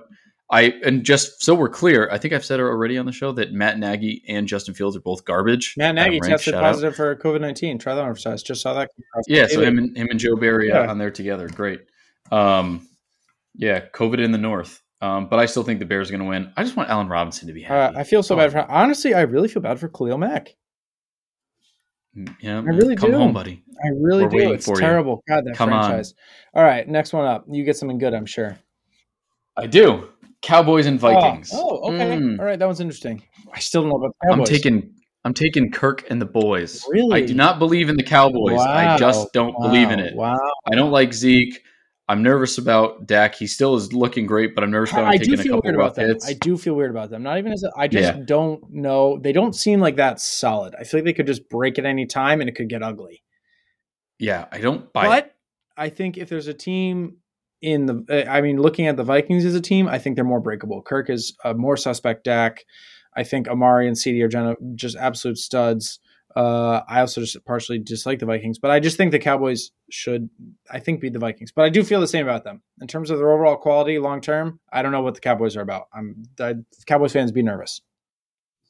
I 0.49 0.62
and 0.86 1.03
just 1.03 1.43
so 1.43 1.53
we're 1.53 1.67
clear, 1.67 2.08
I 2.10 2.17
think 2.17 2.34
I've 2.34 2.45
said 2.45 2.62
it 2.62 2.63
already 2.63 2.97
on 2.97 3.05
the 3.05 3.12
show 3.12 3.34
that 3.34 3.51
Matt 3.51 3.77
Nagy 3.77 4.23
and 4.29 4.47
Justin 4.47 4.73
Fields 4.73 4.95
are 4.95 5.01
both 5.01 5.25
garbage. 5.25 5.73
Matt 5.75 5.95
Nagy 5.95 6.21
tested 6.21 6.53
positive 6.53 6.93
out. 6.93 6.95
for 6.95 7.15
COVID 7.17 7.41
nineteen. 7.41 7.77
Try 7.77 7.93
that 7.95 8.05
on 8.05 8.13
for 8.13 8.19
size. 8.19 8.41
Just 8.41 8.62
saw 8.62 8.73
that. 8.75 8.91
Yeah, 9.27 9.47
so 9.47 9.62
him 9.62 9.77
and 9.79 9.97
him 9.97 10.08
and 10.12 10.19
Joe 10.19 10.38
Barry 10.38 10.69
yeah. 10.69 10.88
on 10.88 10.97
there 10.97 11.12
together. 11.12 11.49
Great. 11.49 11.81
Um, 12.31 12.88
yeah, 13.53 13.86
COVID 13.93 14.23
in 14.23 14.31
the 14.31 14.38
North. 14.38 14.81
Um, 15.01 15.27
but 15.27 15.39
I 15.39 15.45
still 15.45 15.63
think 15.63 15.79
the 15.79 15.86
Bears 15.86 16.10
are 16.10 16.13
going 16.13 16.23
to 16.23 16.29
win. 16.29 16.53
I 16.55 16.63
just 16.63 16.75
want 16.75 16.89
Allen 16.89 17.10
Robinson 17.10 17.47
to 17.47 17.53
be 17.53 17.62
happy. 17.62 17.95
Uh, 17.95 17.99
I 17.99 18.03
feel 18.03 18.23
so 18.23 18.36
bad 18.36 18.51
for 18.51 18.60
honestly. 18.71 19.13
I 19.13 19.21
really 19.21 19.47
feel 19.47 19.62
bad 19.62 19.79
for 19.79 19.89
Khalil 19.89 20.17
Mack. 20.17 20.55
Mm, 22.17 22.36
yeah, 22.39 22.58
I 22.58 22.62
really 22.62 22.95
come 22.95 23.12
do. 23.12 23.17
home, 23.17 23.34
buddy. 23.34 23.62
I 23.84 23.89
really 23.99 24.23
We're 24.23 24.29
do. 24.29 24.53
It's 24.53 24.65
terrible. 24.65 25.21
You. 25.27 25.36
God, 25.36 25.45
that 25.45 25.55
come 25.55 25.69
franchise. 25.69 26.13
On. 26.53 26.62
All 26.62 26.67
right, 26.67 26.88
next 26.88 27.12
one 27.12 27.25
up. 27.25 27.45
You 27.49 27.63
get 27.65 27.75
something 27.75 27.97
good, 27.97 28.13
I'm 28.13 28.25
sure. 28.25 28.58
I 29.58 29.67
do. 29.67 30.10
Cowboys 30.41 30.86
and 30.86 30.99
Vikings. 30.99 31.51
Oh, 31.53 31.81
oh 31.84 31.93
okay. 31.93 32.17
Mm. 32.17 32.39
All 32.39 32.45
right, 32.45 32.58
that 32.58 32.65
one's 32.65 32.79
interesting. 32.79 33.21
I 33.53 33.60
still 33.60 33.81
don't 33.81 33.89
know 33.89 33.97
about 33.97 34.15
the 34.21 34.27
Cowboys. 34.29 34.49
I'm 34.49 34.55
taking 34.55 34.93
I'm 35.25 35.34
taking 35.34 35.71
Kirk 35.71 36.05
and 36.10 36.21
the 36.21 36.25
boys. 36.25 36.86
Really? 36.89 37.23
I 37.23 37.25
do 37.25 37.34
not 37.34 37.58
believe 37.58 37.89
in 37.89 37.97
the 37.97 38.03
Cowboys. 38.03 38.58
Wow. 38.58 38.71
I 38.71 38.97
just 38.97 39.34
don't 39.34 39.60
wow. 39.60 39.67
believe 39.67 39.89
in 39.89 39.99
it. 39.99 40.15
Wow. 40.15 40.38
I 40.71 40.75
don't 40.75 40.91
like 40.91 41.13
Zeke. 41.13 41.62
I'm 42.07 42.21
nervous 42.21 42.57
about 42.59 43.07
Dak. 43.07 43.33
He 43.33 43.47
still 43.47 43.75
is 43.75 43.91
looking 43.91 44.27
great, 44.27 44.53
but 44.53 44.63
I'm 44.63 44.69
nervous 44.69 44.91
about 44.91 45.05
I 45.05 45.17
taking 45.17 45.33
a 45.33 45.37
couple 45.37 45.61
weird 45.63 45.75
about 45.75 45.95
them. 45.95 46.09
hits. 46.09 46.29
I 46.29 46.33
do 46.33 46.55
feel 46.55 46.75
weird 46.75 46.91
about 46.91 47.09
them. 47.09 47.23
Not 47.23 47.39
even 47.39 47.51
as 47.51 47.63
a, 47.63 47.71
I 47.75 47.87
just 47.87 48.15
yeah. 48.15 48.23
don't 48.23 48.63
know. 48.71 49.17
They 49.17 49.31
don't 49.31 49.53
seem 49.53 49.79
like 49.79 49.95
that 49.95 50.19
solid. 50.19 50.75
I 50.79 50.83
feel 50.83 50.99
like 50.99 51.05
they 51.05 51.13
could 51.13 51.25
just 51.25 51.49
break 51.49 51.79
at 51.79 51.85
any 51.85 52.05
time 52.05 52.41
and 52.41 52.49
it 52.49 52.55
could 52.55 52.69
get 52.69 52.83
ugly. 52.83 53.23
Yeah, 54.19 54.45
I 54.51 54.59
don't 54.59 54.93
buy 54.93 55.07
but 55.07 55.25
it. 55.25 55.35
I 55.77 55.89
think 55.89 56.17
if 56.17 56.29
there's 56.29 56.47
a 56.47 56.53
team 56.53 57.17
in 57.61 57.87
the, 57.87 58.05
uh, 58.09 58.29
I 58.29 58.41
mean, 58.41 58.61
looking 58.61 58.85
at 58.85 58.97
the 58.97 59.03
Vikings 59.03 59.43
as 59.43 59.55
a 59.55 59.61
team, 59.61 59.87
I 59.87 59.97
think 59.97 60.15
they're 60.15 60.23
more 60.23 60.39
breakable. 60.39 60.83
Kirk 60.83 61.09
is 61.09 61.35
a 61.43 61.55
more 61.55 61.75
suspect. 61.75 62.23
Dak, 62.23 62.63
I 63.15 63.23
think 63.23 63.47
Amari 63.47 63.87
and 63.87 63.97
CD 63.97 64.21
are 64.21 64.55
just 64.75 64.95
absolute 64.95 65.39
studs. 65.39 65.99
Uh, 66.35 66.81
I 66.87 66.99
also 66.99 67.21
just 67.21 67.43
partially 67.45 67.79
dislike 67.79 68.19
the 68.19 68.25
Vikings, 68.25 68.59
but 68.59 68.69
I 68.69 68.81
just 68.81 68.97
think 68.97 69.13
the 69.13 69.19
Cowboys 69.19 69.71
should, 69.89 70.29
I 70.69 70.79
think, 70.79 70.99
beat 70.99 71.13
the 71.13 71.19
Vikings. 71.19 71.53
But 71.53 71.63
I 71.63 71.69
do 71.69 71.81
feel 71.81 72.01
the 72.01 72.07
same 72.07 72.27
about 72.27 72.43
them 72.43 72.61
in 72.81 72.87
terms 72.87 73.09
of 73.09 73.19
their 73.19 73.31
overall 73.31 73.55
quality 73.55 73.99
long 73.99 74.19
term. 74.19 74.59
I 74.71 74.81
don't 74.81 74.91
know 74.91 75.01
what 75.01 75.15
the 75.15 75.21
Cowboys 75.21 75.55
are 75.55 75.61
about. 75.61 75.87
I'm 75.93 76.23
I, 76.39 76.55
Cowboys 76.85 77.13
fans 77.13 77.31
be 77.31 77.41
nervous. 77.41 77.81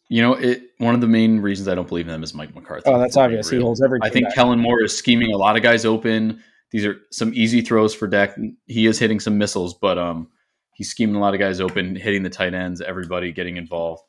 You 0.10 0.22
know, 0.22 0.34
it. 0.34 0.62
One 0.78 0.94
of 0.94 1.02
the 1.02 1.08
main 1.08 1.40
reasons 1.40 1.68
I 1.68 1.74
don't 1.74 1.88
believe 1.88 2.06
in 2.06 2.12
them 2.12 2.22
is 2.22 2.36
Mike 2.36 2.54
McCarthy. 2.54 2.84
Oh, 2.86 3.00
that's 3.00 3.18
obvious. 3.18 3.50
He 3.50 3.60
holds 3.60 3.82
every. 3.82 4.00
I 4.04 4.10
think 4.10 4.28
back. 4.28 4.36
Kellen 4.36 4.60
Moore 4.60 4.84
is 4.84 4.96
scheming 4.96 5.34
a 5.34 5.38
lot 5.38 5.56
of 5.56 5.64
guys 5.64 5.86
open. 5.86 6.44
These 6.70 6.86
are 6.86 6.98
some 7.12 7.32
easy 7.34 7.62
throws 7.62 7.96
for 7.96 8.06
Dak. 8.06 8.36
He 8.68 8.86
is 8.86 9.00
hitting 9.00 9.20
some 9.20 9.40
missiles, 9.40 9.74
but 9.74 9.98
um, 9.98 10.28
he's 10.76 10.92
scheming 10.92 11.16
a 11.16 11.20
lot 11.20 11.34
of 11.34 11.40
guys 11.40 11.60
open, 11.60 11.96
hitting 11.96 12.22
the 12.22 12.30
tight 12.30 12.54
ends, 12.54 12.80
everybody 12.82 13.32
getting 13.32 13.58
involved 13.58 14.04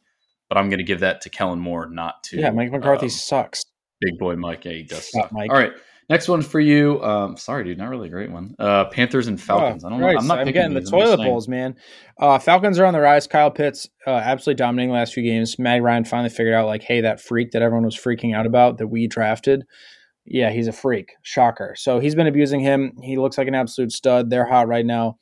but 0.48 0.58
I'm 0.58 0.68
going 0.68 0.78
to 0.78 0.84
give 0.84 1.00
that 1.00 1.20
to 1.22 1.30
Kellen 1.30 1.58
Moore, 1.58 1.88
not 1.88 2.22
to 2.24 2.38
yeah. 2.38 2.50
Mike 2.50 2.70
McCarthy 2.70 3.06
um, 3.06 3.10
sucks. 3.10 3.64
Big 4.00 4.18
boy 4.18 4.36
Mike, 4.36 4.64
yeah, 4.64 4.72
he 4.72 4.82
does. 4.82 5.10
Suck. 5.10 5.32
Mike. 5.32 5.50
All 5.50 5.58
right, 5.58 5.72
next 6.10 6.28
one 6.28 6.42
for 6.42 6.60
you. 6.60 7.02
Um, 7.02 7.36
sorry, 7.36 7.64
dude, 7.64 7.78
not 7.78 7.88
really 7.88 8.08
a 8.08 8.10
great 8.10 8.30
one. 8.30 8.54
Uh, 8.58 8.84
Panthers 8.86 9.26
and 9.26 9.40
Falcons. 9.40 9.84
Oh, 9.84 9.86
I 9.86 9.90
don't 9.90 10.00
know. 10.00 10.08
I'm 10.08 10.26
not 10.26 10.40
I'm 10.40 10.52
getting 10.52 10.74
the 10.74 10.82
toilet 10.82 11.16
bowls, 11.16 11.48
man. 11.48 11.76
Uh, 12.18 12.38
Falcons 12.38 12.78
are 12.78 12.84
on 12.84 12.92
the 12.92 13.00
rise. 13.00 13.26
Kyle 13.26 13.50
Pitts 13.50 13.88
uh, 14.06 14.10
absolutely 14.10 14.58
dominating 14.58 14.90
the 14.90 14.98
last 14.98 15.14
few 15.14 15.22
games. 15.22 15.58
Matt 15.58 15.82
Ryan 15.82 16.04
finally 16.04 16.28
figured 16.28 16.54
out 16.54 16.66
like, 16.66 16.82
hey, 16.82 17.00
that 17.00 17.20
freak 17.20 17.52
that 17.52 17.62
everyone 17.62 17.84
was 17.84 17.96
freaking 17.96 18.34
out 18.34 18.46
about 18.46 18.78
that 18.78 18.88
we 18.88 19.06
drafted. 19.06 19.64
Yeah, 20.26 20.50
he's 20.50 20.66
a 20.66 20.72
freak. 20.72 21.12
Shocker. 21.22 21.74
So 21.78 22.00
he's 22.00 22.14
been 22.14 22.26
abusing 22.26 22.60
him. 22.60 22.92
He 23.02 23.16
looks 23.16 23.38
like 23.38 23.48
an 23.48 23.54
absolute 23.54 23.92
stud. 23.92 24.28
They're 24.28 24.48
hot 24.48 24.68
right 24.68 24.84
now. 24.84 25.18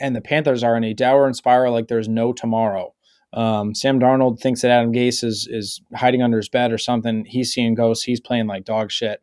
And 0.00 0.16
the 0.16 0.20
Panthers 0.20 0.64
are 0.64 0.76
in 0.76 0.84
a 0.84 0.94
downward 0.94 1.36
spiral 1.36 1.72
like 1.72 1.86
there's 1.86 2.08
no 2.08 2.32
tomorrow. 2.32 2.92
Um, 3.32 3.74
Sam 3.74 3.98
Darnold 3.98 4.40
thinks 4.40 4.62
that 4.62 4.70
Adam 4.70 4.92
Gase 4.92 5.24
is 5.24 5.48
is 5.50 5.80
hiding 5.94 6.22
under 6.22 6.36
his 6.36 6.48
bed 6.48 6.72
or 6.72 6.78
something. 6.78 7.24
He's 7.24 7.52
seeing 7.52 7.74
ghosts. 7.74 8.04
He's 8.04 8.20
playing 8.20 8.46
like 8.46 8.64
dog 8.64 8.90
shit. 8.90 9.22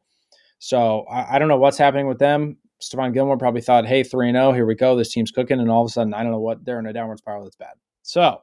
So 0.58 1.02
I, 1.10 1.36
I 1.36 1.39
don't 1.39 1.48
know 1.48 1.58
what's 1.58 1.78
happening 1.78 2.08
with 2.08 2.19
them. 2.19 2.58
Stephon 2.82 3.13
Gilmore 3.13 3.38
probably 3.38 3.62
thought, 3.62 3.86
"Hey, 3.86 4.04
three 4.04 4.32
zero, 4.32 4.52
here 4.52 4.65
we 4.65 4.76
go. 4.76 4.95
This 4.95 5.12
team's 5.12 5.32
cooking," 5.32 5.60
and 5.60 5.69
all 5.69 5.84
of 5.84 5.89
a 5.89 5.91
sudden, 5.91 6.13
I 6.13 6.24
don't 6.24 6.32
know 6.32 6.39
what 6.39 6.65
they're 6.65 6.80
in 6.80 6.86
a 6.86 6.93
downward 6.93 7.19
spiral 7.19 7.43
that's 7.43 7.56
bad. 7.56 7.74
So 8.02 8.41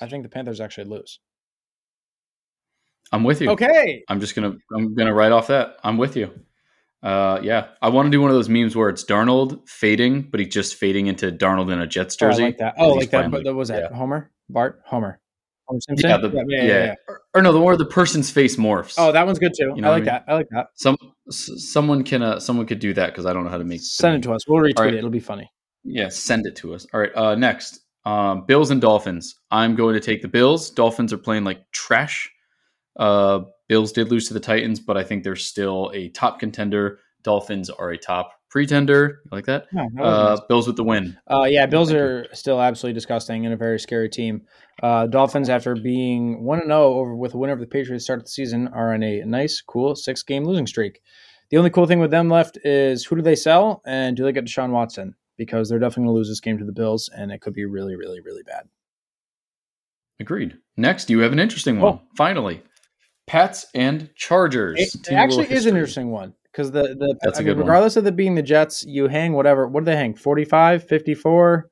I 0.00 0.08
think 0.08 0.22
the 0.22 0.28
Panthers 0.28 0.60
actually 0.60 0.84
lose. 0.84 1.18
I'm 3.10 3.24
with 3.24 3.40
you. 3.40 3.50
Okay. 3.50 4.04
I'm 4.08 4.20
just 4.20 4.34
gonna 4.34 4.56
I'm 4.74 4.94
gonna 4.94 5.14
write 5.14 5.32
off 5.32 5.48
that. 5.48 5.76
I'm 5.82 5.96
with 5.98 6.16
you. 6.16 6.30
Uh, 7.02 7.40
yeah, 7.42 7.68
I 7.82 7.88
want 7.88 8.06
to 8.06 8.10
do 8.10 8.20
one 8.20 8.30
of 8.30 8.36
those 8.36 8.48
memes 8.48 8.76
where 8.76 8.88
it's 8.88 9.04
Darnold 9.04 9.68
fading, 9.68 10.22
but 10.22 10.38
he's 10.38 10.52
just 10.52 10.76
fading 10.76 11.08
into 11.08 11.32
Darnold 11.32 11.72
in 11.72 11.80
a 11.80 11.86
Jets 11.86 12.14
jersey. 12.14 12.42
Oh, 12.42 12.44
I 12.44 12.48
like 12.48 12.58
that. 12.58 12.74
Oh, 12.78 12.92
like 12.92 13.10
that. 13.10 13.30
But 13.30 13.44
like, 13.44 13.54
was 13.54 13.68
that 13.68 13.90
yeah. 13.90 13.96
Homer? 13.96 14.30
Bart? 14.52 14.82
Homer? 14.86 15.20
Homer 15.66 15.80
Simpson? 15.80 16.10
Yeah, 16.10 16.16
the, 16.18 16.30
yeah, 16.30 16.42
yeah, 16.46 16.62
yeah, 16.62 16.84
yeah. 16.84 16.94
Or, 17.08 17.20
or, 17.34 17.42
no, 17.42 17.52
the 17.52 17.58
more 17.58 17.76
the 17.76 17.86
person's 17.86 18.30
face 18.30 18.56
morphs. 18.56 18.94
Oh, 18.98 19.12
that 19.12 19.26
one's 19.26 19.38
good 19.38 19.52
too. 19.56 19.72
You 19.74 19.82
know 19.82 19.88
I 19.88 19.90
like 19.90 19.94
I 19.94 19.98
mean? 19.98 20.04
that. 20.06 20.24
I 20.28 20.34
like 20.34 20.48
that. 20.50 20.66
Some 20.74 20.96
someone 21.30 22.04
can 22.04 22.22
uh, 22.22 22.40
someone 22.40 22.66
could 22.66 22.78
do 22.78 22.92
that 22.94 23.08
because 23.08 23.26
I 23.26 23.32
don't 23.32 23.44
know 23.44 23.50
how 23.50 23.58
to 23.58 23.64
make. 23.64 23.80
Send 23.80 24.16
it 24.16 24.22
to 24.24 24.32
us. 24.32 24.46
We'll 24.46 24.62
retweet 24.62 24.78
right. 24.78 24.94
it. 24.94 24.98
It'll 24.98 25.10
be 25.10 25.20
funny. 25.20 25.50
Yeah, 25.84 26.08
send 26.08 26.46
it 26.46 26.56
to 26.56 26.74
us. 26.74 26.86
All 26.92 27.00
right. 27.00 27.14
Uh, 27.14 27.34
next, 27.34 27.80
um, 28.04 28.44
Bills 28.46 28.70
and 28.70 28.80
Dolphins. 28.80 29.34
I'm 29.50 29.74
going 29.74 29.94
to 29.94 30.00
take 30.00 30.22
the 30.22 30.28
Bills. 30.28 30.70
Dolphins 30.70 31.12
are 31.12 31.18
playing 31.18 31.44
like 31.44 31.70
trash. 31.72 32.30
Uh, 32.96 33.40
Bills 33.68 33.92
did 33.92 34.10
lose 34.10 34.28
to 34.28 34.34
the 34.34 34.40
Titans, 34.40 34.80
but 34.80 34.96
I 34.96 35.02
think 35.02 35.24
they're 35.24 35.36
still 35.36 35.90
a 35.94 36.08
top 36.10 36.38
contender. 36.38 36.98
Dolphins 37.22 37.70
are 37.70 37.90
a 37.90 37.98
top 37.98 38.32
pretender. 38.52 39.22
You 39.24 39.30
like 39.32 39.46
that? 39.46 39.66
No, 39.72 39.88
that 39.94 40.02
uh, 40.02 40.40
Bills 40.46 40.66
with 40.66 40.76
the 40.76 40.84
win. 40.84 41.18
Uh, 41.28 41.44
yeah, 41.44 41.64
Bills 41.66 41.90
are 41.90 42.26
still 42.32 42.60
absolutely 42.60 42.94
disgusting 42.94 43.46
and 43.46 43.54
a 43.54 43.56
very 43.56 43.80
scary 43.80 44.10
team. 44.10 44.42
Uh, 44.82 45.06
Dolphins, 45.06 45.48
after 45.48 45.74
being 45.74 46.44
one 46.44 46.58
and 46.58 46.68
zero 46.68 46.82
oh 46.82 46.98
over 46.98 47.16
with 47.16 47.34
a 47.34 47.38
win 47.38 47.50
over 47.50 47.60
the 47.60 47.66
Patriots 47.66 48.04
start 48.04 48.20
of 48.20 48.24
the 48.26 48.30
season, 48.30 48.68
are 48.68 48.92
on 48.92 49.02
a 49.02 49.24
nice, 49.24 49.62
cool 49.62 49.96
six 49.96 50.22
game 50.22 50.44
losing 50.44 50.66
streak. 50.66 51.00
The 51.50 51.56
only 51.56 51.70
cool 51.70 51.86
thing 51.86 51.98
with 51.98 52.10
them 52.10 52.28
left 52.28 52.58
is 52.64 53.04
who 53.04 53.16
do 53.16 53.22
they 53.22 53.34
sell 53.34 53.82
and 53.86 54.16
do 54.16 54.24
they 54.24 54.32
get 54.32 54.44
Deshaun 54.44 54.70
Watson? 54.70 55.14
Because 55.38 55.68
they're 55.68 55.78
definitely 55.78 56.04
going 56.04 56.14
to 56.14 56.18
lose 56.18 56.28
this 56.28 56.40
game 56.40 56.58
to 56.58 56.64
the 56.64 56.72
Bills, 56.72 57.10
and 57.16 57.32
it 57.32 57.40
could 57.40 57.54
be 57.54 57.64
really, 57.64 57.96
really, 57.96 58.20
really 58.20 58.42
bad. 58.42 58.68
Agreed. 60.20 60.58
Next, 60.76 61.08
you 61.10 61.20
have 61.20 61.32
an 61.32 61.38
interesting 61.38 61.80
one. 61.80 61.94
Oh. 61.94 62.02
Finally, 62.16 62.62
Pats 63.26 63.66
and 63.74 64.10
Chargers. 64.14 64.78
It, 64.78 65.08
it 65.08 65.14
actually 65.14 65.50
is 65.50 65.64
an 65.64 65.74
interesting 65.74 66.10
one 66.10 66.34
because 66.52 66.70
the 66.70 66.82
the 66.82 67.16
That's 67.22 67.40
I 67.40 67.42
mean, 67.42 67.56
regardless 67.56 67.96
one. 67.96 68.04
of 68.04 68.06
it 68.06 68.16
being 68.16 68.34
the 68.34 68.42
Jets, 68.42 68.84
you 68.84 69.08
hang 69.08 69.32
whatever. 69.32 69.66
What 69.66 69.80
do 69.80 69.84
they 69.86 69.96
hang? 69.96 70.14
45, 70.14 70.86
54? 70.86 71.68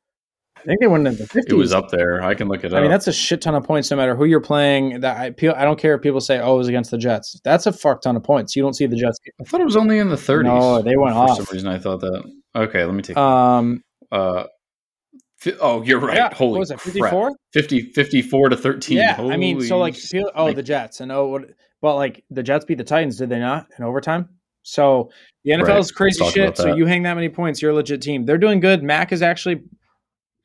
I 0.57 0.63
think 0.63 0.81
they 0.81 0.87
went 0.89 1.07
in 1.07 1.17
the 1.17 1.25
50s. 1.25 1.45
It 1.49 1.55
was 1.55 1.73
up 1.73 1.91
there. 1.91 2.23
I 2.23 2.35
can 2.35 2.49
look 2.49 2.65
it 2.65 2.73
I 2.73 2.77
up. 2.77 2.81
I 2.81 2.83
mean, 2.83 2.91
that's 2.91 3.07
a 3.07 3.13
shit 3.13 3.41
ton 3.41 3.55
of 3.55 3.65
points 3.65 3.91
no 3.91 3.97
matter 3.97 4.15
who 4.15 4.27
you're 4.27 4.41
playing. 4.41 5.01
That 5.01 5.17
I, 5.17 5.27
I 5.27 5.65
don't 5.65 5.79
care 5.79 5.95
if 5.95 6.03
people 6.03 6.21
say, 6.21 6.39
oh, 6.39 6.55
it 6.55 6.59
was 6.59 6.69
against 6.69 6.91
the 6.91 6.99
Jets. 6.99 7.41
That's 7.45 7.67
a 7.67 7.73
fuck 7.73 8.03
ton 8.03 8.17
of 8.17 8.23
points. 8.23 8.55
You 8.55 8.63
don't 8.63 8.75
see 8.75 8.87
the 8.87 8.97
Jets. 8.97 9.19
I 9.41 9.45
thought 9.45 9.63
it 9.63 9.65
was 9.65 9.77
only 9.77 9.99
in 9.99 10.11
the 10.11 10.17
30s. 10.17 10.45
No, 10.45 10.83
they 10.83 10.97
went 10.97 11.15
For 11.15 11.21
off. 11.21 11.39
For 11.39 11.45
some 11.45 11.55
reason, 11.55 11.69
I 11.69 11.79
thought 11.79 12.01
that. 12.01 12.31
Okay, 12.55 12.85
let 12.85 12.95
me 12.95 13.03
take 13.03 13.17
Um, 13.17 13.83
uh, 14.13 14.45
Oh, 15.61 15.83
you're 15.83 15.99
right. 15.99 16.17
Yeah, 16.17 16.35
Holy 16.35 16.53
what 16.53 16.61
was 16.61 16.71
it? 16.71 16.81
54? 16.81 17.33
50, 17.55 17.93
54 17.93 18.49
to 18.51 18.57
13. 18.57 18.99
Yeah. 18.99 19.15
Holy 19.15 19.33
I 19.33 19.37
mean, 19.39 19.63
so 19.63 19.79
like, 19.79 19.97
oh, 20.35 20.45
like, 20.45 20.57
the 20.57 20.63
Jets. 20.63 21.01
And 21.01 21.11
oh, 21.11 21.29
what, 21.29 21.45
but 21.81 21.97
like 21.97 22.25
the 22.31 22.43
Jets 22.43 22.67
beat 22.67 22.77
the 22.77 22.85
Titans, 22.85 23.17
did 23.17 23.31
they 23.31 23.39
not 23.39 23.67
in 23.79 23.85
overtime? 23.85 24.29
So 24.63 25.11
the 25.45 25.53
NFL 25.53 25.69
right. 25.69 25.79
is 25.79 25.91
crazy 25.91 26.25
shit. 26.31 26.57
So 26.57 26.75
you 26.75 26.87
hang 26.87 27.03
that 27.05 27.15
many 27.15 27.29
points, 27.29 27.63
you're 27.63 27.71
a 27.71 27.75
legit 27.75 28.03
team. 28.03 28.25
They're 28.25 28.39
doing 28.39 28.61
good. 28.61 28.83
Mac 28.83 29.13
is 29.13 29.23
actually 29.23 29.63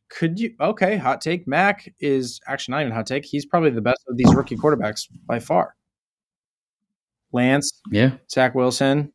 could 0.09 0.39
you 0.39 0.55
okay, 0.59 0.97
hot 0.97 1.21
take. 1.21 1.47
Mac 1.47 1.91
is 1.99 2.39
actually 2.47 2.73
not 2.73 2.81
even 2.81 2.93
hot 2.93 3.07
take. 3.07 3.25
He's 3.25 3.45
probably 3.45 3.71
the 3.71 3.81
best 3.81 4.03
of 4.07 4.17
these 4.17 4.33
rookie 4.33 4.55
quarterbacks 4.55 5.07
by 5.25 5.39
far. 5.39 5.75
Lance, 7.31 7.81
yeah, 7.91 8.11
Zach 8.31 8.55
Wilson. 8.55 9.11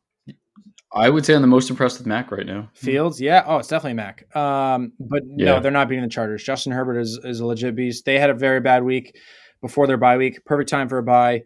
I 0.93 1.09
would 1.09 1.25
say 1.25 1.33
I'm 1.33 1.41
the 1.41 1.47
most 1.47 1.69
impressed 1.69 1.99
with 1.99 2.05
Mac 2.05 2.31
right 2.31 2.45
now. 2.45 2.69
Fields, 2.73 3.21
yeah. 3.21 3.43
Oh, 3.47 3.57
it's 3.57 3.69
definitely 3.69 3.93
Mac. 3.93 4.35
Um, 4.35 4.91
but 4.99 5.23
yeah. 5.37 5.45
no, 5.45 5.59
they're 5.61 5.71
not 5.71 5.87
beating 5.87 6.03
the 6.03 6.09
Chargers. 6.09 6.43
Justin 6.43 6.73
Herbert 6.73 6.99
is, 6.99 7.17
is 7.23 7.39
a 7.39 7.45
legit 7.45 7.75
beast. 7.75 8.03
They 8.03 8.19
had 8.19 8.29
a 8.29 8.33
very 8.33 8.59
bad 8.59 8.83
week 8.83 9.17
before 9.61 9.87
their 9.87 9.95
bye 9.95 10.17
week. 10.17 10.43
Perfect 10.43 10.69
time 10.69 10.89
for 10.89 10.97
a 10.97 11.03
bye 11.03 11.43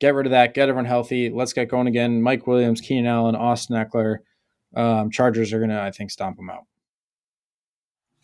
get 0.00 0.14
rid 0.14 0.26
of 0.26 0.30
that, 0.30 0.54
get 0.54 0.68
everyone 0.68 0.84
healthy. 0.84 1.30
Let's 1.30 1.52
get 1.52 1.68
going 1.68 1.86
again. 1.86 2.22
Mike 2.22 2.46
Williams, 2.46 2.80
Keenan 2.80 3.06
Allen, 3.06 3.36
Austin 3.36 3.76
Ekeler. 3.76 4.18
Um, 4.76 5.10
Chargers 5.10 5.52
are 5.52 5.58
going 5.58 5.70
to, 5.70 5.80
I 5.80 5.90
think, 5.90 6.10
stomp 6.10 6.36
them 6.36 6.50
out. 6.50 6.64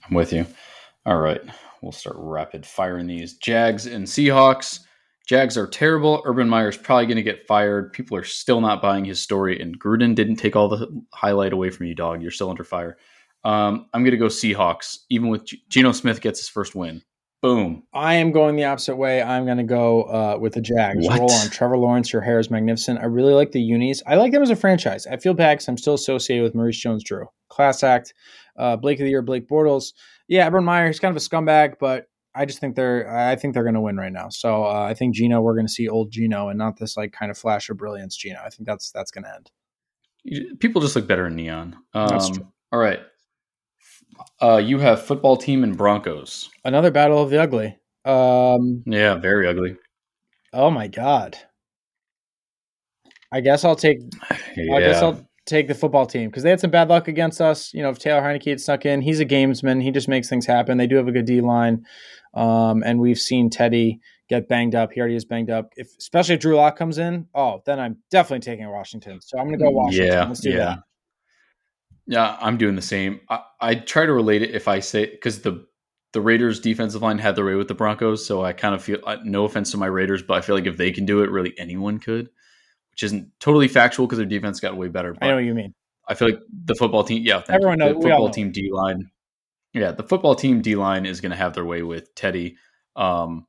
I'm 0.06 0.14
with 0.14 0.32
you. 0.32 0.46
All 1.06 1.18
right. 1.18 1.40
We'll 1.82 1.92
start 1.92 2.16
rapid 2.18 2.66
firing 2.66 3.06
these. 3.06 3.34
Jags 3.34 3.86
and 3.86 4.06
Seahawks. 4.06 4.80
Jags 5.26 5.56
are 5.56 5.66
terrible. 5.66 6.22
Urban 6.24 6.48
Meyer's 6.48 6.76
probably 6.76 7.06
going 7.06 7.16
to 7.16 7.22
get 7.22 7.46
fired. 7.46 7.92
People 7.92 8.16
are 8.16 8.24
still 8.24 8.60
not 8.60 8.82
buying 8.82 9.04
his 9.04 9.20
story, 9.20 9.60
and 9.60 9.78
Gruden 9.78 10.14
didn't 10.14 10.36
take 10.36 10.56
all 10.56 10.68
the 10.68 10.88
highlight 11.14 11.52
away 11.52 11.70
from 11.70 11.86
you, 11.86 11.94
dog. 11.94 12.20
You're 12.20 12.32
still 12.32 12.50
under 12.50 12.64
fire. 12.64 12.98
Um, 13.44 13.86
I'm 13.94 14.02
going 14.02 14.10
to 14.10 14.16
go 14.16 14.26
Seahawks, 14.26 14.98
even 15.08 15.28
with 15.28 15.46
G- 15.46 15.62
Geno 15.68 15.92
Smith 15.92 16.20
gets 16.20 16.40
his 16.40 16.48
first 16.48 16.74
win. 16.74 17.02
Boom. 17.42 17.84
I 17.94 18.14
am 18.14 18.32
going 18.32 18.56
the 18.56 18.64
opposite 18.64 18.96
way. 18.96 19.22
I'm 19.22 19.46
going 19.46 19.56
to 19.56 19.64
go 19.64 20.02
uh, 20.02 20.38
with 20.38 20.54
the 20.54 20.60
Jags. 20.60 21.06
What? 21.06 21.18
Roll 21.18 21.32
on 21.32 21.48
Trevor 21.48 21.78
Lawrence. 21.78 22.12
Your 22.12 22.20
hair 22.20 22.38
is 22.38 22.50
magnificent. 22.50 23.00
I 23.00 23.06
really 23.06 23.32
like 23.32 23.52
the 23.52 23.62
unis. 23.62 24.02
I 24.06 24.16
like 24.16 24.32
them 24.32 24.42
as 24.42 24.50
a 24.50 24.56
franchise. 24.56 25.06
I 25.06 25.16
feel 25.16 25.32
bad 25.32 25.54
because 25.54 25.68
I'm 25.68 25.78
still 25.78 25.94
associated 25.94 26.42
with 26.42 26.54
Maurice 26.54 26.78
Jones-Drew. 26.78 27.26
Class 27.48 27.82
act. 27.82 28.12
Uh, 28.58 28.76
Blake 28.76 29.00
of 29.00 29.04
the 29.04 29.10
year, 29.10 29.22
Blake 29.22 29.48
Bortles. 29.48 29.94
Yeah, 30.28 30.46
Urban 30.46 30.64
Meyer, 30.64 30.88
he's 30.88 31.00
kind 31.00 31.16
of 31.16 31.22
a 31.22 31.26
scumbag, 31.26 31.74
but 31.80 32.06
I 32.34 32.44
just 32.44 32.60
think 32.60 32.76
they're 32.76 33.10
I 33.10 33.36
think 33.36 33.54
they're 33.54 33.64
going 33.64 33.74
to 33.74 33.80
win 33.80 33.96
right 33.96 34.12
now. 34.12 34.28
So 34.28 34.64
uh, 34.64 34.82
I 34.82 34.94
think 34.94 35.14
Geno. 35.14 35.40
we're 35.40 35.54
going 35.54 35.66
to 35.66 35.72
see 35.72 35.88
old 35.88 36.12
Geno 36.12 36.48
and 36.48 36.58
not 36.58 36.78
this 36.78 36.96
like 36.96 37.12
kind 37.12 37.30
of 37.30 37.38
flash 37.38 37.68
of 37.70 37.76
brilliance 37.76 38.16
Geno. 38.16 38.38
I 38.44 38.50
think 38.50 38.68
that's 38.68 38.90
that's 38.92 39.10
going 39.10 39.24
to 39.24 39.34
end. 39.34 40.58
People 40.60 40.82
just 40.82 40.94
look 40.94 41.08
better 41.08 41.26
in 41.26 41.34
neon. 41.36 41.76
Um, 41.94 42.52
all 42.70 42.78
right. 42.78 43.00
Uh, 44.42 44.56
you 44.56 44.78
have 44.78 45.04
football 45.04 45.36
team 45.36 45.64
and 45.64 45.76
Broncos. 45.76 46.50
Another 46.64 46.90
battle 46.90 47.22
of 47.22 47.30
the 47.30 47.40
ugly. 47.40 47.76
Um, 48.04 48.82
yeah, 48.86 49.16
very 49.16 49.46
ugly. 49.46 49.76
Oh 50.52 50.70
my 50.70 50.88
god. 50.88 51.36
I 53.32 53.40
guess 53.40 53.64
I'll 53.64 53.76
take. 53.76 53.98
Yeah. 54.56 54.74
I 54.74 54.80
guess 54.80 55.02
I'll 55.02 55.28
take 55.46 55.68
the 55.68 55.74
football 55.74 56.06
team 56.06 56.30
because 56.30 56.42
they 56.42 56.50
had 56.50 56.60
some 56.60 56.70
bad 56.70 56.88
luck 56.88 57.08
against 57.08 57.40
us. 57.40 57.72
You 57.72 57.82
know, 57.82 57.90
if 57.90 57.98
Taylor 57.98 58.20
Heinicke 58.20 58.48
had 58.48 58.60
snuck 58.60 58.86
in, 58.86 59.02
he's 59.02 59.20
a 59.20 59.26
gamesman. 59.26 59.82
He 59.82 59.90
just 59.90 60.08
makes 60.08 60.28
things 60.28 60.46
happen. 60.46 60.78
They 60.78 60.86
do 60.86 60.96
have 60.96 61.08
a 61.08 61.12
good 61.12 61.26
D 61.26 61.40
line, 61.40 61.84
um, 62.34 62.82
and 62.84 63.00
we've 63.00 63.18
seen 63.18 63.50
Teddy 63.50 64.00
get 64.28 64.48
banged 64.48 64.74
up. 64.74 64.92
He 64.92 65.00
already 65.00 65.16
is 65.16 65.24
banged 65.24 65.50
up. 65.50 65.72
If 65.76 65.88
especially 65.98 66.34
if 66.36 66.40
Drew 66.40 66.56
Lock 66.56 66.76
comes 66.76 66.98
in, 66.98 67.26
oh, 67.34 67.62
then 67.66 67.78
I'm 67.78 67.98
definitely 68.10 68.40
taking 68.40 68.68
Washington. 68.70 69.20
So 69.20 69.38
I'm 69.38 69.46
going 69.46 69.58
to 69.58 69.64
go 69.64 69.70
Washington. 69.70 70.06
Yeah, 70.06 70.24
Let's 70.24 70.40
do 70.40 70.50
yeah. 70.50 70.56
that. 70.56 70.78
Yeah, 72.06 72.36
I'm 72.40 72.56
doing 72.56 72.74
the 72.74 72.82
same. 72.82 73.20
I, 73.28 73.40
I 73.60 73.74
try 73.76 74.06
to 74.06 74.12
relate 74.12 74.42
it 74.42 74.54
if 74.54 74.68
I 74.68 74.80
say 74.80 75.06
because 75.06 75.42
the 75.42 75.66
the 76.12 76.20
Raiders 76.20 76.58
defensive 76.58 77.02
line 77.02 77.18
had 77.18 77.36
their 77.36 77.44
way 77.44 77.54
with 77.54 77.68
the 77.68 77.74
Broncos, 77.74 78.26
so 78.26 78.44
I 78.44 78.52
kind 78.52 78.74
of 78.74 78.82
feel 78.82 78.98
no 79.24 79.44
offense 79.44 79.70
to 79.70 79.76
my 79.76 79.86
Raiders, 79.86 80.22
but 80.22 80.34
I 80.34 80.40
feel 80.40 80.56
like 80.56 80.66
if 80.66 80.76
they 80.76 80.90
can 80.90 81.06
do 81.06 81.22
it, 81.22 81.30
really 81.30 81.54
anyone 81.56 82.00
could 82.00 82.30
which 83.00 83.06
isn't 83.06 83.30
totally 83.40 83.68
factual 83.68 84.06
because 84.06 84.18
their 84.18 84.26
defense 84.26 84.60
got 84.60 84.76
way 84.76 84.88
better. 84.88 85.16
I 85.22 85.28
know 85.28 85.36
what 85.36 85.44
you 85.44 85.54
mean. 85.54 85.74
I 86.06 86.14
feel 86.14 86.28
like 86.28 86.40
the 86.66 86.74
football 86.74 87.02
team, 87.02 87.22
yeah, 87.24 87.42
everyone 87.48 87.78
knows 87.78 87.94
the 87.94 88.02
football 88.02 88.30
team 88.30 88.52
D 88.52 88.70
line. 88.70 89.10
Yeah, 89.72 89.92
the 89.92 90.02
football 90.02 90.34
team 90.34 90.60
D 90.60 90.74
line 90.74 91.06
is 91.06 91.20
going 91.20 91.30
to 91.30 91.36
have 91.36 91.54
their 91.54 91.64
way 91.64 91.82
with 91.82 92.14
Teddy. 92.14 92.56
Um, 92.96 93.46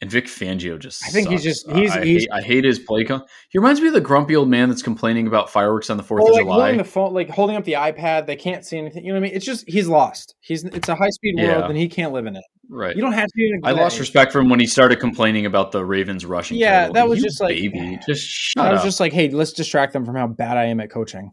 and 0.00 0.10
Vic 0.10 0.26
Fangio 0.26 0.78
just. 0.78 1.04
I 1.04 1.10
think 1.10 1.28
sucks. 1.28 1.42
he's 1.42 1.42
just 1.42 1.70
he's 1.70 1.90
I, 1.92 2.04
he's. 2.04 2.22
Hate, 2.22 2.28
I 2.32 2.40
hate 2.40 2.64
his 2.64 2.78
play. 2.78 3.04
Con- 3.04 3.22
he 3.50 3.58
reminds 3.58 3.80
me 3.80 3.88
of 3.88 3.92
the 3.92 4.00
grumpy 4.00 4.34
old 4.34 4.48
man 4.48 4.68
that's 4.68 4.82
complaining 4.82 5.26
about 5.26 5.50
fireworks 5.50 5.90
on 5.90 5.96
the 5.96 6.02
Fourth 6.02 6.22
well, 6.22 6.32
of 6.32 6.36
like 6.36 6.44
July. 6.44 6.56
Holding 6.56 6.78
the 6.78 6.84
phone, 6.84 7.14
like 7.14 7.28
holding 7.28 7.56
up 7.56 7.64
the 7.64 7.74
iPad, 7.74 8.26
they 8.26 8.36
can't 8.36 8.64
see 8.64 8.78
anything. 8.78 9.04
You 9.04 9.12
know 9.12 9.20
what 9.20 9.26
I 9.26 9.28
mean? 9.28 9.36
It's 9.36 9.44
just 9.44 9.68
he's 9.68 9.88
lost. 9.88 10.34
He's 10.40 10.64
it's 10.64 10.88
a 10.88 10.94
high 10.94 11.10
speed 11.10 11.36
world, 11.38 11.64
and 11.64 11.76
he 11.76 11.88
can't 11.88 12.12
live 12.12 12.26
in 12.26 12.36
it. 12.36 12.44
Right. 12.70 12.94
You 12.94 13.02
don't 13.02 13.12
have 13.12 13.28
to. 13.28 13.60
I 13.64 13.72
lost 13.72 13.98
respect 13.98 14.32
for 14.32 14.40
him 14.40 14.48
when 14.48 14.60
he 14.60 14.66
started 14.66 15.00
complaining 15.00 15.44
about 15.44 15.72
the 15.72 15.84
Ravens 15.84 16.24
rushing. 16.24 16.56
Yeah, 16.56 16.80
title. 16.80 16.94
that 16.94 17.08
was 17.08 17.18
you 17.18 17.24
just 17.24 17.40
like 17.40 17.56
baby. 17.56 17.98
Just 18.06 18.26
shut 18.26 18.64
I 18.64 18.70
was 18.70 18.80
up. 18.80 18.84
just 18.84 19.00
like, 19.00 19.12
hey, 19.12 19.28
let's 19.28 19.52
distract 19.52 19.92
them 19.92 20.06
from 20.06 20.16
how 20.16 20.28
bad 20.28 20.56
I 20.56 20.66
am 20.66 20.80
at 20.80 20.90
coaching. 20.90 21.32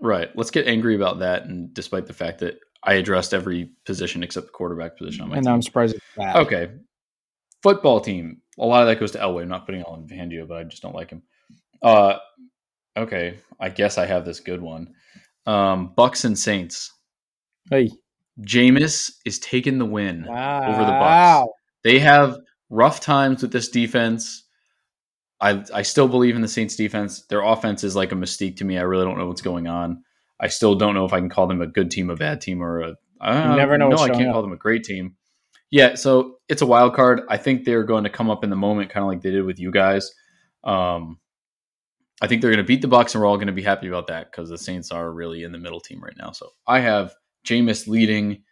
Right. 0.00 0.28
Let's 0.34 0.50
get 0.50 0.66
angry 0.66 0.96
about 0.96 1.20
that, 1.20 1.44
and 1.44 1.72
despite 1.72 2.06
the 2.06 2.14
fact 2.14 2.40
that 2.40 2.58
I 2.82 2.94
addressed 2.94 3.32
every 3.32 3.70
position 3.86 4.22
except 4.22 4.46
the 4.46 4.52
quarterback 4.52 4.96
position 4.96 5.22
on 5.22 5.30
my 5.30 5.36
and 5.36 5.44
team. 5.44 5.54
I'm 5.54 5.62
surprised 5.62 5.94
it's 5.94 6.04
bad. 6.16 6.36
Okay. 6.36 6.70
Football 7.64 8.00
team. 8.00 8.42
A 8.58 8.66
lot 8.66 8.82
of 8.82 8.88
that 8.88 9.00
goes 9.00 9.12
to 9.12 9.18
Elway. 9.18 9.40
I'm 9.40 9.48
not 9.48 9.64
putting 9.64 9.80
it 9.80 9.86
all 9.86 9.94
on 9.94 10.06
Fangio, 10.06 10.46
but 10.46 10.58
I 10.58 10.64
just 10.64 10.82
don't 10.82 10.94
like 10.94 11.08
him. 11.08 11.22
Uh, 11.82 12.18
okay. 12.94 13.38
I 13.58 13.70
guess 13.70 13.96
I 13.96 14.04
have 14.04 14.26
this 14.26 14.40
good 14.40 14.60
one. 14.60 14.92
Um, 15.46 15.94
Bucks 15.96 16.24
and 16.24 16.38
Saints. 16.38 16.92
Hey. 17.70 17.90
Jameis 18.42 19.12
is 19.24 19.38
taking 19.38 19.78
the 19.78 19.86
win 19.86 20.26
wow. 20.28 20.68
over 20.68 20.84
the 20.84 20.92
Bucks. 20.92 21.52
They 21.84 22.00
have 22.00 22.36
rough 22.68 23.00
times 23.00 23.40
with 23.40 23.50
this 23.50 23.70
defense. 23.70 24.44
I 25.40 25.64
I 25.72 25.80
still 25.80 26.06
believe 26.06 26.36
in 26.36 26.42
the 26.42 26.48
Saints 26.48 26.76
defense. 26.76 27.24
Their 27.30 27.42
offense 27.42 27.82
is 27.82 27.96
like 27.96 28.12
a 28.12 28.14
mystique 28.14 28.58
to 28.58 28.64
me. 28.66 28.76
I 28.76 28.82
really 28.82 29.06
don't 29.06 29.16
know 29.16 29.26
what's 29.26 29.40
going 29.40 29.68
on. 29.68 30.04
I 30.38 30.48
still 30.48 30.74
don't 30.74 30.94
know 30.94 31.06
if 31.06 31.14
I 31.14 31.18
can 31.18 31.30
call 31.30 31.46
them 31.46 31.62
a 31.62 31.66
good 31.66 31.90
team, 31.90 32.10
a 32.10 32.16
bad 32.16 32.42
team, 32.42 32.62
or 32.62 32.80
a 32.80 32.94
I 33.22 33.50
you 33.50 33.56
never 33.56 33.78
know. 33.78 33.88
No, 33.88 33.96
I 33.96 34.10
can't 34.10 34.28
up. 34.28 34.34
call 34.34 34.42
them 34.42 34.52
a 34.52 34.56
great 34.56 34.84
team. 34.84 35.16
Yeah, 35.70 35.94
so 35.94 36.36
it's 36.48 36.62
a 36.62 36.66
wild 36.66 36.94
card. 36.94 37.22
I 37.28 37.36
think 37.36 37.64
they're 37.64 37.84
going 37.84 38.04
to 38.04 38.10
come 38.10 38.30
up 38.30 38.44
in 38.44 38.50
the 38.50 38.56
moment, 38.56 38.90
kind 38.90 39.02
of 39.02 39.08
like 39.08 39.22
they 39.22 39.30
did 39.30 39.44
with 39.44 39.58
you 39.58 39.70
guys. 39.70 40.12
Um, 40.62 41.18
I 42.22 42.26
think 42.26 42.40
they're 42.40 42.50
going 42.50 42.64
to 42.64 42.66
beat 42.66 42.80
the 42.80 42.88
Bucks, 42.88 43.14
and 43.14 43.22
we're 43.22 43.28
all 43.28 43.36
going 43.36 43.48
to 43.48 43.52
be 43.52 43.62
happy 43.62 43.88
about 43.88 44.06
that 44.06 44.30
because 44.30 44.48
the 44.48 44.58
Saints 44.58 44.90
are 44.92 45.12
really 45.12 45.42
in 45.42 45.52
the 45.52 45.58
middle 45.58 45.80
team 45.80 46.02
right 46.02 46.16
now. 46.16 46.30
So 46.30 46.50
I 46.66 46.80
have 46.80 47.14
Jameis 47.46 47.88
leading 47.88 48.42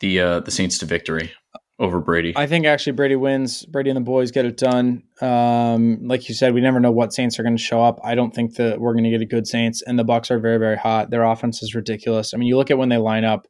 the 0.00 0.20
uh, 0.20 0.40
the 0.40 0.50
Saints 0.50 0.78
to 0.78 0.86
victory 0.86 1.32
over 1.78 2.00
Brady. 2.00 2.32
I 2.36 2.46
think 2.46 2.64
actually 2.64 2.92
Brady 2.92 3.16
wins. 3.16 3.66
Brady 3.66 3.90
and 3.90 3.96
the 3.96 4.02
boys 4.02 4.30
get 4.30 4.46
it 4.46 4.56
done. 4.56 5.02
Um, 5.20 6.06
like 6.06 6.28
you 6.28 6.34
said, 6.34 6.54
we 6.54 6.60
never 6.60 6.80
know 6.80 6.92
what 6.92 7.12
Saints 7.12 7.38
are 7.38 7.42
going 7.42 7.56
to 7.56 7.62
show 7.62 7.82
up. 7.82 8.00
I 8.02 8.14
don't 8.14 8.34
think 8.34 8.54
that 8.54 8.80
we're 8.80 8.92
going 8.92 9.04
to 9.04 9.10
get 9.10 9.20
a 9.20 9.26
good 9.26 9.46
Saints, 9.46 9.82
and 9.82 9.98
the 9.98 10.04
Bucks 10.04 10.30
are 10.30 10.38
very 10.38 10.58
very 10.58 10.76
hot. 10.76 11.10
Their 11.10 11.24
offense 11.24 11.62
is 11.62 11.74
ridiculous. 11.74 12.32
I 12.32 12.36
mean, 12.36 12.48
you 12.48 12.56
look 12.56 12.70
at 12.70 12.78
when 12.78 12.88
they 12.88 12.98
line 12.98 13.24
up 13.24 13.46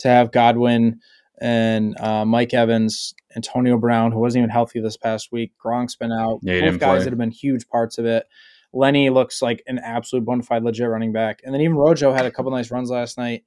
to 0.00 0.08
have 0.08 0.32
Godwin 0.32 1.00
and 1.42 1.98
uh, 1.98 2.24
Mike 2.24 2.54
Evans, 2.54 3.14
Antonio 3.34 3.76
Brown, 3.76 4.12
who 4.12 4.20
wasn't 4.20 4.42
even 4.42 4.50
healthy 4.50 4.80
this 4.80 4.96
past 4.96 5.32
week. 5.32 5.50
Gronk's 5.62 5.96
been 5.96 6.12
out. 6.12 6.38
Yeah, 6.42 6.60
Both 6.60 6.78
guys 6.78 6.98
play. 6.98 6.98
that 7.04 7.10
have 7.10 7.18
been 7.18 7.32
huge 7.32 7.68
parts 7.68 7.98
of 7.98 8.04
it. 8.06 8.26
Lenny 8.72 9.10
looks 9.10 9.42
like 9.42 9.60
an 9.66 9.80
absolute 9.80 10.24
bona 10.24 10.44
fide 10.44 10.62
legit 10.62 10.88
running 10.88 11.12
back, 11.12 11.40
and 11.44 11.52
then 11.52 11.60
even 11.60 11.76
Rojo 11.76 12.12
had 12.12 12.26
a 12.26 12.30
couple 12.30 12.52
nice 12.52 12.70
runs 12.70 12.90
last 12.90 13.18
night. 13.18 13.42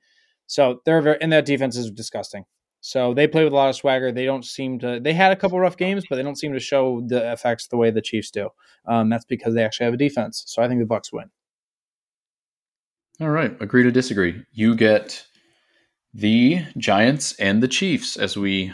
So 0.45 0.81
they're 0.85 1.01
very, 1.01 1.17
and 1.21 1.31
that 1.31 1.45
defense 1.45 1.77
is 1.77 1.89
disgusting. 1.89 2.43
So 2.81 3.13
they 3.13 3.27
play 3.27 3.45
with 3.45 3.53
a 3.53 3.55
lot 3.55 3.69
of 3.69 3.75
swagger. 3.77 4.11
They 4.11 4.25
don't 4.25 4.45
seem 4.45 4.77
to. 4.79 4.99
They 4.99 5.13
had 5.13 5.31
a 5.31 5.35
couple 5.37 5.57
rough 5.59 5.77
games, 5.77 6.03
but 6.07 6.17
they 6.17 6.23
don't 6.23 6.37
seem 6.37 6.51
to 6.51 6.59
show 6.59 7.01
the 7.07 7.31
effects 7.31 7.67
the 7.67 7.77
way 7.77 7.91
the 7.91 8.01
Chiefs 8.01 8.29
do. 8.29 8.49
Um, 8.85 9.09
that's 9.09 9.25
because 9.25 9.55
they 9.55 9.63
actually 9.63 9.85
have 9.85 9.93
a 9.93 9.97
defense. 9.97 10.43
So 10.45 10.61
I 10.61 10.67
think 10.67 10.81
the 10.81 10.85
Bucks 10.85 11.13
win. 11.13 11.31
All 13.21 13.29
right, 13.29 13.55
agree 13.61 13.83
to 13.83 13.91
disagree. 13.91 14.43
You 14.51 14.75
get 14.75 15.25
the 16.15 16.61
Giants 16.77 17.33
and 17.39 17.61
the 17.61 17.67
Chiefs 17.67 18.15
as 18.15 18.37
we 18.37 18.71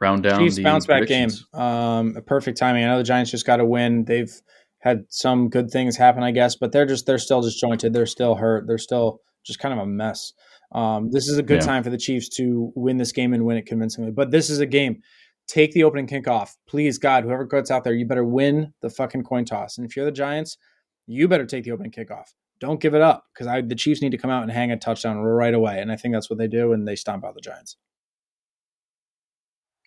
round 0.00 0.22
down 0.22 0.38
Chiefs 0.38 0.56
the 0.56 0.62
bounce 0.62 0.86
back 0.86 1.06
game. 1.08 1.28
Um, 1.52 2.14
a 2.16 2.22
perfect 2.22 2.56
timing. 2.56 2.84
I 2.84 2.88
know 2.88 2.98
the 2.98 3.04
Giants 3.04 3.30
just 3.32 3.44
got 3.44 3.58
a 3.60 3.64
win. 3.64 4.04
They've 4.04 4.32
had 4.78 5.04
some 5.08 5.48
good 5.48 5.70
things 5.70 5.96
happen, 5.96 6.22
I 6.22 6.30
guess, 6.30 6.54
but 6.54 6.70
they're 6.70 6.86
just 6.86 7.04
they're 7.04 7.18
still 7.18 7.40
disjointed. 7.42 7.92
They're 7.92 8.06
still 8.06 8.36
hurt. 8.36 8.66
They're 8.68 8.78
still 8.78 9.20
just 9.44 9.58
kind 9.58 9.74
of 9.74 9.80
a 9.80 9.86
mess. 9.86 10.32
Um, 10.72 11.10
this 11.10 11.28
is 11.28 11.36
a 11.36 11.42
good 11.42 11.60
Yeah. 11.60 11.66
time 11.66 11.82
for 11.82 11.90
the 11.90 11.98
Chiefs 11.98 12.28
to 12.36 12.70
win 12.76 12.96
this 12.98 13.10
game 13.10 13.32
and 13.32 13.44
win 13.44 13.56
it 13.56 13.66
convincingly. 13.66 14.12
But 14.12 14.30
this 14.30 14.48
is 14.48 14.60
a 14.60 14.66
game. 14.66 15.02
Take 15.48 15.72
the 15.72 15.82
opening 15.82 16.06
kickoff, 16.06 16.50
please, 16.68 16.98
God. 16.98 17.24
Whoever 17.24 17.44
gets 17.46 17.70
out 17.70 17.82
there, 17.82 17.94
you 17.94 18.06
better 18.06 18.24
win 18.24 18.74
the 18.82 18.90
fucking 18.90 19.24
coin 19.24 19.46
toss. 19.46 19.78
And 19.78 19.86
if 19.88 19.96
you're 19.96 20.04
the 20.04 20.12
Giants, 20.12 20.58
you 21.06 21.26
better 21.26 21.46
take 21.46 21.64
the 21.64 21.72
opening 21.72 21.90
kickoff. 21.90 22.26
Don't 22.60 22.80
give 22.80 22.94
it 22.94 23.00
up 23.02 23.24
because 23.32 23.46
the 23.68 23.74
Chiefs 23.74 24.02
need 24.02 24.10
to 24.10 24.18
come 24.18 24.30
out 24.30 24.42
and 24.42 24.50
hang 24.50 24.72
a 24.72 24.76
touchdown 24.76 25.18
right 25.18 25.54
away. 25.54 25.80
And 25.80 25.92
I 25.92 25.96
think 25.96 26.14
that's 26.14 26.28
what 26.28 26.38
they 26.38 26.48
do, 26.48 26.72
and 26.72 26.86
they 26.86 26.96
stomp 26.96 27.24
out 27.24 27.34
the 27.34 27.40
Giants. 27.40 27.76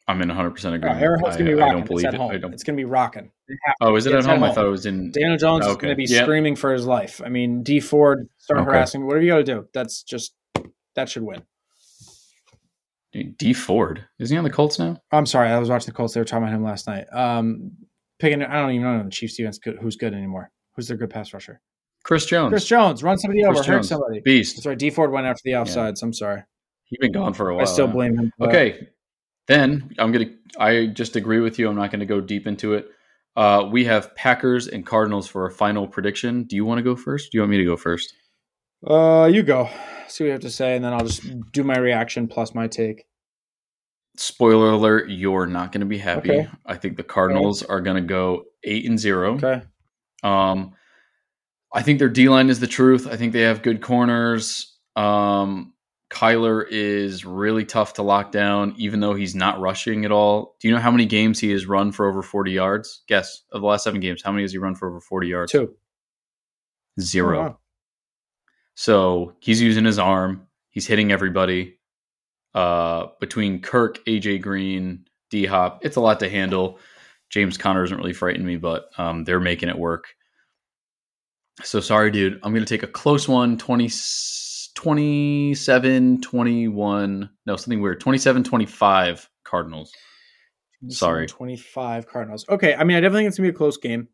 I'm 0.07 0.21
in 0.21 0.29
100 0.29 0.51
percent 0.51 0.73
Oh, 0.73 0.77
agreement. 0.77 1.01
Arrowhead's 1.01 1.37
gonna 1.37 1.55
be 1.55 1.61
I, 1.61 1.67
I 1.67 1.71
don't 1.71 1.85
believe 1.85 2.05
it's 2.05 2.13
at 2.13 2.13
it. 2.15 2.19
home. 2.19 2.31
I 2.31 2.37
don't. 2.37 2.53
It's 2.53 2.63
gonna 2.63 2.75
be 2.77 2.85
rocking. 2.85 3.31
Oh, 3.81 3.95
is 3.95 4.05
it 4.05 4.11
Yeah, 4.11 4.19
at 4.19 4.25
home? 4.25 4.43
at 4.43 4.51
I 4.51 4.53
thought 4.53 4.65
it 4.65 4.69
was 4.69 4.85
in. 4.85 5.11
Daniel 5.11 5.37
Jones 5.37 5.65
is 5.65 5.73
Okay. 5.73 5.81
going 5.87 5.91
to 5.91 5.95
be 5.95 6.05
Yeah. 6.05 6.23
screaming 6.23 6.55
for 6.55 6.71
his 6.73 6.85
life. 6.85 7.21
I 7.23 7.29
mean, 7.29 7.63
Dee 7.63 7.79
Ford 7.81 8.29
start 8.37 8.61
Okay. 8.61 8.65
harassing, 8.67 9.05
whatever 9.05 9.23
you 9.23 9.31
got 9.31 9.37
to 9.37 9.43
do. 9.43 9.67
That's 9.73 10.03
just 10.03 10.33
that 10.95 11.09
should 11.09 11.23
win. 11.23 11.43
Dee 13.13 13.53
Ford 13.53 14.05
isn't 14.19 14.33
he 14.33 14.37
on 14.37 14.45
the 14.45 14.49
Colts 14.49 14.79
now? 14.79 14.97
I'm 15.11 15.25
sorry, 15.25 15.49
I 15.49 15.59
was 15.59 15.69
watching 15.69 15.87
the 15.87 15.91
Colts. 15.91 16.13
They 16.13 16.21
were 16.21 16.25
talking 16.25 16.43
about 16.43 16.55
him 16.55 16.63
last 16.63 16.87
night. 16.87 17.07
Um, 17.11 17.71
picking, 18.19 18.41
I 18.41 18.53
don't 18.61 18.71
even 18.71 18.83
know 18.83 19.03
the 19.03 19.09
Chiefs 19.09 19.35
defense 19.35 19.57
good, 19.59 19.77
who's 19.79 19.97
good 19.97 20.13
anymore. 20.13 20.49
Who's 20.75 20.87
their 20.87 20.95
good 20.97 21.09
pass 21.09 21.33
rusher? 21.33 21.59
Chris 22.03 22.25
Jones. 22.25 22.51
Chris 22.51 22.65
Jones, 22.65 23.03
run 23.03 23.17
somebody 23.17 23.43
over, 23.43 23.55
Chris 23.55 23.65
hurt 23.67 23.85
somebody. 23.85 24.21
Beast. 24.21 24.55
That's 24.55 24.65
right. 24.65 24.77
Dee 24.77 24.89
Ford 24.89 25.11
went 25.11 25.27
after 25.27 25.41
the 25.45 25.51
offsides. 25.51 26.01
I'm 26.01 26.13
sorry. 26.13 26.43
He's 26.85 26.97
been 26.99 27.11
gone 27.11 27.33
for 27.33 27.49
a 27.49 27.55
while. 27.55 27.63
I 27.63 27.65
still 27.65 27.87
blame 27.87 28.17
him. 28.17 28.33
that. 28.39 28.49
Okay, 28.49 28.87
then 29.47 29.93
I'm 29.97 30.11
gonna. 30.11 30.31
I 30.59 30.87
just 30.87 31.15
agree 31.15 31.39
with 31.39 31.59
you. 31.59 31.69
I'm 31.69 31.75
not 31.75 31.91
gonna 31.91 32.05
go 32.05 32.19
deep 32.19 32.47
into 32.47 32.73
it. 32.73 32.87
Uh, 33.35 33.69
we 33.71 33.85
have 33.85 34.13
Packers 34.15 34.67
and 34.67 34.85
Cardinals 34.85 35.27
for 35.27 35.45
a 35.45 35.51
final 35.51 35.87
prediction. 35.87 36.43
Do 36.43 36.55
you 36.55 36.65
want 36.65 36.79
to 36.79 36.83
go 36.83 36.95
first? 36.95 37.31
Do 37.31 37.37
you 37.37 37.41
want 37.41 37.51
me 37.51 37.57
to 37.57 37.65
go 37.65 37.77
first? 37.77 38.13
Uh, 38.85 39.29
you 39.31 39.43
go. 39.43 39.69
See 40.07 40.23
what 40.23 40.27
you 40.27 40.31
have 40.33 40.41
to 40.41 40.49
say, 40.49 40.75
and 40.75 40.83
then 40.83 40.91
I'll 40.91 41.05
just 41.05 41.23
do 41.53 41.63
my 41.63 41.77
reaction 41.77 42.27
plus 42.27 42.53
my 42.53 42.67
take. 42.67 43.05
Spoiler 44.17 44.71
alert: 44.71 45.09
You're 45.09 45.45
not 45.45 45.71
going 45.71 45.79
to 45.79 45.85
be 45.85 45.97
happy. 45.97 46.31
Okay. 46.31 46.49
I 46.65 46.75
think 46.75 46.97
the 46.97 47.03
Cardinals 47.03 47.63
are 47.63 47.79
going 47.79 47.95
to 47.95 48.07
go 48.07 48.43
eight 48.65 48.85
and 48.85 48.99
zero. 48.99 49.35
Okay. 49.35 49.61
Um, 50.23 50.73
I 51.73 51.81
think 51.81 51.99
their 51.99 52.09
D 52.09 52.29
line 52.29 52.49
is 52.49 52.59
the 52.59 52.67
truth. 52.67 53.07
I 53.07 53.15
think 53.15 53.33
they 53.33 53.41
have 53.41 53.61
good 53.61 53.81
corners. 53.81 54.77
Um, 54.95 55.73
Kyler 56.11 56.65
is 56.69 57.23
really 57.23 57.63
tough 57.63 57.93
to 57.93 58.03
lock 58.03 58.31
down, 58.31 58.75
even 58.77 58.99
though 58.99 59.13
he's 59.13 59.33
not 59.33 59.61
rushing 59.61 60.03
at 60.03 60.11
all. 60.11 60.57
Do 60.59 60.67
you 60.67 60.73
know 60.73 60.81
how 60.81 60.91
many 60.91 61.05
games 61.05 61.39
he 61.39 61.51
has 61.51 61.65
run 61.65 61.93
for 61.93 62.07
over 62.07 62.21
40 62.21 62.51
yards? 62.51 63.03
Guess 63.07 63.43
of 63.53 63.61
the 63.61 63.67
last 63.67 63.85
seven 63.85 64.01
games, 64.01 64.21
how 64.21 64.31
many 64.31 64.43
has 64.43 64.51
he 64.51 64.57
run 64.57 64.75
for 64.75 64.89
over 64.89 64.99
40 64.99 65.27
yards? 65.27 65.51
Two. 65.53 65.73
Zero. 66.99 67.39
Oh. 67.39 67.57
So 68.75 69.33
he's 69.39 69.61
using 69.61 69.85
his 69.85 69.99
arm. 69.99 70.47
He's 70.69 70.87
hitting 70.87 71.11
everybody. 71.11 71.77
Uh, 72.53 73.07
between 73.21 73.61
Kirk, 73.61 74.03
AJ 74.05 74.41
Green, 74.41 75.05
D 75.29 75.45
Hop, 75.45 75.85
it's 75.85 75.95
a 75.95 76.01
lot 76.01 76.19
to 76.19 76.29
handle. 76.29 76.79
James 77.29 77.57
Conner 77.57 77.83
doesn't 77.83 77.97
really 77.97 78.11
frighten 78.11 78.45
me, 78.45 78.57
but 78.57 78.89
um, 78.97 79.23
they're 79.23 79.39
making 79.39 79.69
it 79.69 79.77
work. 79.77 80.07
So 81.63 81.79
sorry, 81.79 82.11
dude. 82.11 82.39
I'm 82.43 82.53
going 82.53 82.65
to 82.65 82.69
take 82.69 82.83
a 82.83 82.87
close 82.87 83.27
one 83.27 83.57
20, 83.57 83.89
27 84.75 86.21
21. 86.21 87.29
No, 87.45 87.55
something 87.55 87.81
weird. 87.81 87.99
27 87.99 88.43
25 88.43 89.29
Cardinals. 89.43 89.91
Sorry. 90.89 91.27
25 91.27 92.07
Cardinals. 92.07 92.45
Okay. 92.49 92.73
I 92.73 92.83
mean, 92.83 92.97
I 92.97 93.01
definitely 93.01 93.21
think 93.21 93.29
it's 93.29 93.37
going 93.37 93.47
to 93.47 93.51
be 93.51 93.55
a 93.55 93.57
close 93.57 93.77
game. 93.77 94.07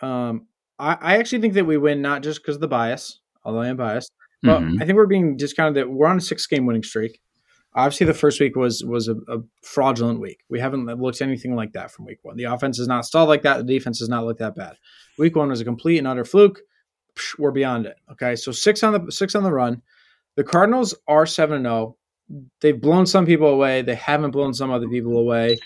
Um, 0.00 0.46
I, 0.78 0.96
I 1.00 1.16
actually 1.18 1.40
think 1.40 1.54
that 1.54 1.64
we 1.64 1.76
win 1.76 2.02
not 2.02 2.22
just 2.22 2.42
because 2.42 2.56
of 2.56 2.60
the 2.60 2.68
bias, 2.68 3.20
although 3.44 3.60
I 3.60 3.68
am 3.68 3.76
biased, 3.76 4.12
but 4.42 4.60
mm-hmm. 4.60 4.80
I 4.80 4.86
think 4.86 4.96
we're 4.96 5.06
being 5.06 5.36
discounted 5.36 5.74
that 5.76 5.90
we're 5.90 6.06
on 6.06 6.18
a 6.18 6.20
six 6.20 6.46
game 6.46 6.66
winning 6.66 6.82
streak. 6.82 7.20
Obviously, 7.74 8.06
the 8.06 8.14
first 8.14 8.40
week 8.40 8.56
was 8.56 8.82
was 8.84 9.08
a, 9.08 9.16
a, 9.28 9.40
fraudulent 9.62 10.18
week. 10.18 10.42
We 10.48 10.60
haven't 10.60 10.86
looked 10.86 11.20
anything 11.20 11.54
like 11.54 11.72
that 11.72 11.90
from 11.90 12.06
week 12.06 12.20
one. 12.22 12.36
The 12.36 12.44
offense 12.44 12.78
is 12.78 12.88
not 12.88 13.04
stalled 13.04 13.28
like 13.28 13.42
that. 13.42 13.58
The 13.58 13.64
defense 13.64 13.98
does 13.98 14.08
not 14.08 14.24
look 14.24 14.38
that 14.38 14.54
bad. 14.54 14.76
Week 15.18 15.36
one 15.36 15.50
was 15.50 15.60
a 15.60 15.64
complete 15.64 15.98
and 15.98 16.08
utter 16.08 16.24
fluke. 16.24 16.60
Psh, 17.16 17.38
we're 17.38 17.50
beyond 17.50 17.86
it. 17.86 17.96
Okay, 18.12 18.36
so 18.36 18.52
six 18.52 18.82
on 18.82 18.92
the 18.92 19.12
six 19.12 19.34
on 19.34 19.42
the 19.42 19.52
run. 19.52 19.82
The 20.36 20.44
Cardinals 20.44 20.94
are 21.08 21.26
seven 21.26 21.62
zero. 21.62 21.74
Oh. 21.74 21.96
They've 22.60 22.80
blown 22.80 23.06
some 23.06 23.24
people 23.24 23.48
away. 23.48 23.82
They 23.82 23.94
haven't 23.94 24.32
blown 24.32 24.52
some 24.52 24.70
other 24.70 24.88
people 24.88 25.16
away. 25.16 25.58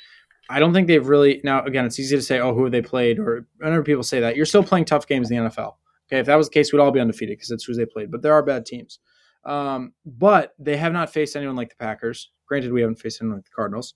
I 0.50 0.58
don't 0.58 0.72
think 0.72 0.88
they've 0.88 1.06
really. 1.06 1.40
Now, 1.44 1.64
again, 1.64 1.86
it's 1.86 1.98
easy 1.98 2.16
to 2.16 2.22
say, 2.22 2.40
"Oh, 2.40 2.54
who 2.54 2.64
have 2.64 2.72
they 2.72 2.82
played?" 2.82 3.18
Or 3.18 3.46
whenever 3.58 3.82
people 3.82 4.02
say 4.02 4.20
that, 4.20 4.36
you're 4.36 4.46
still 4.46 4.62
playing 4.62 4.84
tough 4.84 5.06
games 5.06 5.30
in 5.30 5.36
the 5.36 5.50
NFL. 5.50 5.74
Okay, 6.08 6.18
if 6.18 6.26
that 6.26 6.36
was 6.36 6.48
the 6.48 6.54
case, 6.54 6.72
we'd 6.72 6.80
all 6.80 6.90
be 6.90 7.00
undefeated 7.00 7.38
because 7.38 7.50
it's 7.50 7.64
who 7.64 7.74
they 7.74 7.86
played. 7.86 8.10
But 8.10 8.22
there 8.22 8.34
are 8.34 8.42
bad 8.42 8.66
teams. 8.66 8.98
Um, 9.44 9.92
but 10.04 10.54
they 10.58 10.76
have 10.76 10.92
not 10.92 11.12
faced 11.12 11.36
anyone 11.36 11.56
like 11.56 11.70
the 11.70 11.76
Packers. 11.76 12.30
Granted, 12.46 12.72
we 12.72 12.80
haven't 12.80 12.96
faced 12.96 13.22
anyone 13.22 13.38
like 13.38 13.44
the 13.44 13.54
Cardinals. 13.54 13.94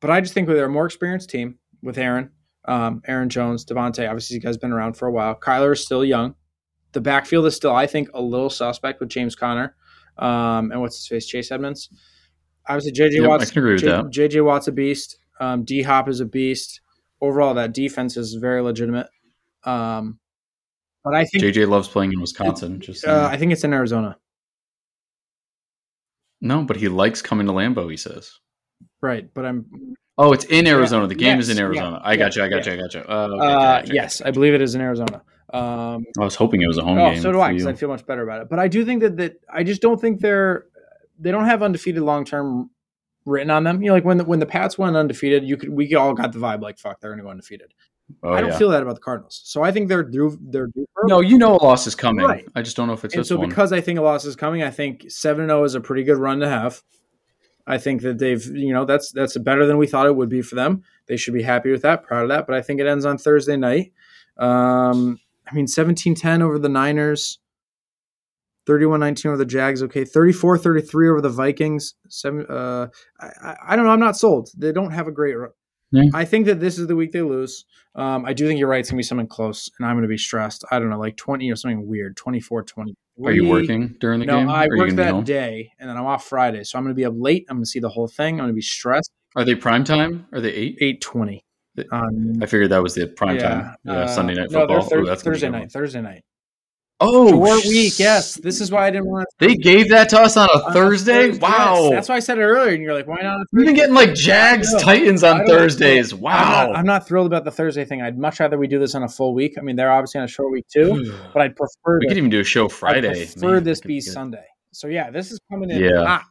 But 0.00 0.10
I 0.10 0.20
just 0.20 0.34
think 0.34 0.48
they're 0.48 0.64
a 0.64 0.68
more 0.68 0.86
experienced 0.86 1.30
team 1.30 1.58
with 1.82 1.96
Aaron, 1.96 2.30
um, 2.66 3.02
Aaron 3.06 3.28
Jones, 3.28 3.64
Davante. 3.64 4.08
Obviously, 4.08 4.36
these 4.36 4.44
guys 4.44 4.56
been 4.56 4.72
around 4.72 4.94
for 4.94 5.08
a 5.08 5.12
while. 5.12 5.34
Kyler 5.34 5.72
is 5.72 5.84
still 5.84 6.04
young. 6.04 6.34
The 6.92 7.00
backfield 7.00 7.46
is 7.46 7.56
still, 7.56 7.74
I 7.74 7.86
think, 7.86 8.08
a 8.14 8.20
little 8.20 8.50
suspect 8.50 9.00
with 9.00 9.08
James 9.08 9.34
Conner 9.34 9.74
um, 10.18 10.70
and 10.70 10.80
what's 10.80 10.96
his 10.96 11.06
face, 11.06 11.26
Chase 11.26 11.50
Edmonds. 11.50 11.88
Obviously, 12.68 12.92
JJ 12.92 13.20
yep, 13.20 13.28
Watt's 13.28 13.50
JJ 13.50 14.44
Watt's 14.44 14.68
a 14.68 14.72
beast. 14.72 15.18
Um, 15.40 15.64
D 15.64 15.82
Hop 15.82 16.08
is 16.08 16.20
a 16.20 16.24
beast. 16.24 16.80
Overall, 17.20 17.54
that 17.54 17.72
defense 17.72 18.16
is 18.16 18.34
very 18.34 18.62
legitimate. 18.62 19.08
Um, 19.64 20.18
but 21.04 21.14
I 21.14 21.24
think 21.24 21.42
JJ 21.42 21.68
loves 21.68 21.88
playing 21.88 22.12
in 22.12 22.20
Wisconsin. 22.20 22.80
Just 22.80 23.04
uh, 23.04 23.28
I 23.30 23.36
think 23.36 23.52
it's 23.52 23.64
in 23.64 23.72
Arizona. 23.72 24.16
No, 26.40 26.62
but 26.62 26.76
he 26.76 26.88
likes 26.88 27.22
coming 27.22 27.46
to 27.46 27.52
Lambeau. 27.52 27.90
He 27.90 27.96
says. 27.96 28.38
Right, 29.02 29.28
but 29.34 29.44
I'm. 29.44 29.96
Oh, 30.16 30.32
it's 30.32 30.44
in 30.44 30.66
Arizona. 30.66 31.06
The 31.06 31.14
game 31.14 31.36
yes, 31.36 31.48
is 31.48 31.56
in 31.56 31.62
Arizona. 31.62 32.00
Yeah, 32.02 32.08
I 32.08 32.16
got 32.16 32.36
you. 32.36 32.44
I 32.44 32.48
got 32.48 32.64
you. 32.64 32.72
I 32.72 32.76
got 32.76 32.94
you. 32.94 33.00
Uh, 33.00 33.28
okay, 33.32 33.46
uh, 33.46 33.82
yes, 33.92 34.20
I 34.20 34.30
believe 34.30 34.54
it 34.54 34.62
is 34.62 34.74
in 34.74 34.80
Arizona. 34.80 35.22
Um, 35.52 36.04
I 36.18 36.24
was 36.24 36.34
hoping 36.34 36.62
it 36.62 36.66
was 36.66 36.78
a 36.78 36.82
home 36.82 36.98
oh, 36.98 37.10
game. 37.10 37.20
So 37.20 37.32
do 37.32 37.40
I, 37.40 37.52
because 37.52 37.66
I 37.66 37.74
feel 37.74 37.88
much 37.88 38.06
better 38.06 38.22
about 38.22 38.42
it. 38.42 38.48
But 38.48 38.58
I 38.58 38.68
do 38.68 38.84
think 38.84 39.02
that 39.02 39.16
that 39.16 39.40
I 39.52 39.64
just 39.64 39.82
don't 39.82 40.00
think 40.00 40.20
they're 40.20 40.66
they 41.18 41.30
don't 41.30 41.44
have 41.44 41.62
undefeated 41.62 42.02
long 42.02 42.24
term 42.24 42.70
written 43.26 43.50
on 43.50 43.64
them. 43.64 43.82
You 43.82 43.88
know, 43.88 43.94
like 43.94 44.04
when 44.04 44.18
the, 44.18 44.24
when 44.24 44.38
the 44.38 44.46
Pats 44.46 44.78
went 44.78 44.96
undefeated, 44.96 45.44
you 45.44 45.56
could 45.56 45.70
we 45.70 45.94
all 45.94 46.14
got 46.14 46.32
the 46.32 46.38
vibe 46.38 46.62
like 46.62 46.78
fuck 46.78 47.00
they're 47.00 47.10
gonna 47.10 47.22
go 47.22 47.30
undefeated. 47.30 47.74
Oh, 48.22 48.32
I 48.32 48.40
don't 48.40 48.50
yeah. 48.50 48.58
feel 48.58 48.68
that 48.70 48.82
about 48.82 48.94
the 48.94 49.00
Cardinals. 49.00 49.40
So 49.44 49.62
I 49.62 49.72
think 49.72 49.88
they're 49.88 50.02
due. 50.02 50.38
They're 50.40 50.66
due 50.66 50.86
no, 51.04 51.20
you 51.20 51.38
know 51.38 51.56
a 51.56 51.62
loss 51.62 51.86
is 51.86 51.94
coming. 51.94 52.24
Right. 52.24 52.46
I 52.54 52.62
just 52.62 52.76
don't 52.76 52.86
know 52.86 52.92
if 52.92 53.04
it's 53.04 53.14
and 53.14 53.26
so 53.26 53.36
one. 53.36 53.48
because 53.48 53.72
I 53.72 53.80
think 53.80 53.98
a 53.98 54.02
loss 54.02 54.24
is 54.24 54.36
coming. 54.36 54.62
I 54.62 54.70
think 54.70 55.10
seven 55.10 55.46
zero 55.46 55.60
oh 55.60 55.64
is 55.64 55.74
a 55.74 55.80
pretty 55.80 56.04
good 56.04 56.18
run 56.18 56.40
to 56.40 56.48
have. 56.48 56.82
I 57.66 57.78
think 57.78 58.02
that 58.02 58.18
they've 58.18 58.44
you 58.46 58.72
know 58.72 58.84
that's 58.84 59.12
that's 59.12 59.36
better 59.38 59.66
than 59.66 59.78
we 59.78 59.86
thought 59.86 60.06
it 60.06 60.16
would 60.16 60.28
be 60.28 60.42
for 60.42 60.54
them. 60.54 60.82
They 61.06 61.16
should 61.16 61.34
be 61.34 61.42
happy 61.42 61.70
with 61.70 61.82
that, 61.82 62.04
proud 62.04 62.24
of 62.24 62.28
that. 62.30 62.46
But 62.46 62.56
I 62.56 62.62
think 62.62 62.80
it 62.80 62.86
ends 62.86 63.04
on 63.04 63.18
Thursday 63.18 63.56
night. 63.56 63.92
Um, 64.38 65.20
I 65.50 65.54
mean, 65.54 65.66
17-10 65.66 66.42
over 66.42 66.58
the 66.58 66.68
Niners. 66.68 67.38
31-19 68.66 69.26
over 69.26 69.36
the 69.36 69.44
Jags. 69.44 69.82
Okay, 69.82 70.04
34-33 70.04 71.10
over 71.10 71.20
the 71.20 71.28
Vikings. 71.28 71.94
Seven. 72.08 72.46
Uh, 72.46 72.86
I, 73.20 73.56
I 73.68 73.76
don't 73.76 73.84
know. 73.84 73.90
I'm 73.90 74.00
not 74.00 74.16
sold. 74.16 74.50
They 74.56 74.72
don't 74.72 74.92
have 74.92 75.08
a 75.08 75.12
great. 75.12 75.36
Yeah. 75.92 76.04
I 76.14 76.24
think 76.24 76.46
that 76.46 76.58
this 76.58 76.78
is 76.78 76.86
the 76.86 76.96
week 76.96 77.12
they 77.12 77.22
lose. 77.22 77.64
Um, 77.94 78.24
I 78.24 78.32
do 78.32 78.46
think 78.46 78.58
you're 78.58 78.68
right. 78.68 78.80
It's 78.80 78.90
gonna 78.90 78.98
be 78.98 79.04
something 79.04 79.26
close, 79.26 79.70
and 79.78 79.86
I'm 79.86 79.96
gonna 79.96 80.08
be 80.08 80.18
stressed. 80.18 80.64
I 80.70 80.78
don't 80.78 80.88
know, 80.88 80.98
like 80.98 81.16
20 81.16 81.50
or 81.50 81.56
something 81.56 81.86
weird. 81.86 82.16
24, 82.16 82.62
20. 82.62 82.94
Are 83.24 83.30
you 83.30 83.46
working 83.46 83.94
during 84.00 84.20
the 84.20 84.26
no, 84.26 84.38
game? 84.38 84.46
No, 84.46 84.54
I 84.54 84.66
work 84.76 84.90
that 84.92 85.24
day, 85.24 85.70
and 85.78 85.88
then 85.88 85.96
I'm 85.96 86.06
off 86.06 86.26
Friday, 86.26 86.64
so 86.64 86.78
I'm 86.78 86.84
gonna 86.84 86.94
be 86.94 87.04
up 87.04 87.14
late. 87.16 87.44
I'm 87.50 87.56
gonna 87.56 87.66
see 87.66 87.80
the 87.80 87.90
whole 87.90 88.08
thing. 88.08 88.40
I'm 88.40 88.44
gonna 88.44 88.54
be 88.54 88.62
stressed. 88.62 89.10
Are 89.36 89.44
they 89.44 89.54
prime 89.54 89.84
time? 89.84 90.26
Are 90.32 90.40
they 90.40 90.52
eight? 90.52 90.78
Eight 90.80 91.00
twenty. 91.02 91.44
Um, 91.90 92.34
I 92.42 92.46
figured 92.46 92.70
that 92.70 92.82
was 92.82 92.94
the 92.94 93.06
prime 93.06 93.36
yeah, 93.36 93.48
time. 93.48 93.76
Yeah, 93.84 93.92
uh, 93.92 94.08
Sunday 94.08 94.34
night 94.34 94.50
football. 94.52 94.78
No, 94.78 94.82
thir- 94.82 95.00
Ooh, 95.00 95.14
Thursday 95.16 95.48
night. 95.48 95.72
Thursday 95.72 96.00
night. 96.00 96.22
Oh, 97.04 97.28
short 97.30 97.64
week. 97.64 97.98
Yes, 97.98 98.34
this 98.34 98.60
is 98.60 98.70
why 98.70 98.86
I 98.86 98.90
didn't 98.90 99.06
want. 99.06 99.26
to 99.28 99.46
They 99.46 99.56
gave 99.56 99.90
that 99.90 100.08
to 100.10 100.20
us 100.20 100.36
on 100.36 100.48
a 100.48 100.58
on 100.58 100.72
Thursday. 100.72 101.28
Thursday. 101.28 101.38
Wow, 101.40 101.82
yes, 101.82 101.90
that's 101.90 102.08
why 102.08 102.16
I 102.16 102.20
said 102.20 102.38
it 102.38 102.42
earlier. 102.42 102.74
And 102.74 102.82
you're 102.82 102.94
like, 102.94 103.08
why 103.08 103.20
not? 103.22 103.46
We've 103.52 103.66
been 103.66 103.74
getting 103.74 103.94
like 103.94 104.14
Jags 104.14 104.72
Titans 104.80 105.24
on 105.24 105.44
Thursdays. 105.46 106.14
Wow, 106.14 106.32
I'm 106.32 106.68
not, 106.68 106.78
I'm 106.78 106.86
not, 106.86 107.08
thrilled 107.08 107.26
about 107.26 107.44
the 107.44 107.50
Thursday 107.50 107.84
thing. 107.84 108.02
I'd 108.02 108.16
much 108.16 108.40
rather 108.40 108.56
we 108.56 108.68
do 108.68 108.78
this 108.78 108.94
on 108.94 109.02
a 109.02 109.08
full 109.08 109.34
week. 109.34 109.54
I 109.58 109.62
mean, 109.62 109.76
they're 109.76 109.92
obviously 109.92 110.20
on 110.20 110.24
a 110.24 110.28
short 110.28 110.52
week 110.52 110.66
too, 110.72 111.12
but 111.32 111.42
I'd 111.42 111.56
prefer. 111.56 111.98
We 111.98 112.08
could 112.08 112.18
even 112.18 112.30
do 112.30 112.40
a 112.40 112.44
show 112.44 112.68
Friday. 112.68 113.10
I 113.10 113.26
prefer 113.26 113.54
Man, 113.54 113.64
this 113.64 113.80
be 113.80 114.00
Sunday. 114.00 114.46
So 114.72 114.86
yeah, 114.86 115.10
this 115.10 115.32
is 115.32 115.40
coming 115.50 115.70
in. 115.70 115.82
Yeah. 115.82 116.06
Hot. 116.06 116.24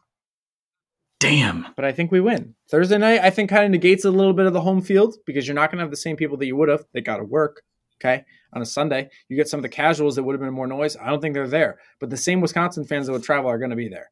Damn. 1.20 1.68
But 1.76 1.84
I 1.84 1.92
think 1.92 2.10
we 2.10 2.20
win. 2.20 2.56
Thursday 2.68 2.98
night, 2.98 3.20
I 3.22 3.30
think 3.30 3.48
kind 3.48 3.64
of 3.64 3.70
negates 3.70 4.04
a 4.04 4.10
little 4.10 4.32
bit 4.32 4.46
of 4.46 4.52
the 4.52 4.60
home 4.60 4.82
field 4.82 5.14
because 5.24 5.46
you're 5.46 5.54
not 5.54 5.70
going 5.70 5.78
to 5.78 5.84
have 5.84 5.90
the 5.90 5.96
same 5.96 6.16
people 6.16 6.36
that 6.38 6.46
you 6.46 6.56
would 6.56 6.68
have. 6.68 6.84
They 6.92 7.00
got 7.00 7.18
to 7.18 7.24
work. 7.24 7.62
Okay. 8.02 8.24
On 8.54 8.60
a 8.60 8.66
Sunday, 8.66 9.08
you 9.28 9.36
get 9.36 9.48
some 9.48 9.58
of 9.58 9.62
the 9.62 9.68
casuals 9.68 10.16
that 10.16 10.22
would 10.22 10.34
have 10.34 10.40
been 10.40 10.52
more 10.52 10.66
noise. 10.66 10.96
I 10.96 11.06
don't 11.06 11.20
think 11.20 11.34
they're 11.34 11.48
there, 11.48 11.78
but 12.00 12.10
the 12.10 12.16
same 12.16 12.40
Wisconsin 12.40 12.84
fans 12.84 13.06
that 13.06 13.12
would 13.12 13.22
travel 13.22 13.50
are 13.50 13.58
going 13.58 13.70
to 13.70 13.76
be 13.76 13.88
there. 13.88 14.10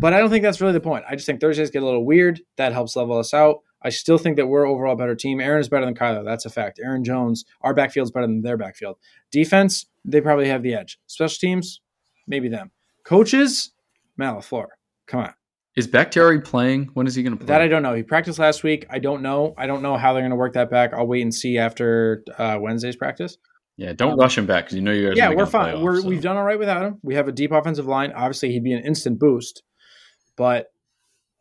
But 0.00 0.12
I 0.12 0.20
don't 0.20 0.30
think 0.30 0.42
that's 0.42 0.60
really 0.60 0.72
the 0.72 0.80
point. 0.80 1.04
I 1.08 1.14
just 1.14 1.26
think 1.26 1.40
Thursdays 1.40 1.70
get 1.70 1.82
a 1.82 1.84
little 1.84 2.04
weird. 2.04 2.40
That 2.56 2.72
helps 2.72 2.96
level 2.96 3.18
us 3.18 3.34
out. 3.34 3.58
I 3.84 3.90
still 3.90 4.18
think 4.18 4.36
that 4.36 4.46
we're 4.46 4.66
overall 4.66 4.94
a 4.94 4.96
better 4.96 5.14
team. 5.14 5.40
Aaron 5.40 5.60
is 5.60 5.68
better 5.68 5.84
than 5.84 5.94
Kyler. 5.94 6.24
That's 6.24 6.46
a 6.46 6.50
fact. 6.50 6.80
Aaron 6.82 7.04
Jones, 7.04 7.44
our 7.62 7.74
backfield's 7.74 8.10
better 8.10 8.26
than 8.26 8.42
their 8.42 8.56
backfield. 8.56 8.96
Defense, 9.30 9.86
they 10.04 10.20
probably 10.20 10.48
have 10.48 10.62
the 10.62 10.74
edge. 10.74 10.98
Special 11.06 11.38
teams, 11.38 11.80
maybe 12.26 12.48
them. 12.48 12.70
Coaches, 13.04 13.72
Matt 14.16 14.34
LaFleur. 14.34 14.66
Come 15.06 15.20
on. 15.20 15.34
Is 15.74 15.86
Bakhtiari 15.86 16.40
playing? 16.40 16.90
When 16.94 17.06
is 17.06 17.14
he 17.14 17.22
going 17.22 17.32
to 17.32 17.38
play? 17.38 17.46
That 17.46 17.62
I 17.62 17.68
don't 17.68 17.82
know. 17.82 17.94
He 17.94 18.02
practiced 18.02 18.38
last 18.38 18.62
week. 18.62 18.86
I 18.90 18.98
don't 18.98 19.22
know. 19.22 19.54
I 19.56 19.66
don't 19.66 19.82
know 19.82 19.96
how 19.96 20.12
they're 20.12 20.22
going 20.22 20.30
to 20.30 20.36
work 20.36 20.52
that 20.52 20.70
back. 20.70 20.92
I'll 20.92 21.06
wait 21.06 21.22
and 21.22 21.34
see 21.34 21.56
after 21.56 22.24
uh, 22.38 22.58
Wednesday's 22.60 22.96
practice. 22.96 23.38
Yeah, 23.76 23.92
don't 23.94 24.12
um, 24.12 24.18
rush 24.18 24.36
him 24.36 24.46
back 24.46 24.64
because 24.64 24.76
you 24.76 24.82
know 24.82 24.92
you 24.92 25.08
guys. 25.08 25.16
Yeah, 25.16 25.30
we're 25.30 25.46
fine. 25.46 25.76
Playoff, 25.76 25.82
we're, 25.82 26.00
so. 26.00 26.08
We've 26.08 26.20
done 26.20 26.36
all 26.36 26.44
right 26.44 26.58
without 26.58 26.84
him. 26.84 26.98
We 27.02 27.14
have 27.14 27.28
a 27.28 27.32
deep 27.32 27.52
offensive 27.52 27.86
line. 27.86 28.12
Obviously, 28.12 28.52
he'd 28.52 28.64
be 28.64 28.72
an 28.72 28.84
instant 28.84 29.18
boost. 29.18 29.62
But 30.36 30.66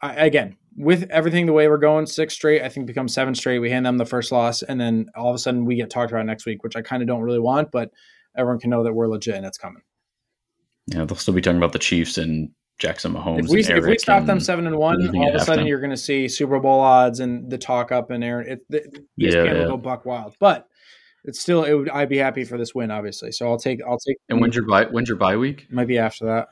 I, 0.02 0.26
again, 0.26 0.58
with 0.78 1.10
everything 1.12 1.46
the 1.46 1.54
way 1.54 1.68
we're 1.68 1.78
going, 1.78 2.06
six 2.06 2.34
straight, 2.34 2.62
I 2.62 2.70
think 2.70 2.88
becomes 2.88 3.14
seven 3.14 3.36
straight. 3.36 3.60
We 3.60 3.70
hand 3.70 3.86
them 3.86 3.98
the 3.98 4.06
first 4.06 4.32
loss, 4.32 4.64
and 4.64 4.80
then 4.80 5.10
all 5.16 5.30
of 5.30 5.36
a 5.36 5.40
sudden 5.40 5.66
we 5.66 5.76
get 5.76 5.90
talked 5.90 6.12
about 6.12 6.26
next 6.26 6.46
week, 6.46 6.64
which 6.64 6.76
I 6.76 6.82
kind 6.82 7.02
of 7.02 7.08
don't 7.08 7.22
really 7.22 7.40
want. 7.40 7.72
But 7.72 7.92
everyone 8.36 8.60
can 8.60 8.70
know 8.70 8.84
that 8.84 8.94
we're 8.94 9.08
legit 9.08 9.36
and 9.36 9.46
it's 9.46 9.58
coming. 9.58 9.82
Yeah, 10.88 11.06
they'll 11.06 11.18
still 11.18 11.34
be 11.34 11.42
talking 11.42 11.58
about 11.58 11.74
the 11.74 11.80
Chiefs 11.80 12.18
and 12.18 12.50
Jackson 12.80 13.14
Mahomes. 13.14 13.46
If 13.46 13.50
we, 13.50 13.60
if 13.60 13.86
we 13.86 13.98
stop 13.98 14.26
them 14.26 14.40
seven 14.40 14.66
and 14.66 14.78
one, 14.78 15.16
all 15.16 15.30
of 15.30 15.36
a 15.36 15.46
sudden 15.46 15.68
you're 15.68 15.80
going 15.80 15.92
to 15.92 15.98
see 15.98 16.28
Super 16.28 16.60
Bowl 16.60 16.80
odds 16.80 17.20
and 17.20 17.50
the 17.50 17.58
talk 17.58 17.92
up 17.92 18.10
and 18.10 18.24
Aaron. 18.24 18.50
It, 18.50 18.60
the, 18.70 19.06
yeah, 19.18 19.44
yeah. 19.44 19.54
will 19.54 19.68
go 19.72 19.78
buck 19.78 20.06
wild, 20.06 20.36
but 20.40 20.68
it's 21.24 21.40
still. 21.40 21.64
It 21.64 21.74
would. 21.74 21.90
I'd 21.90 22.10
be 22.10 22.18
happy 22.18 22.44
for 22.44 22.58
this 22.58 22.74
win, 22.74 22.92
obviously. 22.92 23.32
So 23.32 23.50
I'll 23.50 23.58
take. 23.58 23.82
I'll 23.88 24.00
take. 24.00 24.18
And 24.30 24.42
when's 24.42 24.56
your 24.56 24.66
bye? 24.66 24.86
When's 24.86 25.10
your 25.10 25.18
bye 25.18 25.38
week? 25.38 25.68
Might 25.72 25.88
be 25.88 25.98
after 25.98 26.26
that. 26.26 26.50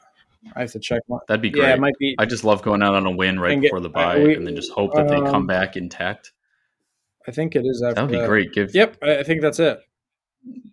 I 0.55 0.61
have 0.61 0.71
to 0.71 0.79
check. 0.79 1.01
My, 1.09 1.17
That'd 1.27 1.41
be 1.41 1.49
great. 1.49 1.63
Yeah, 1.63 1.73
it 1.73 1.79
might 1.79 1.97
be. 1.99 2.15
I 2.17 2.25
just 2.25 2.43
love 2.43 2.61
going 2.61 2.81
out 2.81 2.95
on 2.95 3.05
a 3.05 3.11
win 3.11 3.39
right 3.39 3.59
before 3.59 3.81
the 3.81 3.89
bye, 3.89 4.19
we, 4.19 4.35
and 4.35 4.47
then 4.47 4.55
just 4.55 4.71
hope 4.71 4.93
that 4.93 5.11
um, 5.11 5.25
they 5.25 5.31
come 5.31 5.47
back 5.47 5.75
intact. 5.75 6.31
I 7.27 7.31
think 7.31 7.55
it 7.55 7.65
is. 7.65 7.83
After 7.83 7.95
That 7.95 8.01
would 8.03 8.11
be 8.11 8.17
that. 8.19 8.27
great. 8.27 8.53
Give. 8.53 8.73
Yep, 8.73 9.03
I 9.03 9.23
think 9.23 9.41
that's 9.41 9.59
it. 9.59 9.81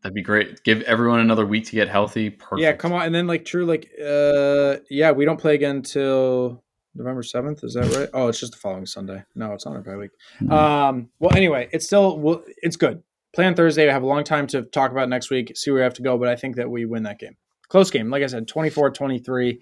That'd 0.02 0.14
be 0.14 0.22
great. 0.22 0.62
Give 0.62 0.82
everyone 0.82 1.20
another 1.20 1.44
week 1.44 1.66
to 1.66 1.72
get 1.72 1.88
healthy. 1.88 2.30
Perfect. 2.30 2.60
Yeah, 2.62 2.72
come 2.74 2.92
on. 2.92 3.04
And 3.04 3.14
then 3.14 3.26
like 3.26 3.44
true, 3.44 3.66
like 3.66 3.90
uh 4.00 4.76
yeah, 4.88 5.10
we 5.10 5.24
don't 5.24 5.40
play 5.40 5.54
again 5.54 5.82
till 5.82 6.62
November 6.94 7.24
seventh. 7.24 7.64
Is 7.64 7.74
that 7.74 7.92
right? 7.96 8.08
Oh, 8.14 8.28
it's 8.28 8.38
just 8.38 8.52
the 8.52 8.58
following 8.58 8.86
Sunday. 8.86 9.24
No, 9.34 9.52
it's 9.52 9.66
not 9.66 9.74
our 9.74 9.82
bye 9.82 9.96
week. 9.96 10.12
Mm-hmm. 10.40 10.52
Um. 10.52 11.08
Well, 11.18 11.36
anyway, 11.36 11.68
it's 11.72 11.84
still 11.84 12.18
well, 12.18 12.44
it's 12.62 12.76
good. 12.76 13.02
Play 13.34 13.46
on 13.46 13.54
Thursday. 13.54 13.88
I 13.88 13.92
have 13.92 14.02
a 14.02 14.06
long 14.06 14.24
time 14.24 14.46
to 14.48 14.62
talk 14.62 14.90
about 14.90 15.08
next 15.08 15.30
week. 15.30 15.56
See 15.56 15.70
where 15.70 15.80
we 15.80 15.84
have 15.84 15.94
to 15.94 16.02
go, 16.02 16.16
but 16.18 16.28
I 16.28 16.36
think 16.36 16.56
that 16.56 16.70
we 16.70 16.84
win 16.84 17.02
that 17.04 17.18
game. 17.18 17.36
Close 17.68 17.90
game, 17.90 18.10
like 18.10 18.22
I 18.22 18.26
said, 18.26 18.46
24-23, 18.46 19.58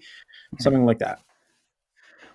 something 0.59 0.85
like 0.85 0.99
that. 0.99 1.19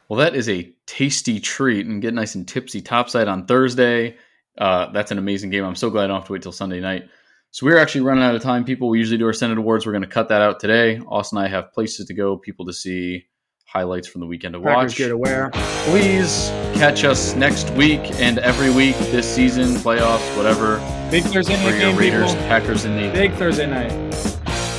Well, 0.08 0.18
that 0.18 0.34
is 0.34 0.48
a 0.48 0.72
tasty 0.86 1.38
treat 1.38 1.86
and 1.86 2.02
get 2.02 2.12
nice 2.12 2.34
and 2.34 2.46
tipsy 2.46 2.82
topside 2.82 3.28
on 3.28 3.46
Thursday. 3.46 4.16
Uh, 4.58 4.90
that's 4.90 5.12
an 5.12 5.18
amazing 5.18 5.50
game. 5.50 5.64
I'm 5.64 5.76
so 5.76 5.88
glad 5.88 6.04
I 6.04 6.06
don't 6.08 6.16
have 6.16 6.26
to 6.26 6.32
wait 6.32 6.42
till 6.42 6.50
Sunday 6.50 6.80
night. 6.80 7.08
So 7.52 7.66
we're 7.66 7.78
actually 7.78 8.02
running 8.02 8.24
out 8.24 8.34
of 8.34 8.42
time, 8.42 8.64
people. 8.64 8.88
We 8.88 8.98
usually 8.98 9.18
do 9.18 9.26
our 9.26 9.32
Senate 9.32 9.58
Awards. 9.58 9.86
We're 9.86 9.92
going 9.92 10.02
to 10.02 10.08
cut 10.08 10.28
that 10.28 10.42
out 10.42 10.60
today. 10.60 11.00
Austin 11.08 11.38
and 11.38 11.46
I 11.46 11.50
have 11.50 11.72
places 11.72 12.06
to 12.06 12.14
go, 12.14 12.36
people 12.36 12.66
to 12.66 12.72
see, 12.72 13.26
highlights 13.72 14.08
from 14.08 14.20
the 14.20 14.26
weekend 14.26 14.54
to 14.54 14.60
watch. 14.60 14.96
gear 14.96 15.08
to 15.08 15.16
wear. 15.16 15.50
Please 15.84 16.48
catch 16.74 17.04
us 17.04 17.36
next 17.36 17.70
week 17.70 18.00
and 18.20 18.38
every 18.38 18.70
week 18.70 18.96
this 19.12 19.32
season, 19.32 19.74
playoffs, 19.76 20.36
whatever. 20.36 20.78
Big 21.10 21.22
Thursday 21.24 21.56
night 21.62 21.78
game, 21.78 21.96
Raiders, 21.96 22.32
people. 22.32 22.48
Packers, 22.48 22.84
and 22.84 22.98
the 22.98 23.10
Big 23.12 23.32
Thursday 23.34 23.66
night. 23.66 23.92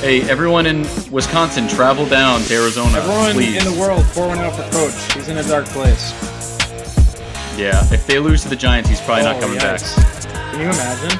Hey, 0.00 0.28
everyone 0.28 0.66
in 0.66 0.80
Wisconsin, 1.10 1.68
travel 1.68 2.06
down 2.06 2.40
to 2.42 2.54
Arizona. 2.54 2.98
Everyone 2.98 3.32
please. 3.32 3.64
in 3.64 3.72
the 3.72 3.80
world, 3.80 4.04
pour 4.06 4.28
one 4.28 4.38
out 4.38 4.54
for 4.54 4.68
Coach. 4.70 5.14
He's 5.14 5.28
in 5.28 5.38
a 5.38 5.44
dark 5.44 5.64
place. 5.66 6.12
Yeah, 7.56 7.82
if 7.92 8.06
they 8.06 8.18
lose 8.18 8.42
to 8.42 8.48
the 8.48 8.56
Giants, 8.56 8.90
he's 8.90 9.00
probably 9.00 9.24
oh, 9.24 9.32
not 9.32 9.40
coming 9.40 9.58
yikes. 9.58 9.96
back. 9.96 10.52
Can 10.52 10.60
you 10.60 10.66
imagine? 10.66 11.18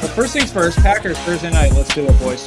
But 0.00 0.10
first 0.14 0.32
things 0.32 0.50
first, 0.50 0.78
Packers 0.78 1.18
Thursday 1.18 1.50
night. 1.50 1.72
Let's 1.72 1.94
do 1.94 2.06
it, 2.06 2.18
boys. 2.18 2.46